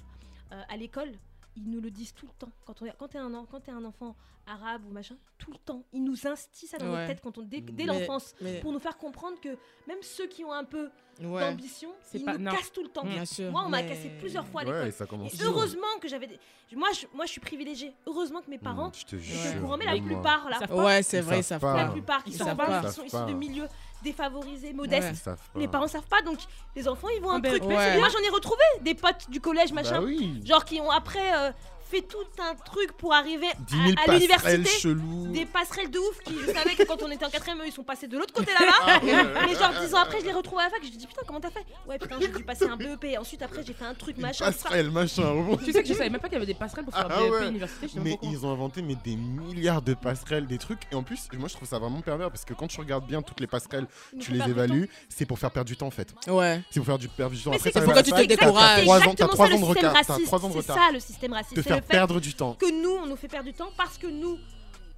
[0.51, 1.12] euh, à l'école,
[1.55, 2.51] ils nous le disent tout le temps.
[2.65, 4.15] Quand, on, quand t'es un, quand t'es un enfant
[4.47, 5.83] arabe ou machin, tout le temps.
[5.93, 6.91] Ils nous instillent ça dans Ouais.
[6.91, 9.49] notre tête quand on, dès, dès l'enfance Mais, pour nous faire comprendre que
[9.87, 10.89] même ceux qui ont un peu
[11.21, 12.51] ouais, d'ambition, ils pas- nous non.
[12.51, 13.03] cassent tout le temps.
[13.05, 13.51] bien sûr.
[13.51, 14.91] Moi, on m'a cassé plusieurs fois à Ouais, l'école.
[14.93, 15.49] ça tôt.
[15.49, 16.39] heureusement que j'avais des...
[16.75, 17.93] moi, je, moi, je suis privilégiée.
[18.07, 19.61] Heureusement que mes parents Mmh, je te jure.
[19.61, 21.75] courant, mais la plupart, là, Ça- Ouais, c'est vrai, pas.
[21.83, 22.51] la plupart qui Ils sont qui
[22.87, 23.67] Ils sont issus de milieux
[24.03, 25.29] défavorisés, modestes.
[25.55, 26.37] Les parents savent pas, donc
[26.75, 27.63] les enfants ils vont un Ah ben, truc.
[27.63, 27.97] ouais.
[27.99, 30.41] Moi j'en ai retrouvé des potes du collège machin, Bah oui.
[30.45, 31.51] genre qui ont après euh,
[31.89, 34.93] fait tout un truc pour arriver 10 000 à, l'université.
[35.33, 37.71] Des passerelles de ouf qui je savais que quand on était en quatrième eux ils
[37.71, 38.75] sont passés de l'autre côté là-bas.
[38.85, 38.99] Ah.
[39.47, 41.39] Mais genre 10 ans après je les retrouve à la fac, je dis putain comment
[41.39, 41.65] t'as fait?
[41.87, 44.45] Ouais putain j'ai dû passer un BEP, ensuite après j'ai fait un truc machin.
[44.45, 45.33] passerelle, machin.
[45.65, 47.19] Tu sais que je savais même pas qu'il y avait des passerelles pour faire Ah
[47.21, 47.47] BEP ouais.
[47.47, 47.87] université.
[47.95, 50.81] Mais ils ont inventé mais des milliards de passerelles, des trucs.
[50.91, 53.21] Et en plus, moi je trouve ça vraiment pervers parce que quand tu regardes bien
[53.21, 53.87] toutes les passerelles,
[54.19, 56.13] tu les évalues, c'est pour faire perdre du temps en fait.
[56.27, 56.61] Ouais.
[56.69, 57.51] C'est pour faire du perdre du temps.
[57.51, 59.55] Mais Après, c'est pourquoi tu te décourages C'est trois ans- T'as exactement trois ça ans
[59.55, 59.93] le de retard.
[59.93, 60.25] T'as raciste.
[60.27, 60.77] trois ans de C'est retard.
[60.77, 61.55] ça le système raciste.
[61.55, 62.53] Te faire perdre du temps.
[62.55, 64.38] que nous, on nous fait perdre du temps parce que nous,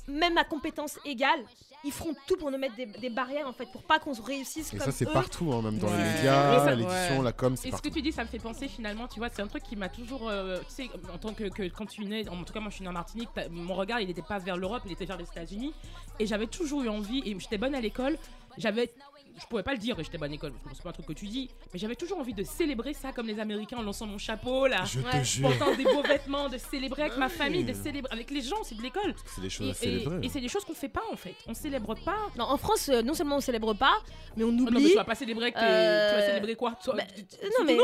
[0.07, 1.39] même à compétence égale,
[1.83, 4.71] ils feront tout pour nous mettre des, des barrières en fait, pour pas qu'on réussisse
[4.71, 5.11] Et comme ça, c'est eux.
[5.11, 5.97] partout, hein, même dans Ouais.
[5.97, 7.23] les Oui, médias, ça- l'édition, ouais.
[7.23, 7.89] la com, c'est Et ce que partout.
[7.97, 10.29] tu dis, ça me fait penser finalement, tu vois, c'est un truc qui m'a toujours,
[10.29, 12.69] euh, tu sais, en tant que, que- quand tu es né, en tout cas moi
[12.69, 15.17] je suis née en Martinique, mon regard il n'était pas vers l'Europe, il était vers
[15.17, 15.73] les États-Unis,
[16.19, 18.15] et j'avais toujours eu envie, et j'étais bonne à l'école,
[18.59, 18.93] j'avais,
[19.41, 20.93] je pouvais pas le dire, et j'étais bonne à l'école, parce que c'est pas un
[20.93, 23.81] truc que tu dis, mais j'avais toujours envie de célébrer ça comme les Américains en
[23.81, 25.23] lançant mon chapeau là, Je te Ouais.
[25.23, 27.31] jure, portant des beaux vêtements, de célébrer avec ma Ouais.
[27.31, 29.15] famille, de célébrer avec les gens, c'est de l'école.
[29.25, 30.19] c'est des choses Et, à et- célébrer.
[30.25, 32.17] et c'est des choses qu'on fait pas en fait, on célèbre pas.
[32.37, 33.93] Non, en France, euh, non seulement on célèbre pas,
[34.37, 34.89] mais on Ah non, mais oublie.
[34.91, 36.71] tu vas pas célébrer, que Euh, tu vas célébrer quoi?
[36.71, 37.83] Bah, tu- tu- euh, non mais nous.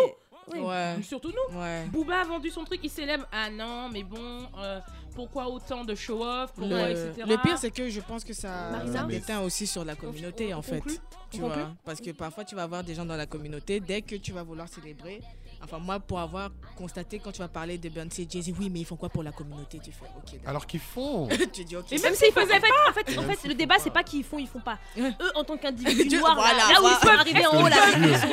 [0.53, 0.60] Oui.
[0.60, 0.95] Ouais.
[1.03, 1.60] Surtout nous.
[1.60, 1.84] Ouais.
[1.91, 3.26] Booba a vendu son truc, il célèbre.
[3.34, 4.80] Ah non, mais bon, euh,
[5.16, 7.12] pourquoi autant de show-off Le, pourquoi, etc.
[7.28, 8.72] le pire, c'est que je pense que ça,
[9.08, 10.80] déteint aussi sur la communauté, on en fait.
[10.80, 10.97] conclut
[11.32, 13.80] Tu On vois, conclut parce que parfois, tu vas avoir des gens dans la communauté,
[13.80, 15.22] dès que tu vas vouloir célébrer.
[15.64, 18.82] Enfin, moi, pour avoir constaté quand tu vas parler de Beyoncé et Jay-Z, oui, mais
[18.82, 20.39] ils font quoi pour la communauté Tu fais, ok.
[20.45, 21.28] Alors qu'ils font.
[21.51, 21.91] tu dis, ok.
[21.91, 24.24] Et même s'ils faisaient en fait, en fait, en fait, le débat c'est pas qu'ils
[24.24, 24.78] font, ils font pas.
[24.99, 27.76] Eux en tant qu'individus noirs, là- voilà, là, où ils sont arrivés en haut, là,
[27.97, 28.28] ils sont-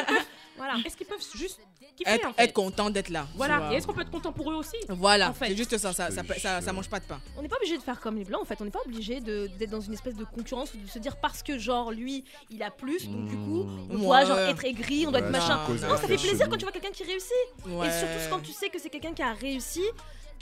[0.57, 0.75] voilà.
[0.85, 1.61] Est-ce qu'ils peuvent juste
[1.97, 3.27] kiffer être, en fait être content d'être là.
[3.37, 5.77] Voilà, et est-ce qu'on peut être content pour eux aussi Voilà, en fait c'est juste
[5.79, 7.21] ça, ça, ça, mange pas de pain.
[7.37, 9.21] On n'est pas obligé de faire comme les blancs en fait, on n'est pas obligé
[9.21, 12.25] de- d'être dans une espèce de concurrence ou de se dire parce que genre lui
[12.51, 14.01] il a plus donc du coup on Mmh.
[14.03, 14.27] doit Ouais.
[14.27, 15.61] genre être aigri, on doit être machin.
[15.69, 17.31] Non, ça fait plaisir quand tu vois quelqu'un qui réussit.
[17.67, 17.87] Ouais.
[17.87, 19.83] Et surtout quand tu sais que c'est quelqu'un qui a réussi,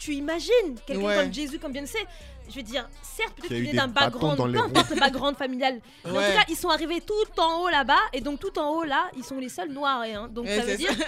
[0.02, 1.16] tu imagines quelqu'un Ouais.
[1.16, 1.98] comme Jésus, comme Beyoncé.
[2.50, 5.80] Je veux dire, certes, peut-être qu'il est d'un background, peu importe le background familial.
[6.04, 8.68] Mais en tout cas, ils sont arrivés tout en haut là-bas, et donc tout en
[8.70, 10.02] haut là, ils sont les seuls noirs.
[10.02, 10.28] Hein.
[10.28, 11.04] Donc ça veut dire ça.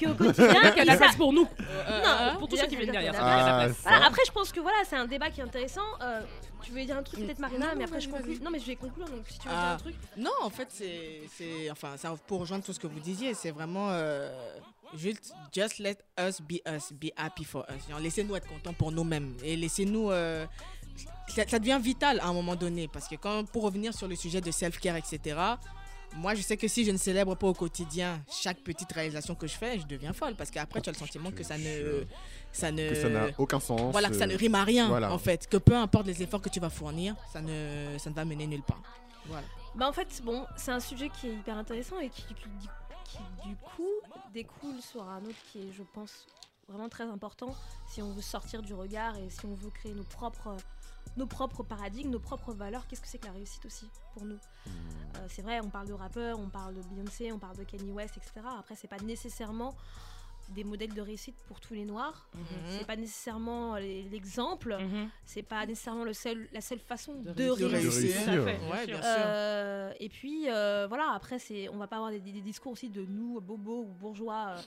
[0.00, 1.46] qu'au quotidien, Qu'il y a la place pour nous.
[1.46, 3.12] Non, pour tous déjà, ceux qui viennent derrière.
[3.12, 5.82] il Ah, voilà, après, je pense que voilà, c'est un débat qui est intéressant.
[6.00, 6.22] Euh,
[6.62, 8.38] tu veux dire un truc peut-être, Marina, Non, mais après je conclue.
[8.42, 9.06] Non, mais je vais conclure.
[9.06, 9.60] Donc si tu veux Ah.
[9.62, 9.94] dire un truc.
[10.16, 13.50] Non, en fait, c'est, c'est, enfin, ça pour rejoindre tout ce que vous disiez, c'est
[13.50, 14.30] vraiment euh,
[14.96, 17.82] juste, just let us be us, be happy for us.
[18.00, 20.10] Laissez-nous être contents pour nous-mêmes et laissez-nous.
[20.10, 20.46] euh,
[21.28, 24.16] ça, ça devient vital à un moment donné parce que quand, pour revenir sur le
[24.16, 25.38] sujet de self-care, etc.
[26.16, 29.46] Moi, je sais que si je ne célèbre pas au quotidien chaque petite réalisation que
[29.46, 32.02] je fais, je deviens folle parce qu'après, tu as le sentiment que ça ne,
[32.50, 33.92] ça ne, Que ça n'a aucun sens.
[33.92, 35.12] voilà, que ça ne euh, rime à rien voilà.
[35.12, 35.46] en fait.
[35.48, 38.48] Que peu importe les efforts que tu vas fournir, ça ne, ça ne va mener
[38.48, 38.82] nulle part.
[39.26, 39.46] Voilà.
[39.76, 42.34] Bah en fait, bon, c'est un sujet qui est hyper intéressant et qui, qui-
[43.10, 43.88] qui, du coup
[44.32, 46.26] découle sur un autre qui est, je pense,
[46.68, 47.54] vraiment très important
[47.88, 50.56] si on veut sortir du regard et si on veut créer nos propres,
[51.16, 52.86] nos propres paradigmes, nos propres valeurs.
[52.86, 54.38] Qu'est-ce que c'est que la réussite aussi pour nous?
[55.16, 57.90] Euh, C'est vrai, on parle de rappeurs, on parle de Beyoncé, on parle de Kanye
[57.90, 58.46] West, etc.
[58.58, 59.74] Après, c'est pas nécessairement
[60.50, 62.28] des modèles de réussite pour tous les noirs.
[62.68, 64.76] C'est pas nécessairement les- l'exemple.
[64.80, 65.08] Mhm.
[65.24, 67.70] C'est pas nécessairement le seul, la seule façon de, De réussir.
[67.70, 68.24] réussir.
[68.24, 69.02] Tout à fait, Ouais, bien bien sûr.
[69.02, 69.22] sûr.
[69.26, 72.90] Euh, et puis euh, voilà, après c'est, on va pas avoir des, des discours aussi
[72.90, 74.62] de nous bobos ou bourgeois euh,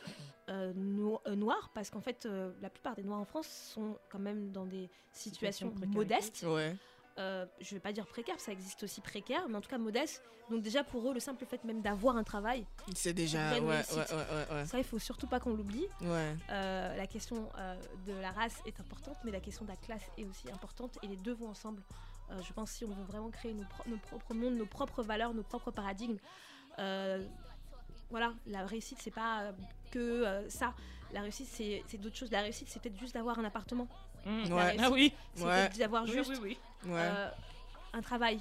[0.49, 3.97] euh, no- euh, noirs, parce qu'en fait euh, la plupart des noirs en France sont
[4.09, 6.45] quand même dans des situations modestes.
[6.47, 6.75] Ouais.
[7.19, 10.23] Euh, je vais pas dire précaires, ça existe aussi précaire, mais en tout cas modestes.
[10.49, 13.49] Donc déjà pour eux, le simple fait même d'avoir un travail, C'est déjà.
[13.67, 15.85] Ouais, ça il faut surtout pas qu'on l'oublie.
[16.49, 20.01] Euh, la question euh, de la race est importante, mais la question de la classe
[20.17, 21.83] est aussi importante, et les deux vont ensemble.
[22.41, 25.35] Je pense si on veut vraiment créer nos, pro- nos propres mondes, nos propres valeurs,
[25.35, 26.17] nos propres paradigmes.
[28.09, 29.51] voilà, la réussite c'est pas
[29.91, 30.73] que ça.
[31.13, 32.31] La réussite c'est d'autres choses.
[32.31, 33.87] La réussite c'est peut-être juste d'avoir un appartement.
[34.25, 34.49] Mm.
[34.49, 34.77] La Ouais.
[34.79, 35.13] Ah oui.
[35.35, 35.49] C'est Ouais.
[35.67, 36.57] peut-être d'avoir Oui, juste oui, oui.
[36.91, 36.99] Ouais.
[37.01, 37.29] euh,
[37.93, 38.39] un travail.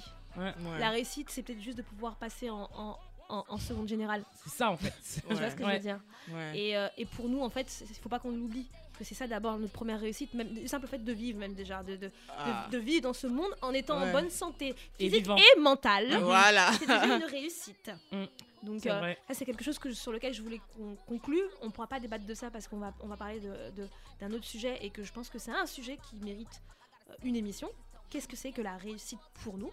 [0.79, 2.97] La réussite c'est peut-être juste de pouvoir passer en, en,
[3.29, 4.23] en- en seconde générale.
[4.43, 4.93] C'est ça en fait.
[5.27, 5.99] Tu vois ce que je veux dire
[6.33, 6.57] Ouais.
[6.57, 8.67] et, euh, et pour nous, en fait, il faut pas qu'on l'oublie.
[8.97, 11.81] Que c'est ça d'abord notre première réussite, même le simple fait de vivre, même déjà,
[11.81, 12.67] de, de, de- Ah.
[12.71, 15.35] de vivre dans ce monde en étant en bonne santé Et physique vivant.
[15.35, 16.15] et mentale.
[16.21, 16.71] Voilà.
[16.73, 17.91] C'est déjà une réussite.
[18.11, 18.23] Mm.
[18.63, 21.41] Donc, C'est euh, c'est quelque chose que, sur lequel je voulais qu'on conclue.
[21.61, 23.87] On ne pourra pas débattre de ça parce qu'on va, on va parler de- de-
[24.19, 26.61] d'un autre sujet et que je pense que c'est un sujet qui mérite
[27.09, 27.69] euh, une émission.
[28.09, 29.71] Qu'est-ce que c'est que la réussite pour nous?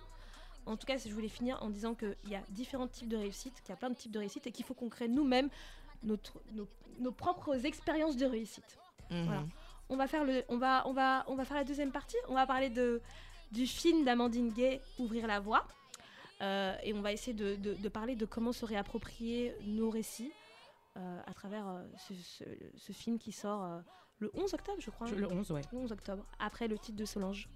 [0.67, 3.55] En tout cas, je voulais finir en disant qu'il y a différents types de réussite,
[3.63, 5.49] qu'il y a plein de types de réussite et qu'il faut qu'on crée nous-mêmes
[6.03, 6.67] notre, nos,
[6.99, 8.77] nos propres expériences de réussite.
[9.11, 9.25] Mhm.
[9.25, 9.45] Voilà.
[9.89, 12.17] On va faire le, on va, on va, on va faire la deuxième partie.
[12.29, 13.01] On va parler de
[13.53, 15.67] du film d'Amandine Gay, Ouvrir la voie,
[16.43, 20.33] Euh, et on va essayer de, de- de parler de comment se réapproprier nos récits
[20.97, 22.45] euh, à travers euh, ce, ce-
[22.77, 23.81] ce film qui sort euh,
[24.21, 25.07] le 11 octobre, je crois.
[25.07, 25.61] Je- Le 11, ouais.
[25.73, 27.49] Le 11 octobre, après le titre de Solange.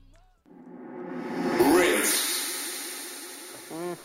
[3.69, 3.99] Thank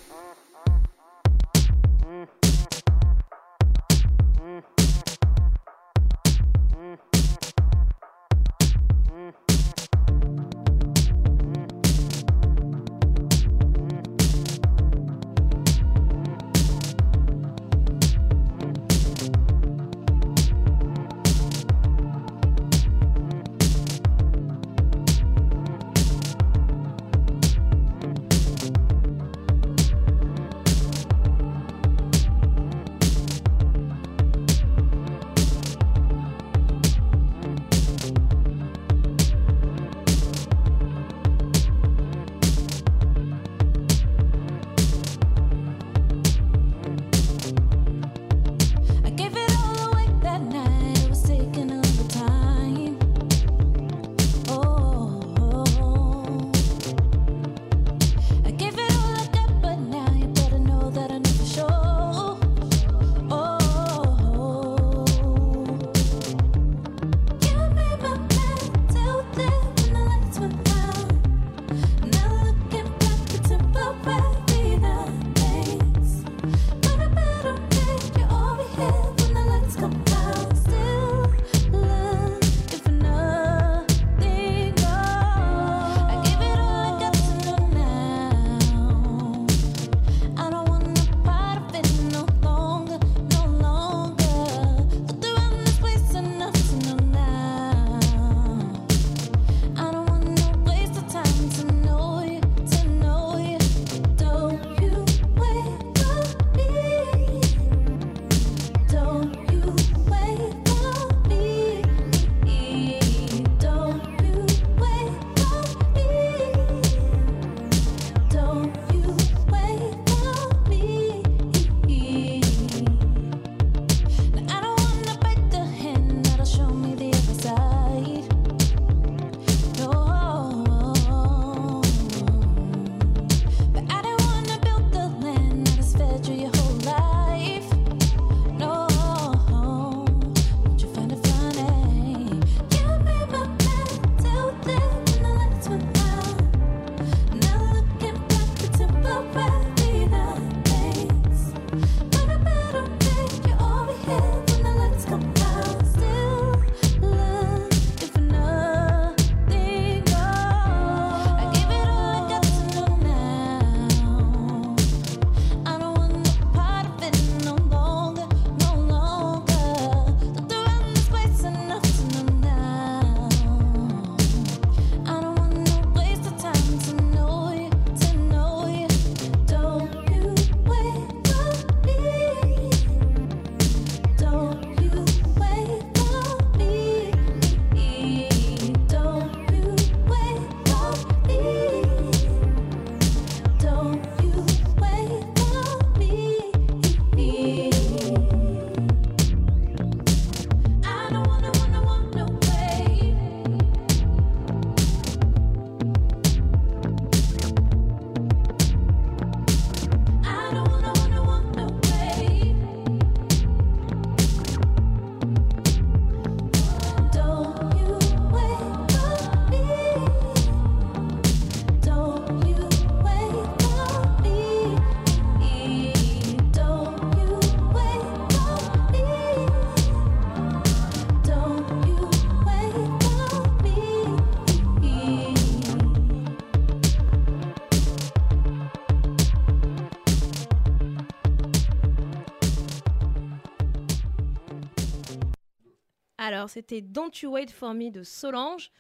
[246.50, 248.72] Alors, c'était Don't You Wait For Me de Solange.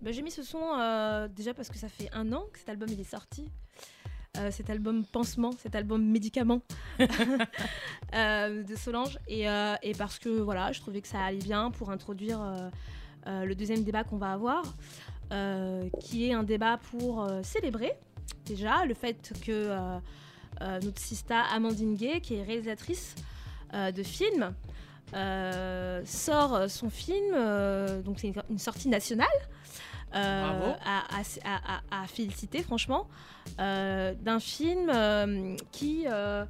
[0.00, 2.68] Bah, J'ai mis ce son euh, déjà parce que ça fait un an que cet
[2.68, 3.50] album il est sorti.
[4.38, 6.60] Euh, cet album Pansement, cet album Médicament
[8.14, 9.18] euh, de Solange.
[9.26, 9.46] Et,
[9.82, 12.70] et parce que voilà, je trouvais que ça allait bien pour introduire
[13.26, 14.62] le deuxième débat qu'on va avoir,
[16.00, 17.94] qui est un débat pour célébrer
[18.44, 19.98] déjà le fait que
[20.60, 23.16] notre sista Amandine Gay, qui est réalisatrice
[23.72, 24.54] de films,
[26.04, 29.26] sort euh, son film, euh, donc c'est une, une sortie nationale.
[30.14, 30.72] euh, Bravo.
[30.84, 31.02] à,
[31.44, 33.06] à- à- à féliciter franchement
[33.60, 36.44] euh, d'un film euh, qui, euh,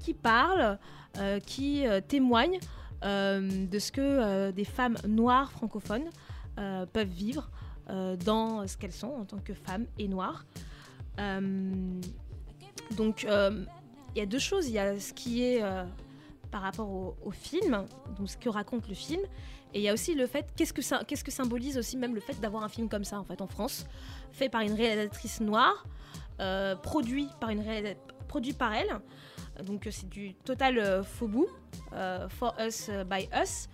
[0.00, 0.78] qui parle,
[1.18, 2.58] euh, qui euh, témoigne
[3.04, 6.08] euh, de ce que euh, des femmes noires francophones
[6.58, 7.50] euh, peuvent vivre
[7.90, 10.44] euh, dans ce qu'elles sont en tant que femmes et noires.
[11.20, 12.00] Euh,
[12.96, 13.64] donc euh,
[14.14, 14.68] il y a deux choses.
[14.68, 15.84] Il y a ce qui est euh,
[16.54, 17.84] par rapport au, film,
[18.16, 19.20] donc ce que raconte le film,
[19.72, 20.72] et il y a aussi le fait qu'est-ce
[21.24, 23.86] que symbolise aussi même le fait d'avoir un film comme ça en fait en France,
[24.30, 25.84] fait par une réalisatrice noire,
[26.38, 29.00] euh, produit par elle.
[29.64, 31.48] Donc euh, c'est du total euh, faux bout,
[32.28, 33.68] for us by us.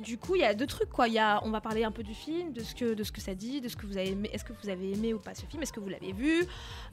[0.00, 1.06] Du coup, il y a deux trucs quoi.
[1.06, 3.12] Il y a, on va parler un peu du film, de ce que de ce
[3.12, 4.28] que ça dit, de ce que vous avez aimé.
[4.32, 6.44] Est-ce que vous avez aimé ou pas ce film Est-ce que vous l'avez vu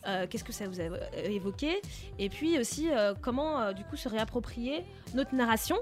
[0.07, 1.81] Euh, Qu'est-ce que ça vous a euh, évoqué
[2.19, 4.83] Et puis aussi euh, comment euh, du coup se réapproprier
[5.15, 5.77] notre narration,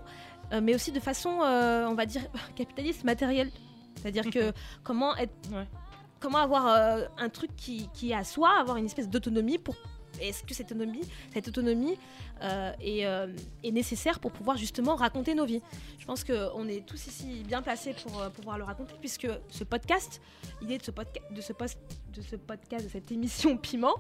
[0.64, 2.22] mais aussi de façon, on va dire
[2.56, 3.52] capitaliste matérielle.
[3.96, 5.68] C'est-à-dire que comment être, Ouais.
[6.22, 6.66] comment avoir
[7.18, 9.76] un truc qui, qui est à soi, avoir une espèce d'autonomie pour
[10.22, 11.02] est-ce que cette autonomie,
[11.34, 11.98] cette autonomie
[12.42, 13.28] euh, est, euh,
[13.64, 15.62] est nécessaire pour pouvoir justement raconter nos vies?
[15.98, 19.64] Je pense qu'on est tous ici bien placés pour euh, pouvoir le raconter, puisque ce
[19.64, 20.22] podcast,
[20.62, 21.42] l'idée de ce, de,
[22.22, 23.96] ce podcast, de cette émission Piment,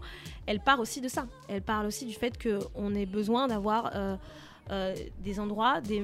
[0.45, 1.27] elle part aussi de ça.
[1.47, 3.91] Elle parle aussi du fait qu'on ait besoin d'avoir
[5.19, 5.97] des endroits, des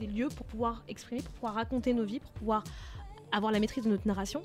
[0.00, 2.64] lieux pour pouvoir exprimer, pour pouvoir raconter nos vies, pour pouvoir
[3.32, 4.42] avoir la maîtrise de notre narration.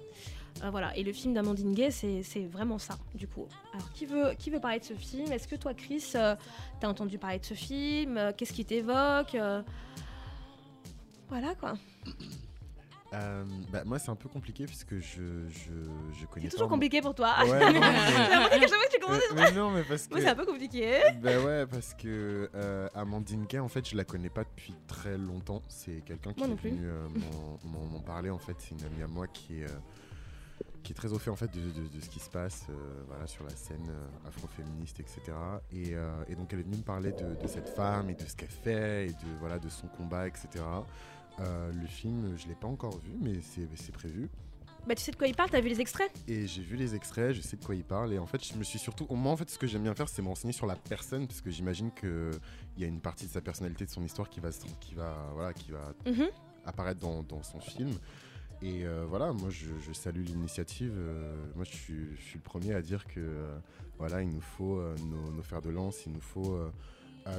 [0.64, 3.48] Euh, voilà, et le film d'Amandine Gay, c'est c'est vraiment ça, du coup.
[3.74, 5.32] Alors, qui veut, qui veut parler de ce film?
[5.32, 6.36] Est-ce que toi, Chris, euh,
[6.80, 8.18] t'as entendu parler de ce film?
[8.18, 9.36] Euh, Qu'est-ce qui t'évoque
[11.30, 11.74] Voilà, quoi.
[13.14, 15.72] Euh, bah, moi, c'est un peu compliqué puisque je, je,
[16.20, 17.36] je connais C'est toujours pas- compliqué pour toi.
[17.46, 20.14] Ouais, non, mais- que tu commences Euh, non, mais parce que.
[20.14, 21.00] Moi, c'est un peu compliqué.
[21.22, 25.16] Bah ouais, parce que euh, Amandine Gay, en fait, je la connais pas depuis très
[25.18, 25.62] longtemps.
[25.68, 26.88] C'est quelqu'un qui est venu
[27.66, 28.30] m'en- parler.
[28.32, 29.68] En fait, c'est une amie à moi qui est,
[30.84, 33.04] qui est très au fait en fait de, de- de ce qui se passe euh,
[33.08, 35.22] voilà, sur la scène euh, afroféministe, etc.
[35.72, 38.26] Et, euh, et donc, elle est venue me parler de, de cette femme et de
[38.26, 40.64] ce qu'elle fait et de, voilà, de son combat, etc.
[41.40, 44.30] Le film, je l'ai pas encore vu, mais c'est c'est prévu.
[44.86, 45.50] Bah, tu sais de quoi il parle?
[45.50, 46.12] T'as vu les extraits?
[46.28, 48.12] Et j'ai vu les extraits, je sais de quoi il parle.
[48.14, 49.08] Et en fait, je me suis surtout.
[49.10, 51.40] Moi, en fait, ce que j'aime bien faire, c'est me renseigner sur la personne, parce
[51.42, 52.32] que j'imagine qu'il
[52.78, 54.50] y a une partie de sa personnalité, de son histoire qui va,
[54.82, 56.28] qui va, voilà, qui va Mhm.
[56.66, 57.92] apparaître dans, dans son film.
[58.64, 60.94] Et euh, voilà, moi, je, salue l'initiative.
[60.96, 61.96] euh, moi, je suis,
[62.36, 63.58] le premier à dire que euh,
[64.00, 66.58] voilà, il nous faut nos, nos fers de lance, il nous faut.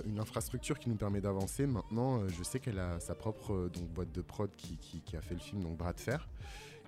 [0.06, 1.66] une infrastructure qui nous permet d'avancer.
[1.66, 5.40] Maintenant, je sais qu'elle a sa propre boîte de prod qui- qui a fait le
[5.40, 6.28] film, donc Bras de Fer.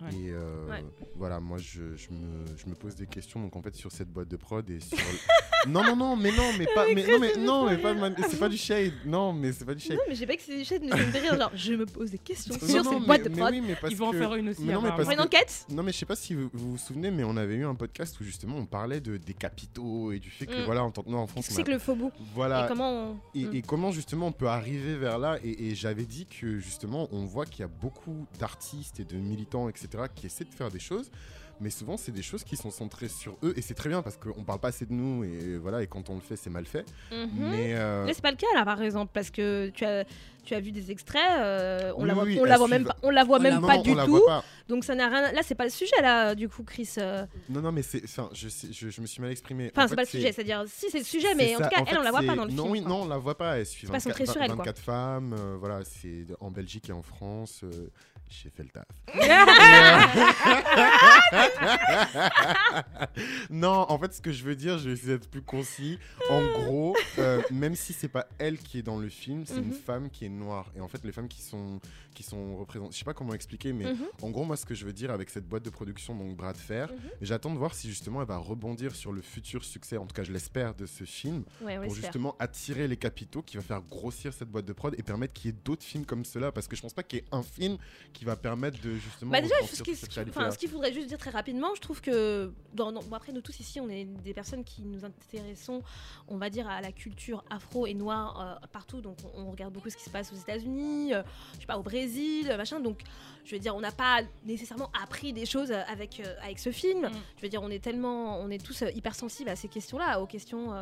[0.03, 0.09] Ouais.
[0.15, 0.85] Et euh, Ouais.
[1.15, 4.09] voilà, moi je, je me, je me pose des questions donc en fait sur cette
[4.11, 4.99] boîte de prod et sur.
[5.69, 7.95] non non non mais non mais pas mais non mais non mais pas
[8.29, 9.97] c'est pas du shade non mais c'est pas du shade.
[9.97, 11.39] Non, mais j'ai pas que c'est des chaînes, mais ça me fait rire.
[11.39, 13.53] Genre, je me pose des questions Non, sur non, cette mais- boîte de mais prod.
[13.53, 14.63] oui, mais parce Ils vont en faire une aussi.
[14.65, 16.79] mais non, mais parce une enquête Non mais je sais pas si vous, vous vous
[16.79, 20.19] souvenez mais on avait eu un podcast où justement on parlait de des capitaux et
[20.19, 20.65] du fait que Mm.
[20.67, 21.95] voilà en tant que nous en France Qu'est-ce que on c'est a- que le faux
[21.97, 23.17] bout voilà Et comment on...
[23.35, 23.55] et, Mm.
[23.55, 27.25] et comment justement on peut arriver vers là et, et j'avais dit que justement on
[27.25, 30.79] voit qu'il y a beaucoup d'artistes et de militants etc qui essaient de faire des
[30.81, 31.11] choses
[31.59, 34.19] mais souvent c'est des choses qui sont centrées sur eux et c'est très bien parce
[34.19, 36.67] qu'on parle pas assez de nous et voilà et quand on le fait c'est mal
[36.67, 37.29] fait Mhm.
[37.51, 40.05] mais euh, Là, c'est pas le cas là, par exemple, parce que tu as,
[40.45, 42.69] tu as vu des extraits, euh, on Oui, la voit, oui, on la elle voit
[42.69, 44.23] même pas, on la voit même pas du tout.
[44.69, 45.33] Donc ça n'a rien.
[45.33, 46.91] Là, c'est pas le sujet là, du coup, Chris.
[46.99, 47.25] euh.
[47.49, 49.89] non non mais c'est enfin je, sais- je, je me suis mal exprimé Enfin, En
[49.89, 50.33] c'est fait, pas le sujet.
[50.33, 52.23] C'est-à-dire, si c'est le sujet, mais en tout cas, En elle, fait, on la voit
[52.23, 52.73] pas dans le non, film.
[52.73, 53.59] oui, non, on la voit pas.
[53.59, 54.57] Elle suit C'est pas 24, centré sur elle, quoi.
[54.57, 55.35] 24 femmes.
[55.39, 57.63] euh, voilà, c'est en Belgique et en France.
[57.65, 57.89] euh,
[58.29, 58.85] j'ai fait le taf.
[63.51, 65.99] non, en fait, ce que je veux dire, je vais essayer d'être plus concis.
[66.31, 69.67] En gros, euh, même si c'est pas elle qui est dans le film, c'est une
[69.67, 69.73] Mhm.
[69.73, 70.71] femme qui est noire.
[70.77, 71.81] Et en fait, les femmes qui sont
[72.15, 74.07] qui sont représentées, je sais pas comment expliquer, mais Mhm.
[74.23, 76.55] en gros, moi, ce que je veux dire avec cette boîte de production, donc Bras
[76.55, 76.99] de Fer, Mhm.
[77.21, 80.23] j'attends de voir si justement elle va rebondir sur le futur succès, en tout cas,
[80.23, 84.33] je l'espère, de ce film Ouais, pour justement attirer les capitaux qui va faire grossir
[84.33, 86.75] cette boîte de prod et permettre qu'il y ait d'autres films comme cela parce que
[86.77, 87.77] je pense pas qu'il y ait un film
[88.17, 91.81] qui va permettre de justement Bah déjà, ce qu'il faudrait juste dire très rapidement, je
[91.81, 95.05] trouve que dans, dans- bon, après nous tous ici, on est des personnes qui nous
[95.05, 95.83] intéressons,
[96.29, 99.73] on va dire à la culture afro et noire euh, partout, donc on, on regarde
[99.73, 101.23] beaucoup ce qui se passe aux États-Unis, euh,
[101.55, 102.81] je sais pas, au Brésil, euh, machin.
[102.81, 103.01] Donc,
[103.45, 106.73] je veux dire, on n'a pas nécessairement appris des choses euh, avec, euh, avec ce
[106.73, 107.07] film.
[107.07, 107.13] Mm.
[107.37, 110.75] Je veux dire, on est tellement, on est tous hypersensibles à ces questions-là, aux questions.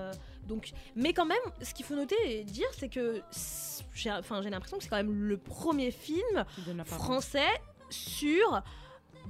[0.47, 3.23] Donc, mais quand même, ce qu'il faut noter et dire, c'est que
[3.95, 6.45] j'ai, enfin, j'ai l'impression que c'est quand même le premier film
[6.85, 7.49] français
[7.91, 8.63] sur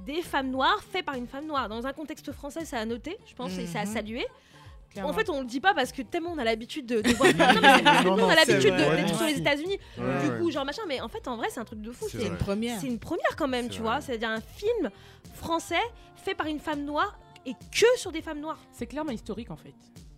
[0.05, 1.69] des femmes noires fait par une femme noire.
[1.69, 3.93] Dans un contexte français, ça a noté, je pense, et ça a Mhm.
[3.93, 4.25] salué.
[4.91, 5.09] Clairement.
[5.11, 7.33] En fait, on le dit pas parce que tellement on a l'habitude de, de voir.
[8.05, 9.39] Non, Non, on a l'habitude d'être sur les.
[9.39, 9.77] États-Unis.
[9.97, 10.39] Ouais, du ouais.
[10.39, 10.83] coup, genre machin.
[10.87, 12.05] Mais en fait, en vrai, c'est un truc de fou.
[12.09, 12.79] C'est une première.
[12.79, 13.91] c'est une première quand même, tu vrai.
[13.91, 14.01] vois.
[14.01, 14.89] C'est-à-dire un film
[15.33, 15.81] français
[16.15, 18.59] fait par une femme noire et que sur des femmes noires.
[18.71, 19.73] C'est clairement historique en fait.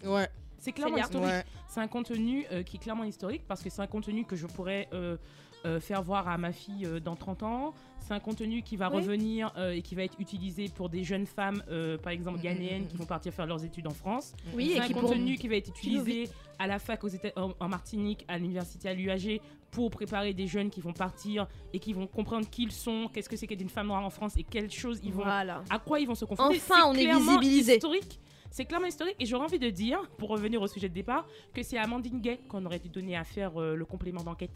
[0.05, 0.29] Ouais.
[0.59, 1.29] C'est clairement historique.
[1.29, 1.43] Ouais.
[1.67, 4.47] C'est un contenu euh, qui est clairement historique parce que c'est un contenu que je
[4.47, 5.17] pourrais euh,
[5.65, 7.73] euh, faire voir à ma fille euh, dans 30 ans.
[7.99, 8.97] C'est un contenu qui va Oui.
[8.97, 12.43] revenir euh, et qui va être utilisé pour des jeunes femmes, euh, par exemple Mhm,
[12.43, 12.87] ghanéennes, mhm.
[12.87, 14.33] qui vont partir faire leurs études en France.
[14.53, 16.29] Oui, C'est et un qui contenu qui va être utilisé
[16.59, 20.47] à la fac aux Éta- en, en Martinique, à l'université à l'UAG, pour préparer des
[20.47, 23.61] jeunes qui vont partir et qui vont comprendre qui ils sont, qu'est-ce que c'est qu'être
[23.61, 25.61] une femme noire en France et quelles choses ils vont Voilà.
[25.69, 26.55] à quoi ils vont se confronter.
[26.57, 27.75] Enfin, C'est on est visibilisé.
[27.75, 28.19] historique.
[28.51, 29.15] C'est clairement historique.
[29.19, 32.19] Et j'aurais envie de dire, pour revenir au sujet de départ, que c'est à Amandine
[32.21, 34.51] Gay qu'on aurait dû donner à faire euh, le complément d'enquête.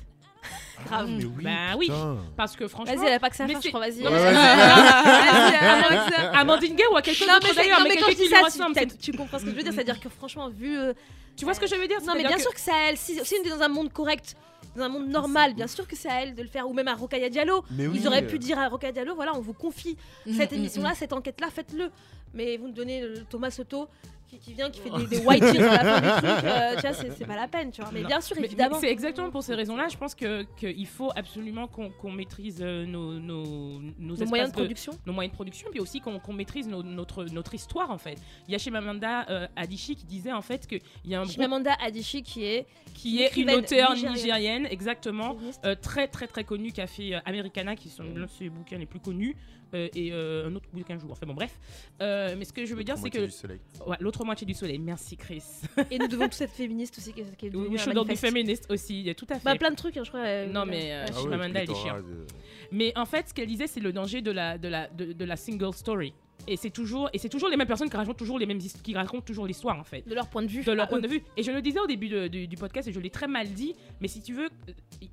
[0.85, 1.07] Grave.
[1.09, 1.85] Mais oui, Bah oui.
[1.87, 2.17] putain.
[2.35, 2.95] Parce que franchement.
[2.95, 3.81] Vas-y, elle a pas que ça à mais faire, je crois.
[3.81, 4.01] Vas-y.
[4.01, 4.11] Ouais, ouais,
[6.33, 8.29] Amandine- Gay ou à quelqu'un Non, d'autre d'ailleurs, non, mais mais quand quelqu'un je qui
[8.29, 8.75] dis lui ça, ressemble.
[8.75, 9.73] tu, tu comprends ce que je veux dire.
[9.73, 10.77] C'est-à-dire que franchement, vu.
[10.77, 10.93] euh,
[11.37, 11.97] Tu vois ce que je veux dire?
[12.07, 12.97] Non, mais bien que- sûr que c'est à elle.
[12.97, 14.35] Si, si on était dans un monde correct,
[14.75, 16.67] dans un monde normal, bien sûr que c'est à elle de le faire.
[16.67, 17.63] Ou même à Rokaya Diallo.
[17.71, 17.99] Mais oui.
[18.01, 19.95] Ils auraient pu dire à Rokaya Diallo voilà, on vous confie
[20.25, 21.91] Mhm, cette mhm, émission-là, cette enquête-là, faites-le.
[22.33, 23.87] Mais vous nous donnez euh, Thomas Soto
[24.27, 26.45] qui, qui vient, qui fait des, des white tears à la fin du truc.
[26.45, 27.91] euh, tu vois, c'est c'est pas la peine, tu vois.
[27.91, 28.07] Mais Non.
[28.07, 28.75] bien sûr, Mais- évidemment.
[28.79, 29.89] mais C'est exactement pour ces raisons-là.
[29.91, 34.29] Je pense que qu'il faut absolument qu'on qu'on maîtrise euh, nos, nos, nos, Nos espaces
[34.29, 34.93] moyens de production.
[35.05, 38.17] nos moyens de production, puis aussi qu'on qu'on maîtrise nos- notre, notre histoire en fait.
[38.47, 41.23] Il y a chez Mamanda euh, Adichie qui disait en fait qu'il y a un
[41.23, 44.13] groupe Chimamanda Adichie qui est qui est une écrivaine auteure nigérienne.
[44.15, 45.61] nigérienne, exactement, féministe.
[45.65, 48.47] euh, très très très connue, qui a fait euh, Americana, qui sont l'un de ses
[48.49, 49.35] bouquins les plus connus,
[49.73, 51.11] et euh, un autre bouquin jour.
[51.11, 51.57] Enfin bon, bref.
[52.01, 53.59] Euh, mais ce que je veux dire, c'est Moitié que du soleil.
[53.87, 54.79] ouais, l'autre moitié du soleil.
[54.79, 55.43] Merci Chris.
[55.89, 58.05] Et nous devons tous être féministes aussi, qui est, qui est oui, je suis dans
[58.05, 59.43] du féministe aussi, tout à fait.
[59.45, 60.21] Bah, plein de trucs, hein, je crois.
[60.21, 61.05] euh, Non, mais, euh.
[61.07, 62.05] Ah Ah ouais, Chimamanda, elle est chiante.
[62.05, 62.25] de-
[62.71, 65.25] Mais en fait, ce qu'elle disait, c'est le danger de la, de la, de, de
[65.25, 66.13] la single story.
[66.47, 68.95] Et c'est toujours, et c'est toujours les mêmes personnes qui racontent toujours les mêmes qui
[68.95, 70.07] racontent toujours l'histoire en fait.
[70.07, 70.63] De leur point de vue.
[70.63, 71.01] de leur à point eux.
[71.03, 71.21] de vue.
[71.37, 73.47] Et je le disais au début de- du, du podcast et je l'ai très mal
[73.49, 74.73] dit, mais si tu veux, euh,
[75.03, 75.09] il-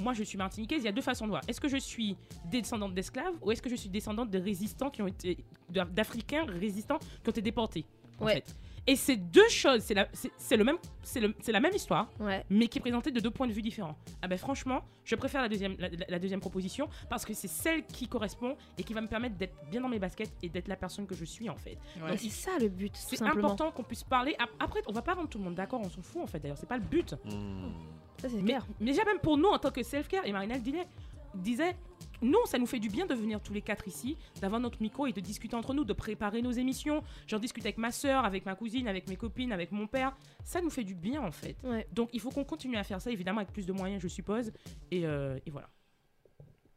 [0.00, 1.42] moi je suis martiniquaise, il y a deux façons de voir.
[1.48, 2.16] Est-ce que je suis
[2.46, 5.38] descendante d'esclaves ou est-ce que je suis descendante de résistants qui ont été,
[5.70, 7.84] d'Af- d'Africains résistants qui ont été déportés
[8.20, 8.34] en Ouais.
[8.34, 8.56] fait.
[8.88, 11.74] Et ces deux choses, c'est la, c'est, c'est le même, c'est, le- c'est la même
[11.74, 12.44] histoire, Ouais.
[12.48, 13.96] mais qui est présentée de deux points de vue différents.
[14.22, 15.76] Ah ben franchement, je préfère la deuxième,
[16.08, 19.56] la, deuxième proposition parce que c'est celle qui correspond et qui va me permettre d'être
[19.72, 21.76] bien dans mes baskets et d'être la personne que je suis en fait.
[22.00, 22.14] Ouais.
[22.14, 24.36] Et c'est ça le but, C'est important qu'on puisse parler.
[24.38, 26.38] Ap- Après, on va pas rendre tout le monde d'accord, on s'en fout en fait.
[26.38, 27.12] D'ailleurs, c'est pas le but.
[27.24, 27.72] Hmm.
[28.20, 28.66] Ça, c'est Mais, clair.
[28.80, 30.86] mais déjà même pour nous en tant que self-care, et Marina le disait,
[31.34, 31.76] disait,
[32.22, 35.06] nous, ça nous fait du bien de venir tous les quatre ici, d'avoir notre micro
[35.06, 37.02] et de discuter entre nous, de préparer nos émissions.
[37.26, 40.16] J'en discute avec ma soeur, avec ma cousine, avec mes copines, avec mon père.
[40.42, 41.56] Ça nous fait du bien en fait.
[41.62, 41.86] Ouais.
[41.92, 44.50] Donc il faut qu'on continue à faire ça, évidemment avec plus de moyens, je suppose.
[44.90, 45.68] Et, euh, et voilà.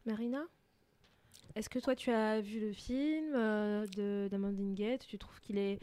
[0.05, 0.43] Marina
[1.55, 5.05] Est-ce que toi, tu as vu le film euh, d'Amandine Gate?
[5.07, 5.79] Tu trouves qu'il est,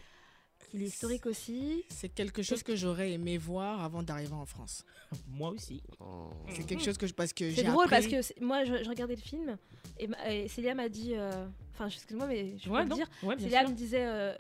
[0.66, 4.84] qu'il est historique aussi C'est quelque chose que j'aurais aimé voir avant d'arriver en France.
[5.28, 5.82] Moi aussi.
[6.01, 6.30] Oh.
[6.55, 8.64] C'est quelque chose que je parce que C'est j'ai drôle appris- parce que c'est- moi,
[8.64, 9.56] je, je regardais le film
[9.98, 11.12] et, ma- et Célia m'a dit.
[11.14, 13.06] euh, Enfin, excuse-moi, mais je peux Ouais, le dire.
[13.22, 13.70] Ouais, Célia sûr.
[13.70, 14.06] me disait.
[14.06, 14.34] euh,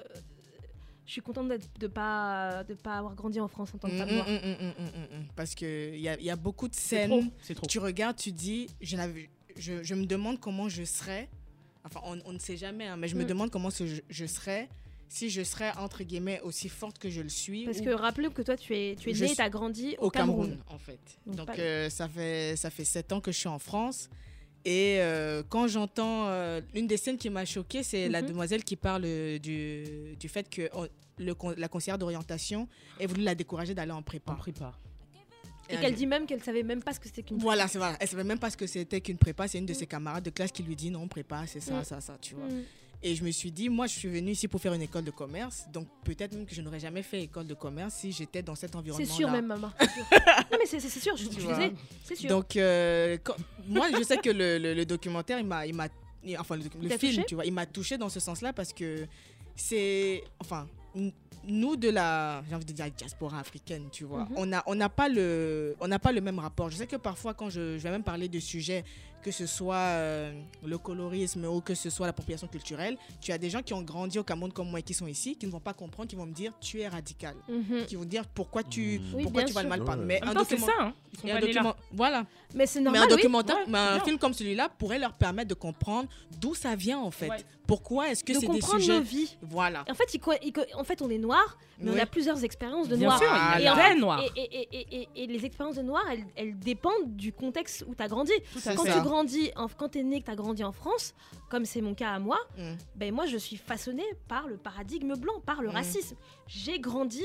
[1.04, 1.48] je suis contente
[1.78, 4.28] de pas de pas avoir grandi en France en tant que Mm, femme mm, noire.
[4.28, 5.26] mm, mm.
[5.36, 7.10] Parce qu'il y a, y a beaucoup de C'est scènes.
[7.10, 7.22] trop.
[7.42, 7.66] C'est trop.
[7.66, 8.96] Tu regardes, tu dis, je,
[9.56, 11.28] je, je me demande comment je serais.
[11.84, 14.26] Enfin, on, on ne sait jamais, hein, mais je me demande comment ce- je, je
[14.26, 14.68] serais
[15.08, 17.64] si je serais, entre guillemets, aussi forte que je le suis.
[17.64, 19.94] Parce ou que rappelez que toi, tu es, tu es Je né et as grandi
[19.98, 20.64] au, au Cameroun, Cameroun.
[20.68, 20.98] en fait.
[21.26, 24.08] Donc, Donc, pas- euh, ça, fait, ça fait sept ans que je suis en France.
[24.64, 26.26] Et euh, quand j'entends.
[26.26, 28.28] euh, une des scènes qui m'a choquée, c'est la Mhm.
[28.28, 29.02] demoiselle qui parle
[29.38, 30.86] du, du fait que oh,
[31.18, 32.68] le, la conseillère d'orientation
[32.98, 34.32] ait voulu la décourager d'aller en prépa.
[34.32, 34.80] On prépare.
[35.68, 37.38] Et qu'elle dit même qu'elle savait même pas ce que c'était qu'une.
[37.38, 37.96] Voilà, c'est voilà.
[38.00, 39.48] Elle savait même pas ce que c'était qu'une prépa.
[39.48, 41.84] C'est une de ses camarades de classe qui lui dit non, prépa, c'est ça, Mm.
[41.84, 42.46] ça, ça, tu vois.
[43.02, 45.10] Et je me suis dit, moi, je suis venue ici pour faire une école de
[45.10, 45.66] commerce.
[45.72, 48.70] Donc peut-être même que je n'aurais jamais fait école de commerce si j'étais dans cet
[48.70, 49.14] C'est environnement-là.
[49.14, 49.70] sûr, même, maman.
[49.78, 49.86] c'est
[50.52, 51.56] non, mais c'est c'est sûr, je, Tu je vois.
[51.56, 51.72] sais.
[52.04, 52.28] C'est sûr.
[52.30, 53.36] Donc, euh, quand-
[53.68, 55.62] moi, je sais que le, le- le documentaire, il m'a,
[56.38, 59.06] enfin, le, film, tu vois, il m'a touché dans ce sens-là parce que
[59.54, 60.66] c'est, enfin,
[61.48, 64.34] nous de la, j'ai envie de dire diaspora africaine, tu vois, Mhm.
[64.36, 66.70] on a, on n'a pas le, on n'a pas le même rapport.
[66.70, 68.84] Je sais que parfois, quand je, je vais même parler de sujets
[69.22, 70.32] que ce soit euh,
[70.64, 74.18] le colorisme ou que ce soit l'appropriation culturelle, tu as des gens qui ont grandi
[74.18, 76.26] au Cameroun comme moi et qui sont ici, qui ne vont pas comprendre, qui vont
[76.26, 77.86] me dire tu es radical, Mhm.
[77.86, 80.00] qui vont dire pourquoi tu, Oui, pourquoi tu vas le mal prendre.
[80.02, 80.06] Ouais.
[80.06, 80.72] Mais En un document- ça.
[80.78, 80.94] Hein.
[81.12, 82.26] Ils sont et un document- voilà.
[82.54, 83.02] Mais c'est Mais normal.
[83.02, 83.10] un oui.
[83.16, 86.08] documentaire, Ouais, mais un film comme celui-là pourrait leur permettre de comprendre
[86.40, 87.28] d'où ça vient en fait.
[87.28, 87.36] Ouais.
[87.66, 89.36] Pourquoi est-ce que de c'est des sujets nos vies.
[89.42, 89.84] Voilà.
[89.90, 92.00] En fait, il co- il co- en fait, on est noir, mais on Oui.
[92.00, 93.18] a plusieurs expériences de Bien noir.
[93.18, 93.26] sûr,
[93.56, 94.22] il y Et a en des fait- noirs.
[94.36, 97.94] Et, et- et- et- et les expériences de noir, elles, elles dépendent du contexte où
[97.96, 98.30] tu as grandi.
[98.66, 98.92] à Quand fait.
[98.92, 99.15] tu grandis,
[99.56, 101.14] en, quand tu es né, que tu as grandi en France,
[101.48, 102.74] comme c'est mon cas à moi, Mm.
[102.96, 105.72] ben moi je suis façonnée par le paradigme blanc, par le Mm.
[105.72, 106.16] racisme.
[106.46, 107.22] J'ai grandi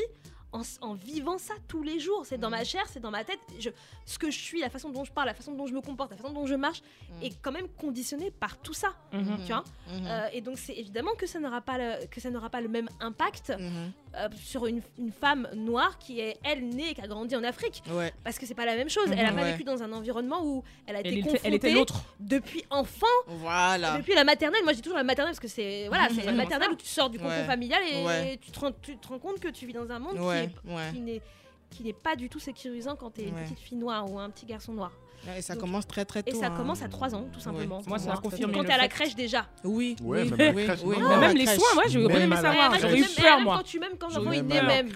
[0.53, 2.25] en, en vivant ça tous les jours.
[2.25, 2.51] C'est dans Mm.
[2.51, 3.39] ma chair, c'est dans ma tête.
[3.57, 3.69] Je,
[4.05, 6.11] ce que je suis, la façon dont je parle, la façon dont je me comporte,
[6.11, 6.81] la façon dont je marche,
[7.21, 8.89] est quand même conditionnée par tout ça.
[9.13, 9.37] Mhm.
[9.45, 10.07] Tu vois Mhm.
[10.07, 12.67] Euh, et donc c'est évidemment que ça n'aura pas le, que ça n'aura pas le
[12.67, 13.91] même impact Mhm.
[14.15, 17.43] Euh, sur une, une femme noire qui est elle née et qui a grandi en
[17.43, 18.13] Afrique Ouais.
[18.23, 19.05] parce que c'est pas la même chose.
[19.11, 19.51] Elle a pas Ouais.
[19.53, 22.03] vécu dans un environnement où elle a été Elle confrontée elle était l'autre.
[22.19, 23.97] depuis enfant, Voilà.
[23.97, 24.63] depuis la maternelle.
[24.63, 26.73] Moi je dis toujours la maternelle parce que c'est voilà, c'est la maternelle ça.
[26.73, 27.45] où tu sors du cocon Ouais.
[27.45, 28.37] familial et Ouais.
[28.41, 30.49] tu, te rends, tu te rends compte que tu vis dans un monde Ouais,
[30.93, 31.21] qui n'est
[31.69, 33.43] qui n'est pas du tout sécurisant quand t'es une Ouais.
[33.43, 34.91] petite fille noire ou un petit garçon noir.
[35.37, 36.35] Et ça Donc- commence très très tôt.
[36.35, 36.53] Et ça hein.
[36.57, 37.77] commence à 3 ans, tout simplement.
[37.77, 37.83] Ouais.
[37.87, 39.45] Moi, ça a confirmé Quand t'es à la crèche déjà.
[39.63, 40.97] Oui, Ouais, oui, même oui, crèche, oui.
[40.99, 41.17] non.
[41.17, 41.59] Même les crèche.
[41.59, 42.79] soins, moi, je voulais savoir.
[42.79, 43.57] J'aurais eu peur, moi.
[43.57, 44.89] quand tu même quand l'enfant à la même.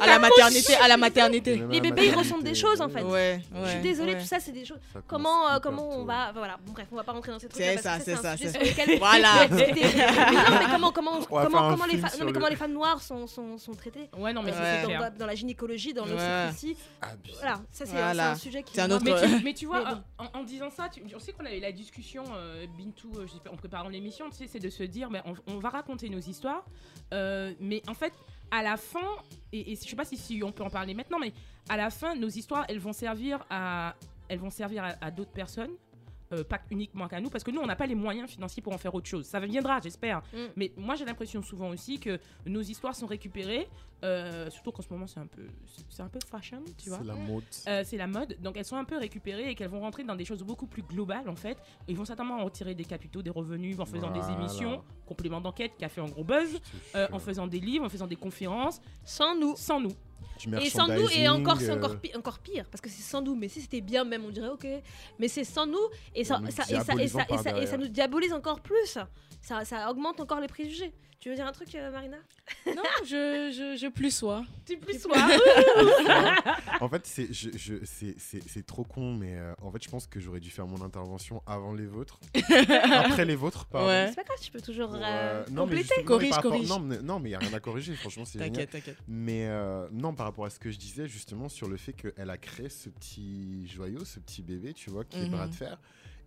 [0.00, 1.62] À la maternité, à la maternité.
[1.70, 3.02] Les bébés ils ressentent des choses en fait.
[3.02, 4.78] Ouais, Je suis désolée, tout ça c'est des choses.
[4.92, 7.62] Ça Comment euh, comment on va voilà bref on va pas rentrer dans ces trucs.
[7.62, 8.34] C'est ça, c'est ça,
[8.98, 9.46] Voilà.
[9.48, 9.56] non,
[12.24, 14.86] mais comment les femmes noires sont sont sont traitées Ouais, non, mais c'est
[15.18, 16.76] dans, la gynécologie, dans l'obstétricie.
[17.40, 19.80] Voilà, ça c'est un sujet qui un autre- Mais tu, mais tu vois,
[20.18, 23.12] Mais en, en disant ça, tu- on sait qu'on a eu la discussion, euh, Bintou,
[23.16, 26.08] euh, en préparant l'émission, tu sais, c'est de se dire, mais on, on va raconter
[26.08, 26.64] nos histoires,
[27.14, 28.12] euh, mais en fait,
[28.50, 29.00] à la fin,
[29.52, 31.32] et, et je sais pas si, si on peut en parler maintenant, mais
[31.68, 33.94] à la fin, nos histoires, elles vont servir à,
[34.28, 35.72] elles vont servir à, à d'autres personnes.
[36.32, 38.72] Euh, pas uniquement qu'à nous, parce que nous, on n'a pas les moyens financiers pour
[38.72, 39.26] en faire autre chose.
[39.26, 40.22] Ça viendra, j'espère.
[40.32, 40.36] Mm.
[40.56, 43.68] Mais moi, j'ai l'impression souvent aussi que nos histoires sont récupérées,
[44.04, 45.42] euh, surtout qu'en ce moment, c'est un peu,
[45.88, 46.98] c'est un peu fashion, tu vois.
[46.98, 47.44] C'est la mode.
[47.66, 50.14] Euh, c'est la mode, donc elles sont un peu récupérées et qu'elles vont rentrer dans
[50.14, 51.58] des choses beaucoup plus globales en fait.
[51.88, 55.72] Ils vont certainement en retirer des capitaux, des revenus en faisant des émissions, complément d'enquête
[55.76, 56.60] qui a fait un gros buzz,
[56.94, 59.56] euh, en faisant des livres, en faisant des conférences, sans nous.
[59.56, 59.92] sans nous.
[60.62, 63.20] Et sans nous, et encore, c'est encore, euh, pi- encore pire, parce que c'est sans
[63.20, 63.34] nous.
[63.34, 64.66] Mais si c'était bien même, on dirait ok.
[65.18, 65.78] Mais c'est sans nous,
[66.14, 66.92] et ça, et, ça, et, ça,
[67.28, 68.98] et, ça, et ça nous diabolise encore plus.
[69.40, 70.92] Ça, ça augmente encore les préjugés.
[71.20, 72.16] Tu veux dire un truc, euh, Marina
[72.66, 74.44] Non, je, je, je plus sois.
[74.64, 75.16] Tu plus sois.
[76.80, 79.88] En fait, c'est je- je- c'est- c'est- c'est trop con, mais euh, en fait, je
[79.88, 82.20] pense que j'aurais dû faire mon intervention avant les vôtres.
[82.92, 83.88] Après les vôtres, pardon.
[83.88, 84.06] Ouais.
[84.10, 85.94] C'est pas grave, tu peux toujours Pour, euh, non, mais compléter.
[85.98, 86.68] mais Corrige, par rapport- corrige.
[86.68, 88.52] Non, mais- non, mais il n'y a rien à corriger, franchement, c'est génial.
[88.52, 88.98] T'inquiète, t'inquiète.
[89.08, 92.30] Mais euh, non, par rapport à ce que je disais, justement, sur le fait qu'elle
[92.30, 95.30] a créé ce petit joyau, ce petit bébé, tu vois, qui est Mhm.
[95.30, 95.78] bras de fer.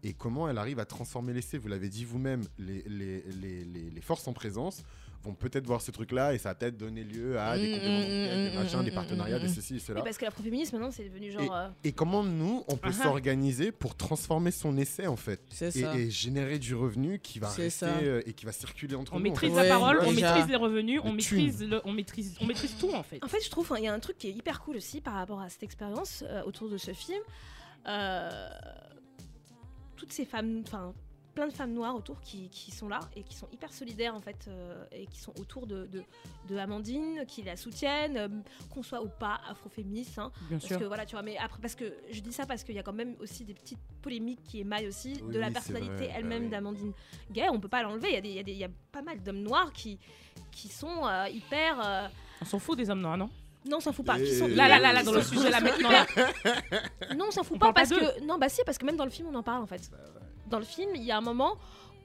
[0.03, 1.57] Et comment elle arrive à transformer l'essai.
[1.57, 4.83] Vous l'avez dit vous-même, les, les, les, les, les forces en présence
[5.23, 7.99] vont peut-être voir ce truc-là et ça va peut-être donner lieu à des Mhm, compléments
[7.99, 10.01] d'enquête, mhm, des machins, des partenariats, des ceci et cela.
[10.01, 11.53] Parce que l'afroféminisme maintenant c'est devenu genre.
[11.55, 13.03] euh, Et comment nous, on peut Ah ah.
[13.03, 15.95] s'organiser pour transformer son essai en fait C'est et, ça.
[15.95, 17.97] et générer du revenu qui va C'est rester ça.
[18.01, 19.27] euh, et qui va circuler entre On nous.
[19.27, 19.55] en maîtrise fait.
[19.57, 20.33] la Ouais, parole, on déjà.
[20.33, 23.23] maîtrise les revenus, on maîtrise, le, on, maîtrise, on maîtrise tout en fait.
[23.23, 25.13] En fait, je trouve il y a un truc qui est hyper cool aussi par
[25.13, 27.19] rapport à cette expérience euh, autour de ce film.
[27.87, 28.49] Euh,
[30.01, 30.95] toutes ces femmes, enfin
[31.35, 34.19] plein de femmes noires autour qui, qui sont là et qui sont hyper solidaires en
[34.19, 36.01] fait euh, et qui sont autour de, de,
[36.49, 38.27] de Amandine, qui la soutiennent, euh,
[38.71, 40.17] qu'on soit ou pas afroféministe.
[40.17, 40.31] hein.
[40.49, 40.79] Bien parce sûr.
[40.79, 42.83] que voilà, tu vois, mais après parce que je dis ça parce qu'il y a
[42.83, 46.43] quand même aussi des petites polémiques qui émaillent aussi Oui, de la personnalité bah elle-même
[46.45, 46.49] oui.
[46.49, 46.93] d'Amandine
[47.31, 47.47] Gay.
[47.51, 48.09] On peut pas l'enlever.
[48.09, 49.71] Il y a des- il y, a des- il y a pas mal d'hommes noirs
[49.71, 49.99] qui
[50.51, 52.07] qui sont euh, hyper euh,
[52.41, 53.29] On s'en fout des hommes noirs, non?
[53.69, 54.17] Non, on s'en fout pas.
[54.17, 55.89] Qui sont Et- Là, là, là, là, dans le sujet, là, maintenant,
[57.15, 58.95] Non, on s'en fout On pas parce pas que non, bah si, parce que même
[58.97, 59.89] dans le film, on en parle en fait.
[60.49, 61.55] Dans le film, il y a un moment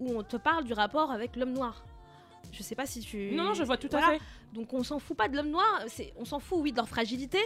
[0.01, 1.83] où on te parle du rapport avec l'homme noir.
[2.53, 3.33] Je sais pas si tu.
[3.33, 4.21] Non, non, je vois tout à fait.
[4.53, 5.83] Donc on s'en fout pas de l'homme noir.
[5.89, 7.39] C'est, on s'en fout, oui, de leur fragilité.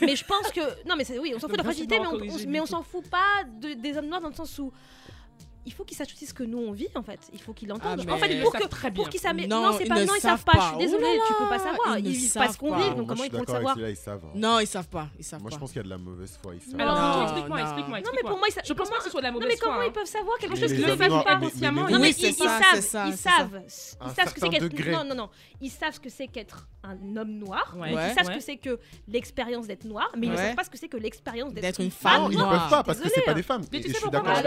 [0.00, 2.06] mais je pense que non, mais c'est oui, on s'en fout de leur fragilité, mais
[2.06, 4.72] on, mais s'en fout pas de- des hommes noirs dans le sens où
[5.66, 7.20] il faut qu'ils sachent aussi ce que nous on vit en fait.
[7.32, 8.04] Il faut qu'ils l'entendent.
[8.08, 9.10] Ah, en fait, pour Ils que savent très pour bien.
[9.10, 9.48] qu'ils s'amènent.
[9.50, 9.94] Non, Non, c'est ils pas.
[10.00, 10.52] ne Non, ils savent savent pas.
[10.52, 10.58] pas.
[10.60, 11.98] Je suis Oh désolée, là tu peux pas là, savoir.
[11.98, 13.74] ils Ils ne vivent pas ce savent qu'on vit, Moi, donc comment ils vont savoir
[13.74, 14.24] Célia, ils savent.
[14.24, 14.30] hein.
[14.34, 15.08] Non, ils savent pas.
[15.18, 16.54] Ils savent Moi, je pense qu'il y a de la mauvaise foi.
[16.54, 16.80] Ils savent.
[16.80, 17.64] Alors, Non, explique-moi, non.
[17.64, 18.00] explique-moi.
[18.00, 19.56] Non, mais pour moi, Je pense pas que ce soit de la Non, mauvaise mais
[19.58, 19.92] comment foi, ils hein.
[19.94, 22.30] peuvent savoir quelque chose qu'ils ne savent pas consciemment, Non, mais ils, savent,
[23.08, 24.90] ils savent, ils savent ce que c'est qu'être.
[24.90, 25.30] Non, non, non,
[25.60, 27.74] ils savent ce que c'est qu'être un homme noir.
[27.78, 27.90] Ouais.
[27.92, 28.32] Ils savent Ouais.
[28.34, 28.78] ce que c'est que
[29.08, 30.42] l'expérience d'être noir, mais ils ne Ouais.
[30.42, 32.50] savent pas ce que c'est que l'expérience d'être une femme Non, ils noire.
[32.60, 33.34] peuvent pas parce que c'est pas hein.
[33.34, 33.62] des femmes.
[33.72, 34.42] Mais Et tu je sais suis pourquoi tu sais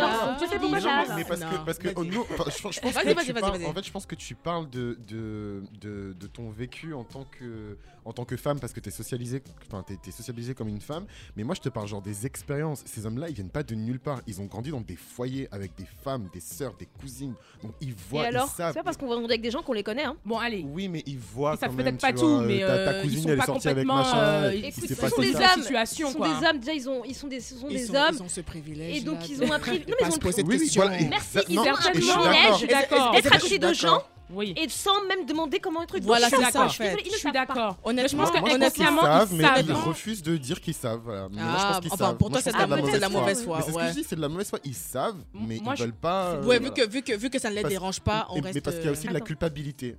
[0.54, 1.94] Mais pourquoi mais parce que, parce que vas-y.
[1.98, 3.66] oh, nous, enfin, je, je pense Vas-y, que vas-y, tu vas-y, parles- vas-y.
[3.66, 7.26] en fait, je pense que tu parles de, de, de, de ton vécu en tant
[7.26, 7.78] que,
[8.08, 10.82] en tant que femme parce que tu es socialisée, enfin, t'es, t'es socialisée comme une
[10.82, 11.06] femme.
[11.36, 12.82] Mais moi, je te parle genre des expériences.
[12.86, 14.22] Ces hommes-là, ils viennent pas de nulle part.
[14.28, 17.34] Ils ont grandi dans des foyers avec des femmes, des sœurs, des cousines.
[17.62, 18.74] Donc ils Et voient, alors, ils savent.
[18.74, 20.06] c'est pas parce qu'on va demander avec des gens qu'on les connaît.
[20.06, 20.16] Hein.
[20.26, 20.66] Bon, allez.
[20.68, 23.22] Oui, mais ils voient Ils savent peut-être pas tout, mais ta, ta euh, ils cousine,
[23.24, 23.96] sont elle est pas sortie avec complètement.
[24.12, 24.18] machin.
[24.18, 25.62] euh, et ils il Écoute, s'est passé sont des hommes.
[25.64, 26.40] situation, Ce sont quoi.
[26.40, 28.16] des hommes, déjà, ils, ont, ils sont des, ce sont Ils des sont- hommes.
[28.16, 28.98] Ils ont ce privilège.
[28.98, 29.88] Et donc, ils ont un privilège.
[29.90, 33.34] Non, mais ils ont voilà, et- Merci, ils ont un et je suis privilège d'être
[33.36, 34.04] à côté de gens.
[34.30, 34.54] Oui.
[34.58, 36.04] et sans même demander comment un truc.
[36.04, 36.96] Voilà, c'est ils ça, en fait.
[37.02, 37.78] Ils Je le suis d'accord.
[37.84, 39.66] Honnêtement, Mais je pense que inconsciemment, savent, ils mais savent.
[39.68, 41.02] ils refusent de dire qu'ils savent.
[41.04, 41.28] Voilà.
[41.32, 42.18] Mais moi, je Ah, pense qu'ils enfin, savent.
[42.18, 43.62] pour toi, c'est de la de la mauvaise Mais foi.
[43.62, 44.60] c'est ce que je dis, c'est de la mauvaise foi.
[44.64, 46.26] Ils savent, mais Moi, ils veulent pas.
[46.30, 48.38] euh, Ouais, vu que, vu, que, vu que ça ne les Parce- dérange pas, on
[48.38, 48.56] Et- reste.
[48.56, 49.96] Mais parce qu'il y a aussi de la culpabilité.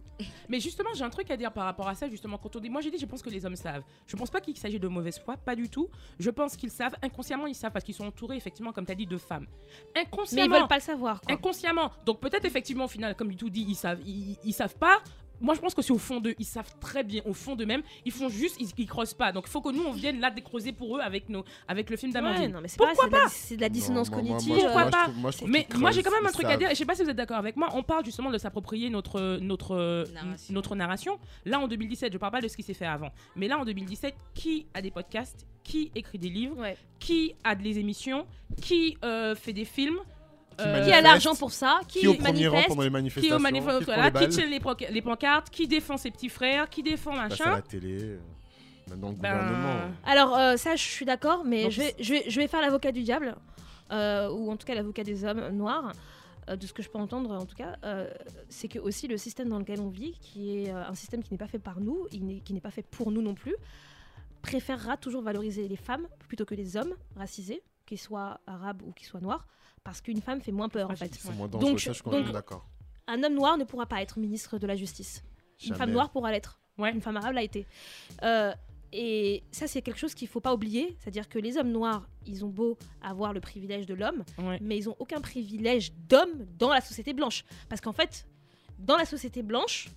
[0.48, 2.08] Mais justement, j'ai un truc à dire par rapport à ça.
[2.08, 3.82] Justement, quand on dit, moi j'ai dit, je pense que les hommes savent.
[4.06, 5.88] Je pense pas qu'il s'agit de mauvaise foi, pas du tout.
[6.18, 8.96] Je pense qu'ils savent inconsciemment, ils savent parce qu'ils sont entourés effectivement, comme tu as
[8.96, 9.46] dit, de femmes.
[9.94, 10.44] Mais Inconsciemment.
[10.54, 11.20] ils veulent pas le savoir.
[11.28, 11.92] inconsciemment.
[12.04, 14.98] Donc peut-être effectivement au final, comme tout dit, ils savent, ils, ils savent pas.
[15.40, 17.82] Moi je pense que c'est au fond d'eux, ils savent très bien, au fond d'eux-mêmes,
[18.04, 19.30] ils font juste, ils, ils creusent pas.
[19.30, 21.96] Donc il faut que nous on vienne là décreuser pour eux avec nos, avec le
[21.96, 22.50] film Ouais, d'Amandine.
[22.50, 24.64] non, mais Pourquoi pas, c'est de la- c'est de la dissonance Non, moi- moi- cognitive.
[24.64, 25.06] Pourquoi pas
[25.46, 27.10] Mais moi j'ai quand même un truc à dire, et je sais pas si vous
[27.10, 30.54] êtes d'accord avec moi, on parle justement de s'approprier notre, notre, Narration.
[30.54, 31.18] notre narration.
[31.44, 33.64] Là en 2017, je parle pas de ce qui s'est fait avant, mais là en
[33.64, 36.76] 2017, qui a des podcasts, qui écrit des livres, Ouais.
[36.98, 38.26] qui a des émissions,
[38.60, 39.98] qui euh, fait des films,
[40.60, 42.92] euh, Qui a l'argent pour ça Qui, Qui au premier rang manifeste pendant les qui
[42.92, 44.46] manifestations au manif- qui prend voilà, les qui tient
[44.90, 47.50] les, pancartes, qui défend ses petits frères, qui défend passe à machin.
[47.56, 48.18] la télé, euh,
[48.90, 49.80] même dans le Ben, gouvernement.
[50.04, 52.60] Alors, euh, ça, je suis d'accord, mais Donc, je vais, je, vais, je vais faire
[52.60, 53.36] l'avocat du diable,
[53.92, 55.92] euh, ou en tout cas l'avocat des hommes noirs.
[56.48, 58.10] euh, de ce que je peux entendre, en tout cas, euh,
[58.48, 61.32] c'est que aussi le système dans lequel on vit, qui est euh, un système qui
[61.34, 63.54] n'est pas fait par nous, qui n'est pas fait pour nous non plus,
[64.42, 69.06] préférera toujours valoriser les femmes plutôt que les hommes racisés, qu'ils soient arabes ou qu'ils
[69.06, 69.46] soient noirs,
[69.84, 71.12] parce qu'une femme fait moins peur en fait.
[71.14, 72.50] C'est moins Donc, ça, je donc-.
[73.06, 75.24] Un homme noir ne pourra pas être ministre de la justice.
[75.64, 76.60] Une femme noire pourra l'être.
[76.76, 76.92] Ouais.
[76.92, 77.66] Une femme arabe l'a été.
[78.22, 78.52] Euh,
[78.92, 80.96] et ça, c'est quelque chose qu'il faut pas oublier.
[81.00, 84.58] C'est-à-dire que les hommes noirs, ils ont beau avoir le privilège de l'homme, Ouais.
[84.62, 87.44] mais ils ont aucun privilège d'homme dans la société blanche.
[87.68, 88.26] Parce qu'en fait,
[88.78, 89.88] dans la société blanche,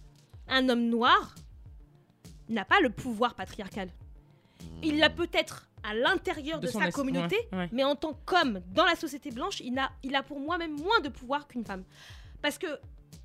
[0.48, 1.36] un homme noir
[2.50, 3.90] n'a pas le pouvoir patriarcal.
[4.84, 7.70] Il l'a peut-être à l'intérieur de, sa communauté, ouais, ouais.
[7.72, 10.76] mais en tant qu'homme dans la société blanche, il a, il a pour moi même
[10.80, 11.84] moins de pouvoir qu'une femme.
[12.42, 12.68] Parce que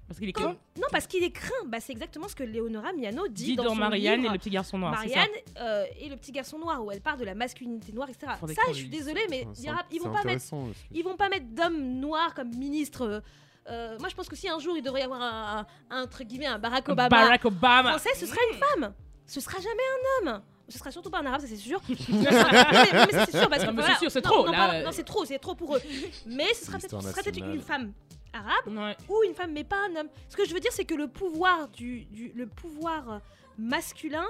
[0.09, 0.57] Parce qu'il est craint.
[0.77, 1.51] non, parce qu'il est craint.
[1.67, 4.31] Bah, c'est exactement ce que Léonora Miano dit, Dit dans, dans son Marianne livre.
[4.31, 4.99] et le petit garçon noir.
[5.03, 5.17] c'est ça.
[5.17, 8.33] Marianne euh, et le petit garçon noir, où elle parle de la masculinité noire, etc.
[8.41, 9.47] Faudrait Ça, je suis désolée, mais
[9.91, 10.45] ils vont pas mettre,
[10.93, 13.03] ils vont pas mettre d'hommes noirs comme ministre.
[13.03, 13.21] euh,
[13.69, 15.59] euh, moi, je pense que si un jour il devrait y avoir un,
[15.91, 17.91] un- un, entre guillemets un Barack Obama Barack Obama.
[17.91, 18.95] français, ce sera une femme.
[19.27, 19.83] Ce sera jamais
[20.25, 20.43] un homme.
[20.69, 21.81] Ce sera surtout pas un arabe, ça c'est sûr.
[21.89, 24.25] non, mais, non, mais ça, c'est sûr parce que Non, mais voilà, c'est sûr, c'est
[24.25, 24.85] non, trop, on en là, parle- euh.
[24.85, 25.81] non, c'est trop, c'est trop pour eux.
[26.27, 27.93] Mais ce sera peut-être une femme
[28.33, 28.97] arabe Ouais.
[29.09, 30.09] ou une femme, mais pas un homme.
[30.29, 33.19] Ce que je veux dire, c'est que le pouvoir du, du- le pouvoir euh,
[33.59, 34.27] masculin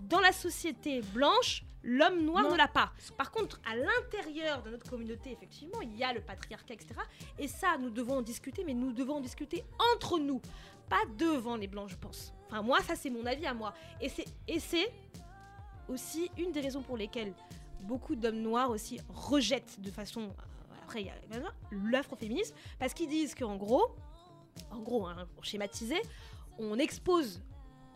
[0.00, 2.52] dans la société blanche, l'homme noir Non.
[2.52, 2.92] ne l'a pas.
[3.16, 6.94] Par contre, à l'intérieur de notre communauté, effectivement, il y a le patriarcat, etc.
[7.38, 9.64] Et ça, nous devons en discuter, mais nous devons en discuter
[9.94, 10.40] entre nous,
[10.90, 12.32] pas devant les blancs, je pense.
[12.50, 13.72] Enfin, moi, ça, c'est mon avis à moi.
[14.00, 14.08] Et
[14.60, 14.92] c'est
[15.88, 17.32] aussi une des raisons pour lesquelles
[17.82, 21.14] beaucoup d'hommes noirs aussi rejettent de façon euh, après il y a
[21.90, 23.84] l'afroféminisme parce qu'ils disent qu'en gros
[24.70, 26.00] en gros hein, pour schématiser
[26.58, 27.42] on expose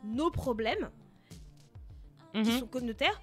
[0.05, 0.91] nos problèmes
[2.35, 2.59] qui Mhm.
[2.61, 3.21] sont communautaires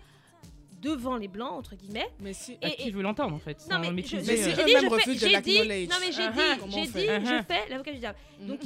[0.94, 2.58] devant les blancs entre guillemets Mais si.
[2.62, 3.58] À et- qui je veux l'entendre en fait.
[3.70, 5.90] non sans mais je, Mais si dit, eux-mêmes refusent de dit- l'acknowledge.
[5.90, 6.34] non mais j'ai Uh-huh.
[6.54, 8.48] dit Comment j'ai dit fait je fais l'avocat du diable Mhm.
[8.48, 8.60] donc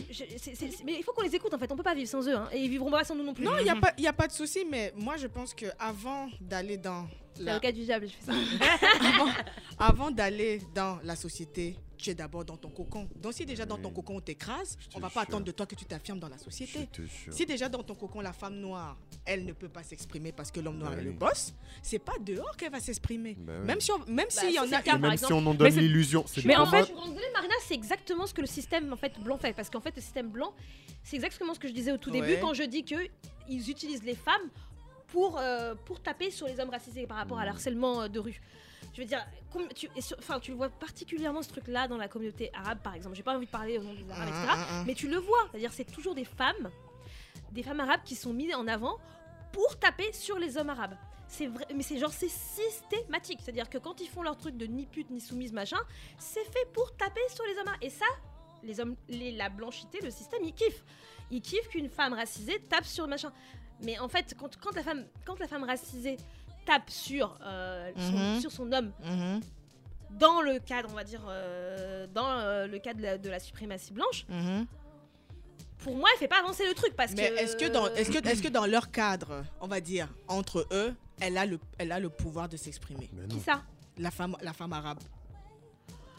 [0.85, 2.47] mais il faut qu'on les écoute en fait on peut pas vivre sans eux hein,
[2.51, 4.13] et ils vivront pas sans nous non plus Non, il n'y a, pas- y a
[4.13, 7.07] pas de souci, mais moi je pense que avant d'aller dans
[7.39, 8.33] l'avocat du diable je fais ça
[9.07, 9.31] avant,
[9.77, 13.07] avant d'aller dans la société, tu es d'abord dans ton cocon.
[13.15, 15.76] Donc si déjà dans ton cocon on t'écrase, on va pas attendre de toi que
[15.76, 16.89] tu t'affirmes dans la société.
[17.30, 20.59] Si déjà dans ton cocon la femme noire, elle ne peut pas s'exprimer parce que
[20.59, 23.38] l'homme noir Bah est le boss, c'est pas dehors qu'elle va s'exprimer.
[23.65, 26.55] Même si même s'il y en a même si on en donne l'illusion, c'est Mais
[26.55, 29.53] en désolée, Marina, c'est exactement ce que le système en fait blanc fait.
[29.53, 30.53] Parce qu'en fait, le système blanc,
[31.03, 32.95] c'est exactement ce que je disais au tout début quand je dis que
[33.47, 34.49] ils utilisent les femmes
[35.07, 38.39] pour, euh, pour taper sur les hommes racisés par rapport à l'harcèlement euh, de rue.
[38.93, 39.26] Je veux dire,
[39.76, 43.15] tu, enfin, tu le vois particulièrement ce truc-là dans la communauté arabe, par exemple.
[43.15, 44.45] J'ai pas envie de parler au nom des arabes, etc.
[44.47, 44.84] Ah, ah, ah.
[44.85, 46.69] Mais tu le vois, c'est-à-dire c'est toujours des femmes,
[47.51, 48.97] des femmes arabes qui sont mises en avant
[49.51, 50.95] pour taper sur les hommes arabes.
[51.27, 54.65] C'est vrai, mais c'est genre c'est systématique, c'est-à-dire que quand ils font leur truc de
[54.65, 55.77] ni pute ni soumise machin,
[56.18, 57.84] c'est fait pour taper sur les hommes arabes.
[57.84, 58.06] Et ça,
[58.64, 60.84] les hommes, les, la blanchité, le système, ils kiffent.
[61.31, 63.31] Ils kiffent qu'une femme racisée tape sur machin.
[63.81, 66.18] Mais en fait, quand, quand la femme, quand la femme racisée
[66.69, 68.39] tape sur, euh, son, Mhm.
[68.41, 69.41] sur son homme, Mhm.
[70.11, 73.39] dans le cadre, on va dire, euh, dans euh, le cadre de la, de la
[73.39, 74.67] suprématie blanche, Mhm.
[75.79, 77.35] pour moi, elle fait pas avancer le truc parce Mais que.
[77.37, 80.93] est-ce que, dans, est-ce, que, est-ce que dans leur cadre, on va dire, entre eux,
[81.21, 83.09] elle a le, elle a le pouvoir de s'exprimer?
[83.29, 83.63] Qui ça?
[83.97, 84.99] La femme, la femme arabe.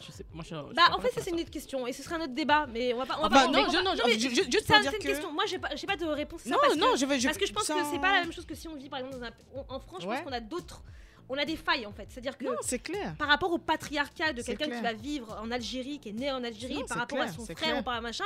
[0.05, 1.93] Je sais, moi, je- je Bah, en pas fait, ça, c'est une autre question et
[1.93, 3.15] ce sera un autre débat, mais on va pas.
[3.19, 4.81] On va Ah pas bah on non, va- je- non, ju- ju- juste c'est pour
[4.81, 5.31] dire que- question.
[5.31, 6.41] Moi, j'ai pas, j'ai pas de réponse.
[6.41, 7.99] à ça Non, parce non, que, je veux, je parce que je pense que c'est
[7.99, 9.31] pas la même chose que si on vit par exemple dans un.
[9.55, 10.81] on- En France, je pense qu'on a d'autres.
[11.29, 12.07] On a des failles en fait.
[12.09, 13.15] C'est-à-dire que Non, c'est clair.
[13.17, 16.43] par rapport au patriarcat de quelqu'un qui va vivre en Algérie, qui est né en
[16.43, 17.77] Algérie, Non, par rapport à son frère clair.
[17.79, 18.25] ou par un machin,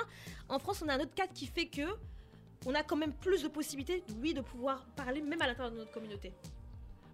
[0.49, 1.84] en France, on a un autre cadre qui fait que
[2.65, 5.77] on a quand même plus de possibilités, oui, de pouvoir parler même à l'intérieur de
[5.77, 6.34] notre communauté.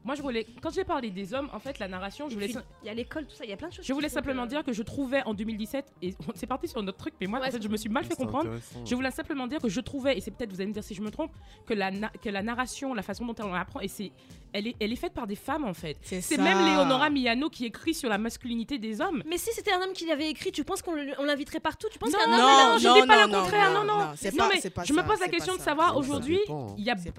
[0.03, 0.47] Moi, je voulais.
[0.61, 2.47] Quand j'ai parlé des hommes, en fait, la narration, je voulais.
[2.83, 3.85] Il y a l'école, tout ça, il y a plein de choses.
[3.85, 6.97] Je voulais simplement que- dire que je trouvais en 2017, et c'est parti sur notre
[6.97, 8.49] truc, mais moi, Ouais, en fait, je me suis mal fait comprendre.
[8.85, 10.95] Je voulais simplement dire que je trouvais, et c'est peut-être, vous allez me dire si
[10.95, 11.31] je me trompe,
[11.67, 14.11] que la, na- que la narration, la façon dont on apprend, et c'est,
[14.53, 15.97] elle, est, elle est faite par des femmes, en fait.
[16.01, 19.21] C'est même Leonora Miano qui écrit sur la masculinité des hommes.
[19.27, 21.87] Mais si c'était un homme qui l'avait écrit, tu penses qu'on l'inviterait partout?
[21.91, 22.41] Tu penses Non, qu'un non, homme.
[22.41, 23.93] non, non, je non, dis pas non, le contraire, non, non, non.
[23.99, 26.39] non, Non, pas- mais je me pose la question de savoir aujourd'hui,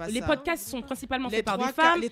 [0.08, 2.10] les podcasts sont principalement Les faits par des femmes, les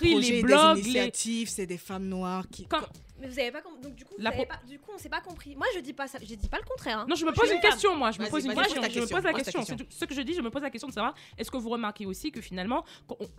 [0.00, 2.66] des écrits, projets, les des blogs, les initiatives, c'est des femmes noires qui.
[2.66, 2.80] Quand-
[3.20, 4.92] Mais vous avez pas com- donc du coup, vous La avez pro- pas- du coup,
[4.94, 5.54] on s'est pas compris.
[5.54, 6.18] Moi, je dis pas ça.
[6.20, 7.00] Je dis pas le contraire.
[7.00, 7.06] hein.
[7.08, 8.10] Non, je me pose une question, moi.
[8.12, 8.82] Je me pose une question.
[8.82, 9.62] Je me pose la question.
[9.90, 12.06] Ce que je dis, je me pose la question de savoir est-ce que vous remarquez
[12.06, 12.82] aussi que finalement,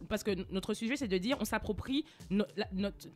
[0.08, 3.08] parce que notre sujet, c'est de dire on s'approprie no- la- notre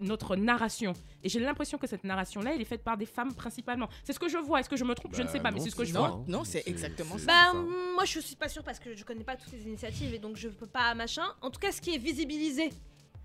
[0.00, 0.92] notre narration.
[1.22, 3.88] Et j'ai l'impression que cette narration-là, elle est faite par des femmes principalement.
[4.04, 4.60] C'est ce que je vois.
[4.60, 5.14] Est-ce que je me trompe?
[5.14, 6.08] Je ne Bah sais pas, mais c'est ce que je vois.
[6.08, 6.24] hein.
[6.26, 7.26] Non, c'est exactement ça.
[7.26, 7.52] Bah,
[7.94, 10.36] moi, je suis pas sûre parce que je connais pas toutes les initiatives et donc
[10.36, 11.24] je peux pas machin.
[11.40, 12.70] En tout cas, ce qui est visibilisé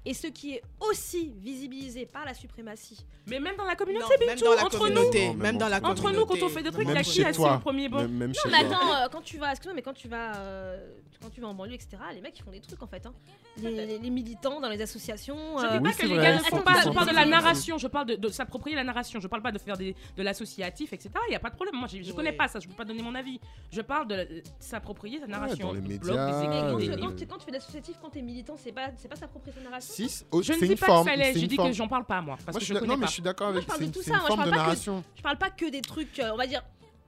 [0.06, 3.06] et ce qui est aussi visibilisé par la suprématie.
[3.27, 5.77] Mais même dans la communauté, Non, même dans la entre communauté, Non, même dans la
[5.77, 7.56] entre nous, entre nous, quand on fait des trucs, il y a Même qui toi.
[7.56, 9.94] au premier banc Même, même Non, mais attends, euh, quand tu vas, excuse-moi, mais quand
[9.94, 10.77] tu vas, euh,
[11.22, 13.06] quand tu vas en banlieue, etc., les mecs ils font des trucs en fait.
[13.06, 13.14] hein.
[13.57, 15.57] Les, les- les militants dans les associations.
[15.60, 16.82] Je euh, dis Oui, pas c'est que les vrai, gars ne font sont pas.
[16.84, 17.77] Je parle de la narration.
[17.77, 19.19] Je parle de, de s'approprier la narration.
[19.19, 21.10] Je parle pas de faire des, de l'associatif, etc.
[21.30, 21.76] Il y a pas de problème.
[21.80, 22.14] Moi, je Ouais.
[22.15, 22.60] connais pas ça.
[22.60, 23.40] Je peux pas donner mon avis.
[23.72, 25.68] Je parle de euh, s'approprier sa narration.
[25.69, 28.72] dans les médias, quand, tu, euh, tu- tu fais de l'associatif, quand t'es militant, c'est
[28.73, 29.94] pas, c'est pas s'approprier sa narration.
[29.95, 31.05] Si, oh, Je ne dis pas forme.
[31.05, 31.34] que ça l'est.
[31.34, 31.73] c'est J'ai dit que forme.
[31.73, 33.05] j'en parle pas moi, parce Moi, que je je non, mais pas.
[33.07, 34.51] je suis d'accord Moi, avec je parle de tout ça, moi, je parle de pas
[34.51, 35.03] que- narration.
[35.15, 36.61] Je parle pas que des trucs, euh, on va dire,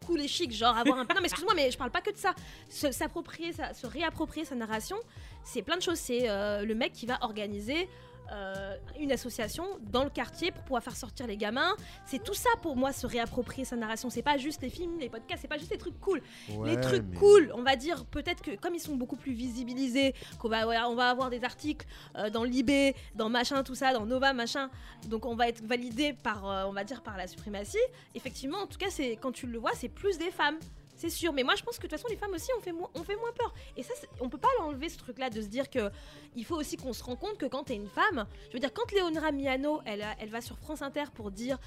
[0.06, 1.04] cool et chic, genre avoir un.
[1.10, 2.34] Non, mais excuse-moi, mais je parle pas que de ça.
[2.70, 4.98] S'approprier, sa- se réapproprier sa narration,
[5.44, 5.98] c'est plein de choses.
[6.00, 7.90] C'est euh, le mec qui va organiser.
[8.32, 11.76] Euh, une association dans le quartier pour pouvoir faire sortir les gamins.
[12.06, 14.10] C'est tout ça pour moi se réapproprier sa narration.
[14.10, 16.22] C'est pas juste les films, les podcasts, c'est pas juste les trucs cool.
[16.66, 20.14] les trucs mais- cool, on va dire peut-être que comme ils sont beaucoup plus visibilisés,
[20.40, 21.86] qu'on va voilà, on va avoir des articles
[22.16, 24.70] euh, dans Libé, dans machin tout ça, dans Nova machin,
[25.08, 27.78] donc on va être validé par euh, on va dire par la suprématie.
[28.16, 30.58] Effectivement, en tout cas, c'est quand tu le vois, c'est plus des femmes.
[30.96, 32.72] C'est sûr, mais moi je pense que de toute façon les femmes aussi on fait,
[32.72, 33.54] moins, on fait moins peur.
[33.76, 35.90] Et ça, on peut pas l'enlever ce truc-là de se dire que
[36.36, 38.74] il faut aussi qu'on se rend compte que quand t'es une femme, je veux dire
[38.74, 41.58] quand Léonora Miano, elle, a- elle va sur France Inter pour dire,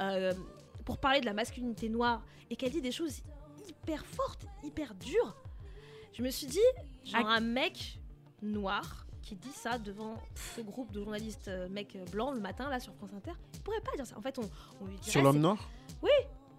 [0.00, 0.32] euh,
[0.84, 3.22] pour parler de la masculinité noire et qu'elle dit des choses
[3.68, 5.36] hyper fortes, hyper dures,
[6.12, 6.58] je me suis dit,
[7.04, 7.98] genre un mec
[8.42, 10.16] noir qui dit ça devant
[10.56, 13.60] ce groupe de journalistes euh, mecs euh, blancs le matin là sur France Inter, il
[13.60, 14.16] pourrait pas dire ça.
[14.18, 14.50] En fait, on,
[14.80, 15.68] on lui dirait, Sur l'homme noir?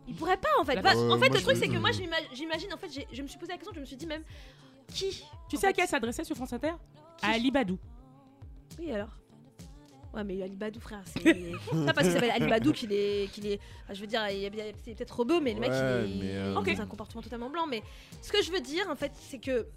[0.08, 0.82] Il pourrait pas en fait.
[0.82, 3.28] Bah, en fait, Euh, le truc c'est que moi j'ima- j'imagine, en fait, je me
[3.28, 4.24] suis posé la question, je me suis dit même
[4.92, 6.74] qui Tu sais à qui elle s'adressait sur France Inter
[7.18, 7.78] Qui À Ali Badou.
[8.80, 9.10] Oui alors.
[10.14, 11.22] Ouais mais Ali Badou frère, c'est
[11.86, 14.44] pas parce qu'il s'appelle Ali Badou qu'il est, qu'il est, enfin, je veux dire, il
[14.44, 17.50] est bien- c'est peut-être rebeu, mais le mec Ouais, il est, euh, un comportement totalement
[17.50, 17.66] blanc.
[17.66, 17.82] Mais
[18.22, 19.68] ce que je veux dire en fait, c'est que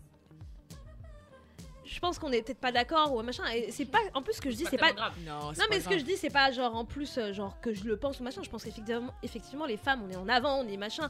[1.85, 3.45] je pense qu'on est peut-être pas d'accord ou machin.
[3.55, 5.89] Et c'est pas, en plus ce que je dis, c'est pas, Non, non mais ce
[5.89, 8.25] que je dis c'est pas genre en plus euh, genre que je le pense ou
[8.25, 11.09] machin, je pense qu'effectivement effectivement les femmes on est en avant, on est machin.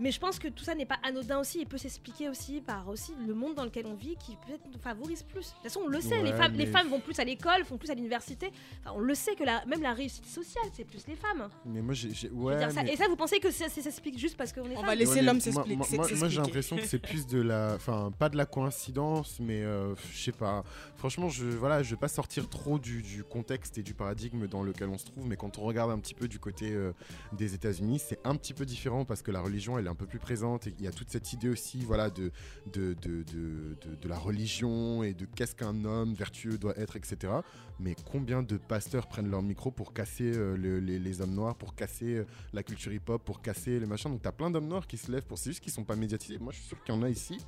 [0.00, 2.88] Mais je pense que tout ça n'est pas anodin aussi et peut s'expliquer aussi par
[2.88, 5.40] aussi le monde dans lequel on vit qui peut-être nous favorise plus.
[5.40, 7.76] De toute façon on le sait, les femmes les femmes vont plus à l'école, font
[7.76, 8.50] plus à l'université.
[8.80, 11.48] Enfin, on le sait que la, même la réussite sociale c'est plus les femmes.
[11.66, 12.30] Mais moi, j'ai.
[12.30, 14.80] Ouais, ça- Et ça vous pensez que ça, ça s'explique juste parce qu'on est On
[14.80, 15.76] femmes va laisser Ouais, l'homme s'expliquer.
[15.76, 17.74] Moi, s'ex- moi, moi, j'ai l'impression que c'est plus de la.
[17.74, 20.64] Enfin, pas de la coïncidence, mais euh, je sais pas.
[20.96, 24.62] Franchement, je voilà, je vais pas sortir trop du, du contexte et du paradigme dans
[24.62, 26.92] lequel on se trouve, mais quand on regarde un petit peu du côté euh,
[27.32, 30.06] des États-Unis, c'est un petit peu différent parce que la religion, elle est un peu
[30.06, 32.30] plus présente il y a toute cette idée aussi, voilà, de,
[32.72, 37.32] de, de, de, de- la religion et de qu'est-ce qu'un homme vertueux doit être, etc.
[37.78, 41.56] Mais combien de pasteurs prennent leur micro pour casser euh, le- les, les hommes noirs,
[41.56, 44.10] pour casser euh, la culture hip-hop, pour casser les machins?
[44.10, 46.38] Donc t'as plein d'hommes noirs qui se lèvent pour c'est juste qu'ils sont pas médiatisés.
[46.38, 47.38] Moi je suis sûr qu'il y en a ici.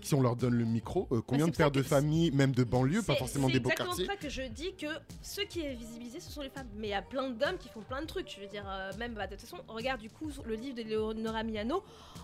[0.00, 2.64] Si on leur donne le micro, euh, combien c'est de pères de famille, même de
[2.64, 4.04] banlieue, pas C'est- forcément des beaux C'est quartiers.
[4.04, 4.86] exactement pour ça que je dis que
[5.22, 6.68] ce qui est visibilisé, ce sont les femmes.
[6.76, 8.30] Mais il y a plein d'hommes qui font plein de trucs.
[8.34, 10.82] Je veux dire, euh, même bah, de toute façon, regarde du coup le livre de
[10.82, 11.82] Leonora Miano.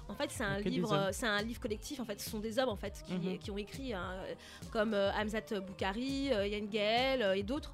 [0.09, 2.01] En fait, c'est un livre, euh, c'est un livre collectif.
[2.01, 3.39] En fait, ce sont des hommes en fait qui, Mhm.
[3.39, 4.35] qui ont écrit, hein, euh,
[4.73, 7.73] comme euh, Hamzat Boukari, euh, Yann Gaël euh, et d'autres.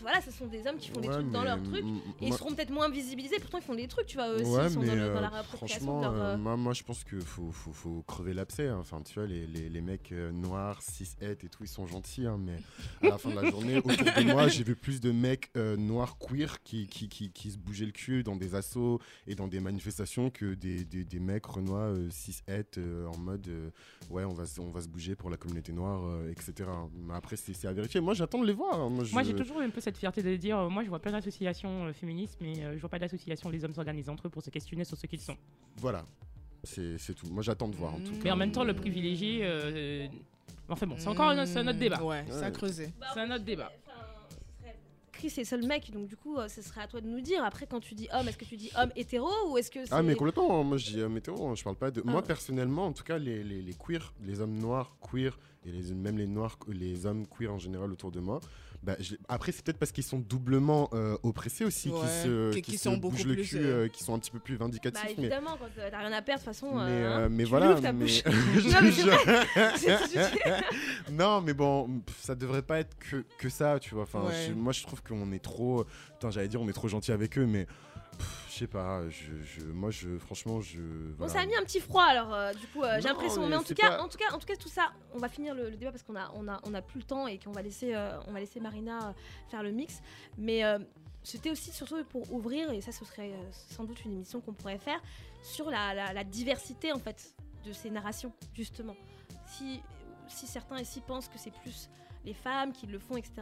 [0.00, 1.84] Voilà, ce sont des hommes qui font des Ouais, trucs dans leur truc.
[2.20, 4.50] Et ils seront peut-être moins visibilisés, pourtant ils font des trucs, tu vois, eux aussi,
[4.50, 6.24] Ouais, ils sont mais dans, euh, dans la réappropriation franchement, de leur.
[6.24, 8.68] euh, euh, moi, moi, je pense qu'il faut, faut, faut crever l'abcès.
[8.68, 8.78] hein.
[8.80, 12.38] Enfin, tu vois, les, les, les mecs noirs, cis et tout, ils sont gentils, hein,
[12.38, 12.56] mais
[13.02, 15.76] à la fin de la journée, autour de moi, j'ai vu plus de mecs euh,
[15.76, 19.48] noirs queer qui, qui, qui, qui se bougeaient le cul dans des assauts et dans
[19.48, 22.64] des manifestations que des, des, des mecs renois euh, cis et
[23.12, 23.70] en mode euh,
[24.10, 26.68] ouais, on va, se- on va se bouger pour la communauté noire, euh, etc.
[26.94, 28.00] Mais après, c'est à vérifier.
[28.00, 28.74] Moi, j'attends de les voir.
[28.80, 28.88] hein.
[28.88, 30.98] Moi, je- j'ai toujours eu un peu cette fierté de dire euh, moi, je vois
[30.98, 34.30] plein d'associations euh, féministes, mais euh, je vois pas d'associations les hommes s'organisent entre eux
[34.30, 35.36] pour se questionner sur ce qu'ils sont.
[35.76, 36.04] Voilà.
[36.64, 37.26] C'est c'est tout.
[37.30, 37.94] Moi, j'attends de voir.
[37.94, 38.32] En tout Mais cas.
[38.32, 39.40] en même temps, le privilégié.
[39.42, 40.06] euh,
[40.68, 42.02] Enfin bon, c'est encore un, c'est un autre débat.
[42.02, 42.90] Ouais, ça a creusé.
[43.14, 43.70] C'est un autre débat.
[45.12, 47.42] Chris est seul mec, donc du coup, euh, ce serait à toi de nous dire.
[47.42, 49.92] Après, quand tu dis homme, est-ce que tu dis homme hétéro ou est-ce que c'est.
[49.92, 52.02] Ah mais complètement, moi je dis euh, météo, je parle pas de...
[52.02, 52.26] Moi Ah.
[52.26, 55.36] personnellement, en tout cas, les, les, les queers, les hommes noirs queer,
[55.66, 58.38] et les, même les noirs, les hommes queer en général autour de moi,
[58.82, 62.50] bah, je- après c'est peut-être parce qu'ils sont doublement euh, oppressés aussi, Ouais, qui se,
[62.52, 64.18] qui- qui qui se sont beaucoup bougent le plus, cul, euh, euh, qui sont un
[64.18, 65.02] petit peu plus vindicatifs.
[65.02, 66.74] Bah mais évidemment, quand euh, t'as rien à perdre, de toute façon.
[66.76, 67.74] mais, euh, hein, mais tu voilà.
[67.80, 68.06] ta mais-.
[68.06, 68.22] Je
[71.12, 74.02] Non, mais mais bon, ça devrait pas être que, que ça, tu vois.
[74.04, 74.46] Enfin, Ouais.
[74.48, 75.84] je- moi, je trouve qu'on est trop.
[76.12, 77.66] Putain, j'allais dire, on est trop gentil avec eux, mais
[78.48, 79.08] je sais pas.
[79.08, 80.80] Je, je- moi, je, franchement, je.
[80.80, 81.32] Bon, voilà.
[81.32, 83.42] ça a mis un petit froid alors, euh, du coup, euh, j'ai l'impression.
[83.42, 85.18] mais Mais en tout, cas, pas- en, tout cas, en tout cas, tout ça, on
[85.18, 87.26] va finir le, le débat parce qu'on a, on a, on a plus le temps
[87.26, 89.14] et qu'on va laisser, euh, on va laisser Marina
[89.50, 90.00] faire le mix.
[90.36, 90.78] Mais euh,
[91.22, 94.52] c'était aussi surtout pour ouvrir, et ça, ce serait euh, sans doute une émission qu'on
[94.54, 95.00] pourrait faire,
[95.42, 97.34] sur la, la- la diversité en fait
[97.66, 98.96] de ces narrations, justement.
[99.46, 99.80] Si,
[100.28, 101.88] si certains ici pensent que c'est plus
[102.28, 103.32] les femmes qui le font, etc.,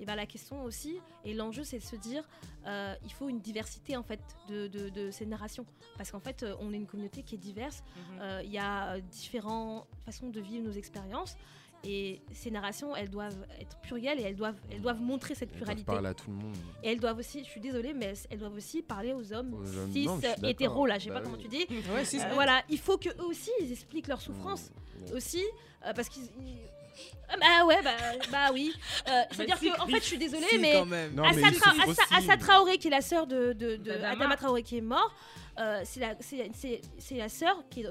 [0.00, 2.24] et ben la question aussi, et l'enjeu, c'est de se dire,
[2.66, 5.64] euh, il faut une diversité en fait de, de- de ces narrations.
[5.96, 7.84] Parce qu'en fait, euh, on est une communauté qui est diverse.
[8.20, 11.36] Euh, Il y a euh, différentes façons de vivre nos expériences.
[11.86, 15.84] Et ces narrations, elles doivent être plurielles et elles doivent, elles doivent montrer cette pluralité.
[15.84, 16.56] parler à tout le monde.
[16.82, 19.52] Et elles doivent aussi, je suis désolée, mais elles- elles doivent aussi parler aux hommes
[19.54, 21.42] Aux hommes- cis, non, hétéros, là, je sais Bah pas comment oui.
[21.42, 21.66] tu dis.
[21.92, 24.70] Ouais, cis, Euh, voilà, il faut que eux aussi, ils expliquent leur souffrance.
[24.72, 25.14] Mmh.
[25.14, 25.42] Aussi,
[25.86, 26.26] euh, parce qu'ils.
[27.28, 27.90] Ah bah ouais, bah,
[28.30, 28.72] bah oui.
[29.08, 30.72] Euh, C'est-à-dire que, en fait, je suis désolée, Si, mais.
[30.74, 31.14] quand même.
[31.14, 33.76] Non, mais Assa, il Tra- Assa- Assa Traoré, qui est la sœur de, de, de
[33.76, 34.10] D'Adama.
[34.12, 35.12] Adama Traoré qui est mort,
[35.58, 37.86] euh, c'est la, c'est, c'est- c'est la sœur est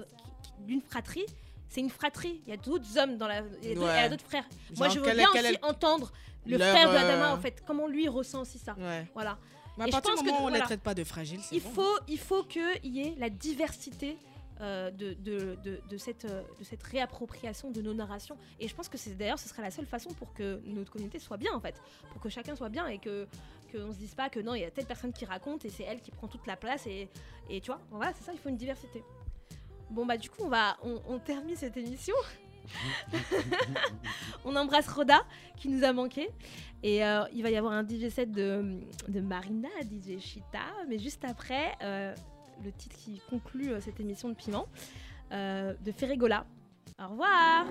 [0.59, 1.25] d'une fratrie.
[1.69, 2.41] C'est une fratrie.
[2.45, 3.41] Il y a d'autres hommes dans la.
[3.61, 3.93] Il y a d'autres- Ouais.
[3.97, 4.45] elle a d'autres frères.
[4.77, 6.11] Moi, je veux bien aussi entendre
[6.45, 7.63] le frère de euh, Adama, en fait.
[7.65, 8.75] Comment lui ressent aussi ça?
[8.77, 9.07] Ouais.
[9.13, 9.37] Voilà.
[9.77, 10.59] Mais à Et je partir pense du que moment où on voilà.
[10.59, 11.69] les traite pas de fragiles, c'est Il bon.
[11.71, 14.17] faut, il faut qu'il y ait la diversité
[14.61, 15.57] euh, de, de,
[15.89, 18.37] de, cette, euh, de cette réappropriation de nos narrations.
[18.59, 21.17] Et je pense que c'est d'ailleurs ce serait la seule façon pour que notre communauté
[21.17, 21.81] soit bien en fait,
[22.11, 23.27] pour que chacun soit bien et que
[23.71, 25.83] qu'on se dise pas que non il y a telle personne qui raconte et c'est
[25.83, 27.09] elle qui prend toute la place et,
[27.49, 29.03] et tu vois voilà c'est ça il faut une diversité.
[29.89, 32.15] Bon bah du coup on va on, termine cette émission.
[34.45, 35.25] on embrasse Roda
[35.57, 36.29] qui nous a manqué
[36.83, 40.99] et euh, il va y avoir un DJ set de, de Marina, DJ Chita, mais
[40.99, 41.75] juste après
[42.63, 44.67] le titre qui conclut euh, cette émission de Piment
[45.31, 46.45] euh, de Ferregola.
[46.99, 47.65] Au revoir.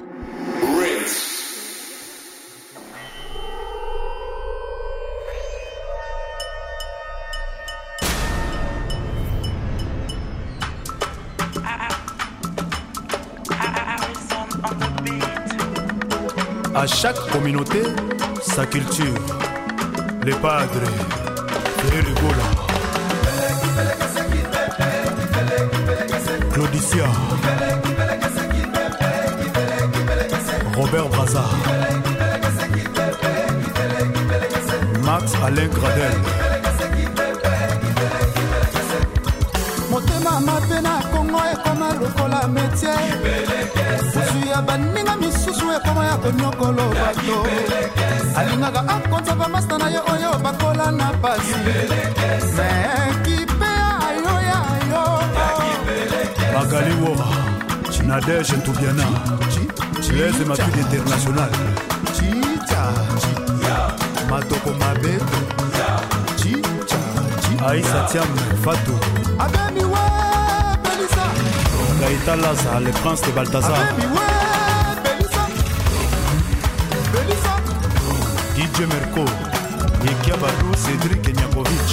[16.74, 17.82] À chaque communauté,
[18.40, 19.14] sa culture.
[20.24, 20.88] Les padres,
[21.76, 22.61] Ferregola.
[26.72, 27.04] Claudicia.
[30.74, 31.44] Robert Braza.
[35.04, 36.16] Max Alain Gradel.
[39.90, 42.94] motema mabe na kongo ekoma lokola metie
[44.16, 47.38] ozwi ya baninga misusu ekoma ya konyokolo bato
[48.38, 51.74] alingaka akonza bamasta na ye oyo bakola na pasi me
[53.24, 53.71] kipe
[56.52, 57.26] Magali Wora.
[58.06, 59.04] Nadège Toubiana.
[60.08, 61.50] Blaise Matuidi International.
[62.14, 62.82] chicha
[64.30, 65.38] Matoko Mabeto.
[67.66, 68.26] Aïssa Thiam
[68.64, 68.98] Fatou.
[69.38, 70.00] abemi we
[70.82, 71.24] belisa
[72.00, 73.78] Gaïta Laza, le prince de Balthazar.
[73.78, 74.26] abemi we
[75.04, 75.42] belisa
[77.12, 77.52] belisa
[78.56, 79.24] DJ Merco.
[80.04, 81.88] Yekia Badou, Cédric Nyakovic.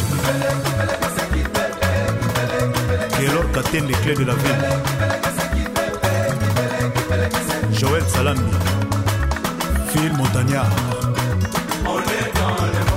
[3.61, 4.65] d'atteindre les clés de la ville.
[7.73, 8.41] Joël Salambi,
[9.89, 10.69] Phil Montagnard,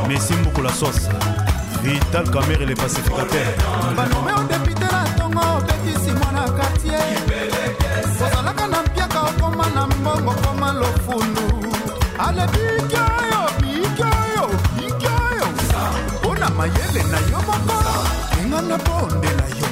[0.08, 1.08] Messi Moukoula Sauce,
[1.82, 3.54] Vital Kamer et les pacificateurs.
[3.96, 6.98] banome odepitela ntongo obetisi mwana kartier
[8.26, 11.46] ozalaka na mpiaka okoma na mbongo okoma lofundu
[12.18, 15.46] alebiki oyo biki oyo biki oyo
[16.14, 17.78] mpona mayele na yo moko.
[18.36, 19.71] Ninga na bonde na yo.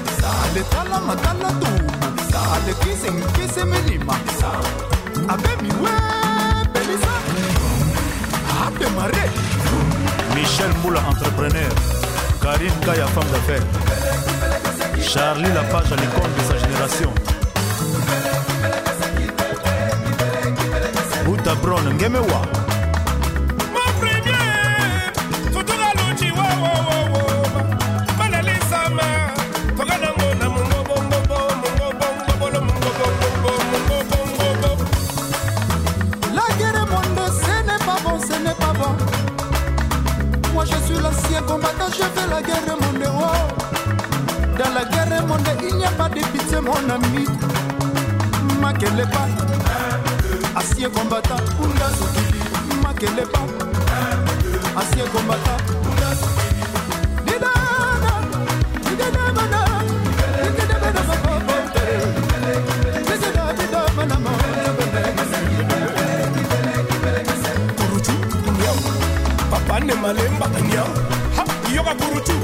[0.50, 1.92] aletala matala tubu
[2.32, 4.14] sa alekise nkise milima.
[5.28, 5.94] Abemiwe
[6.72, 7.14] belisa.
[8.66, 9.24] Abemare
[10.34, 11.72] michel moula entrepreneur.
[12.42, 13.66] Karim kaya femme d'affaires.
[15.10, 17.12] Charlie lapage à l'icône de sa génération.
[21.24, 22.59] Buta bron ngemewa.
[49.00, 49.28] makelepa
[50.60, 51.36] asie kombata
[52.82, 53.40] makelepa
[54.76, 55.56] asie kombata
[57.24, 58.12] didana
[58.84, 59.60] didedamana
[60.56, 61.96] didedamana makobotere
[63.56, 64.32] didedamidamana
[67.76, 68.12] kurucu
[68.44, 68.72] dunia
[69.50, 70.84] papane malemba anya
[71.36, 71.44] ha
[71.74, 72.36] yoka kurucu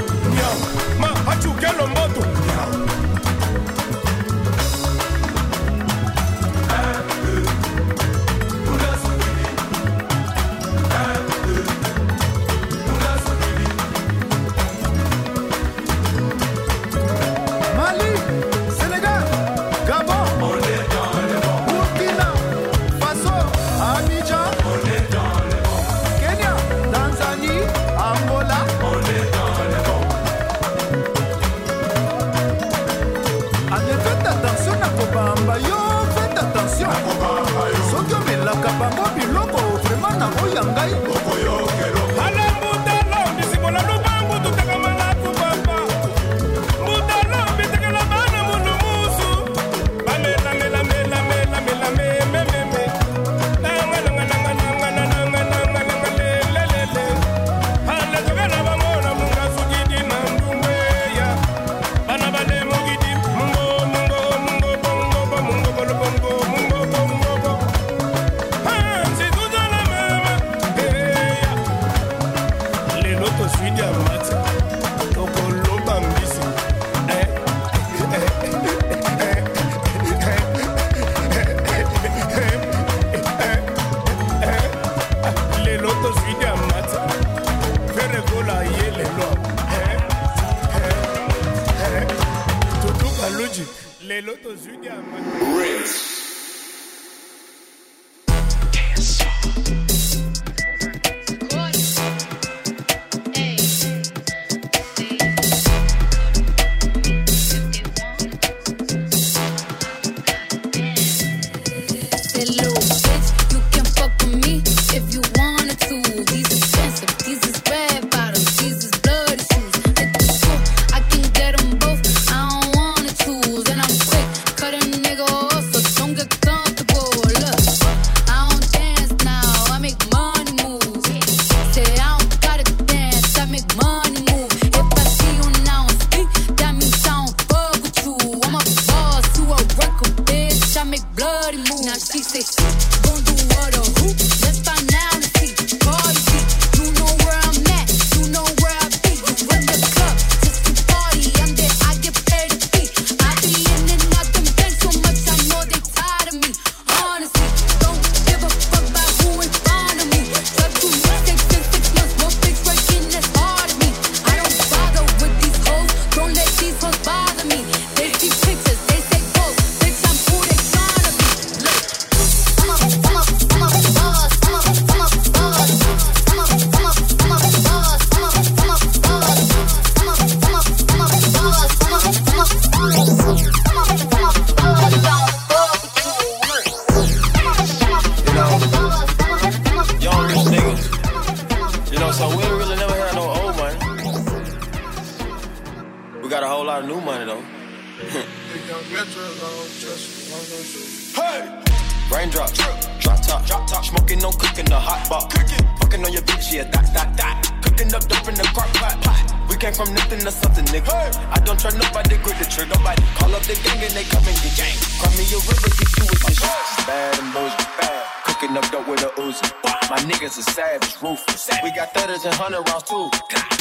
[220.39, 221.51] are savage, ruthless.
[221.63, 223.56] We got thudders and hundred rounds too.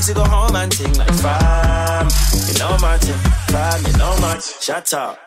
[0.00, 0.04] Team.
[0.04, 0.92] Ready to go home and ting.
[0.94, 2.08] Like fam,
[2.46, 3.16] you know my team.
[3.48, 4.60] Fam, you know my team.
[4.60, 5.18] Shut up.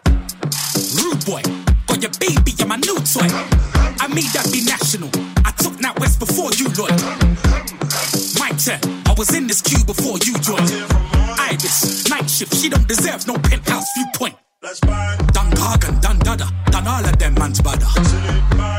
[0.95, 1.41] Rude boy,
[1.87, 3.27] got your baby and my new toy.
[3.99, 5.09] I made that be national.
[5.45, 6.95] I took that west before you, Lloyd.
[8.39, 10.71] My turn, I was in this queue before you joined.
[11.39, 14.35] Iris, night shift, she don't deserve no penthouse viewpoint.
[14.61, 17.87] Done Gargan, done Dada, done all of them man's bada.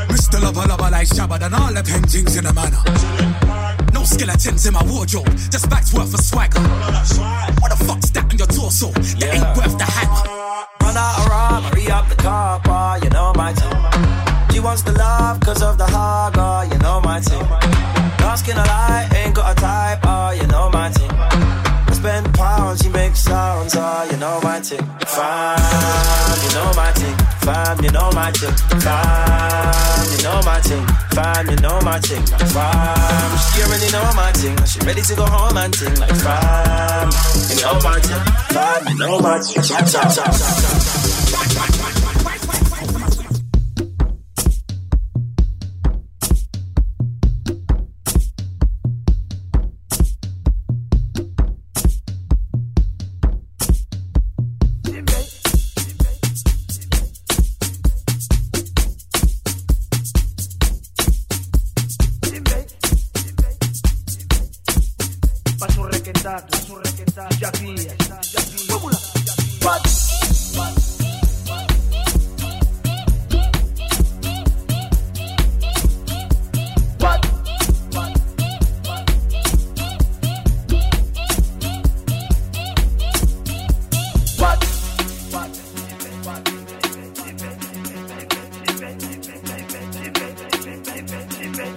[0.09, 0.41] Mr.
[0.43, 3.10] Lover Lover like Shabba, done all of the paintings in a manner.
[4.21, 6.61] Skeletons in my wardrobe, just bags worth of swagger.
[6.61, 8.93] What the fuck's that on your torso?
[8.93, 10.29] That ain't worth the hammer.
[10.83, 13.73] Run out of rum, hurry up the car, bar, you know my team.
[14.53, 17.49] She wants the love cause of the hog, oh, you know my team.
[18.19, 21.09] Dark skin alive, ain't got a type, oh, you know my team.
[21.13, 24.85] I spend pounds, she makes sounds, oh, you know my team.
[25.07, 25.57] Fam,
[26.45, 27.20] you know my team.
[27.51, 28.53] Fam, you know my team.
[28.79, 30.87] Fam, you know my team.
[31.11, 32.25] Fam, you know my team.
[32.25, 34.57] Fam, she already know my team.
[34.67, 35.99] She ready to go home and ting.
[35.99, 37.11] Like fam,
[37.51, 38.23] you know my team.
[38.55, 39.65] Fam, you know my team.
[39.65, 40.15] Chop, chop,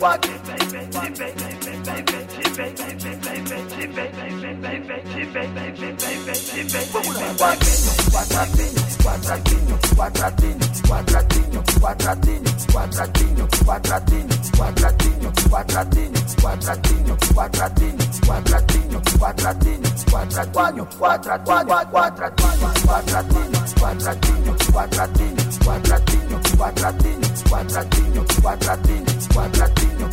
[0.03, 0.32] walk
[29.33, 30.12] cuadradinho,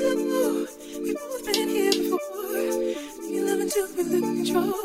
[0.00, 0.66] impossible.
[1.02, 2.18] We've both been here before.
[3.22, 4.83] Making love until we lose control.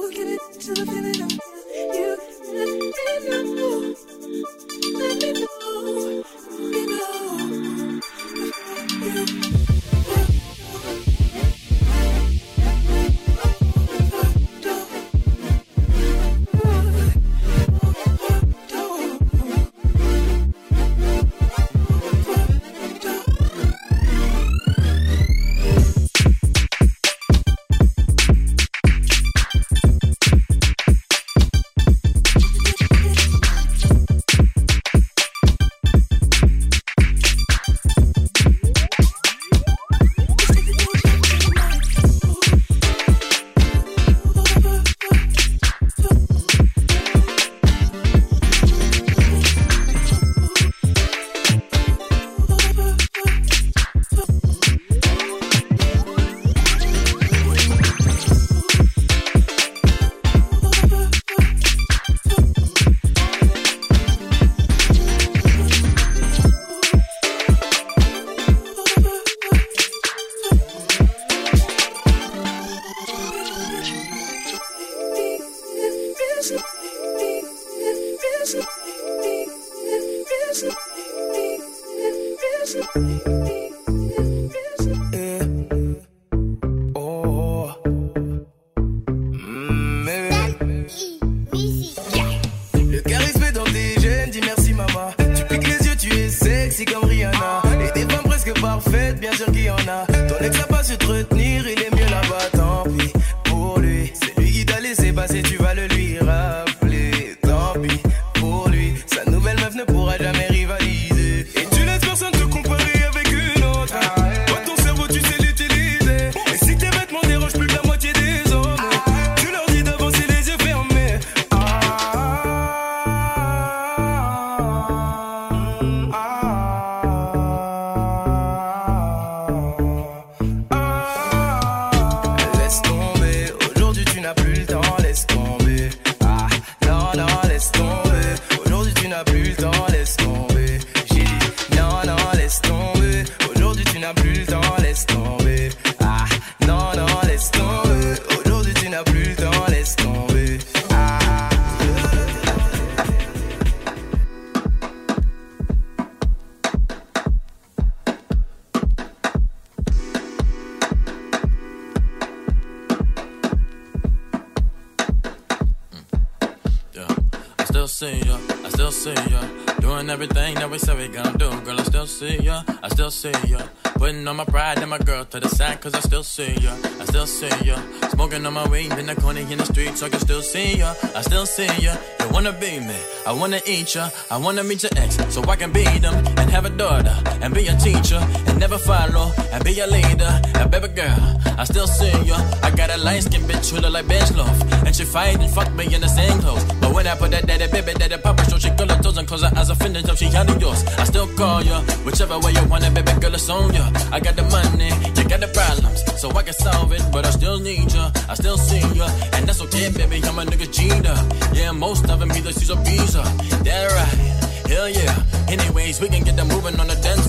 [180.50, 181.94] see ya, I still see ya.
[182.20, 182.96] You wanna be me,
[183.28, 184.10] I wanna eat ya.
[184.32, 187.54] I wanna meet your ex so I can beat them and have a daughter and
[187.54, 190.34] be a teacher and never follow and be a leader.
[190.56, 191.22] And baby girl,
[191.58, 192.38] I still see ya.
[192.64, 195.52] I got a light skin bitch who look like bitch love and she fight and
[195.54, 196.64] fuck me in the same clothes.
[196.82, 199.70] But when I put that daddy baby daddy papa show she gonna and closer as
[199.70, 200.18] I finish up.
[200.18, 200.84] She out of yours.
[200.98, 201.76] I still call you,
[202.06, 203.86] whichever way you want it, baby girl, it's on ya.
[204.12, 207.04] I got the money, you got the problems, so I can solve it.
[207.12, 208.12] But I still need ya.
[208.30, 210.24] I still see ya, and that's okay, baby.
[210.26, 211.18] I'm a nigga cheater.
[211.54, 213.24] Yeah, most of them either she's a visa.
[213.66, 215.16] That right, hell yeah.
[215.50, 217.29] Anyways, we can get them moving on the dance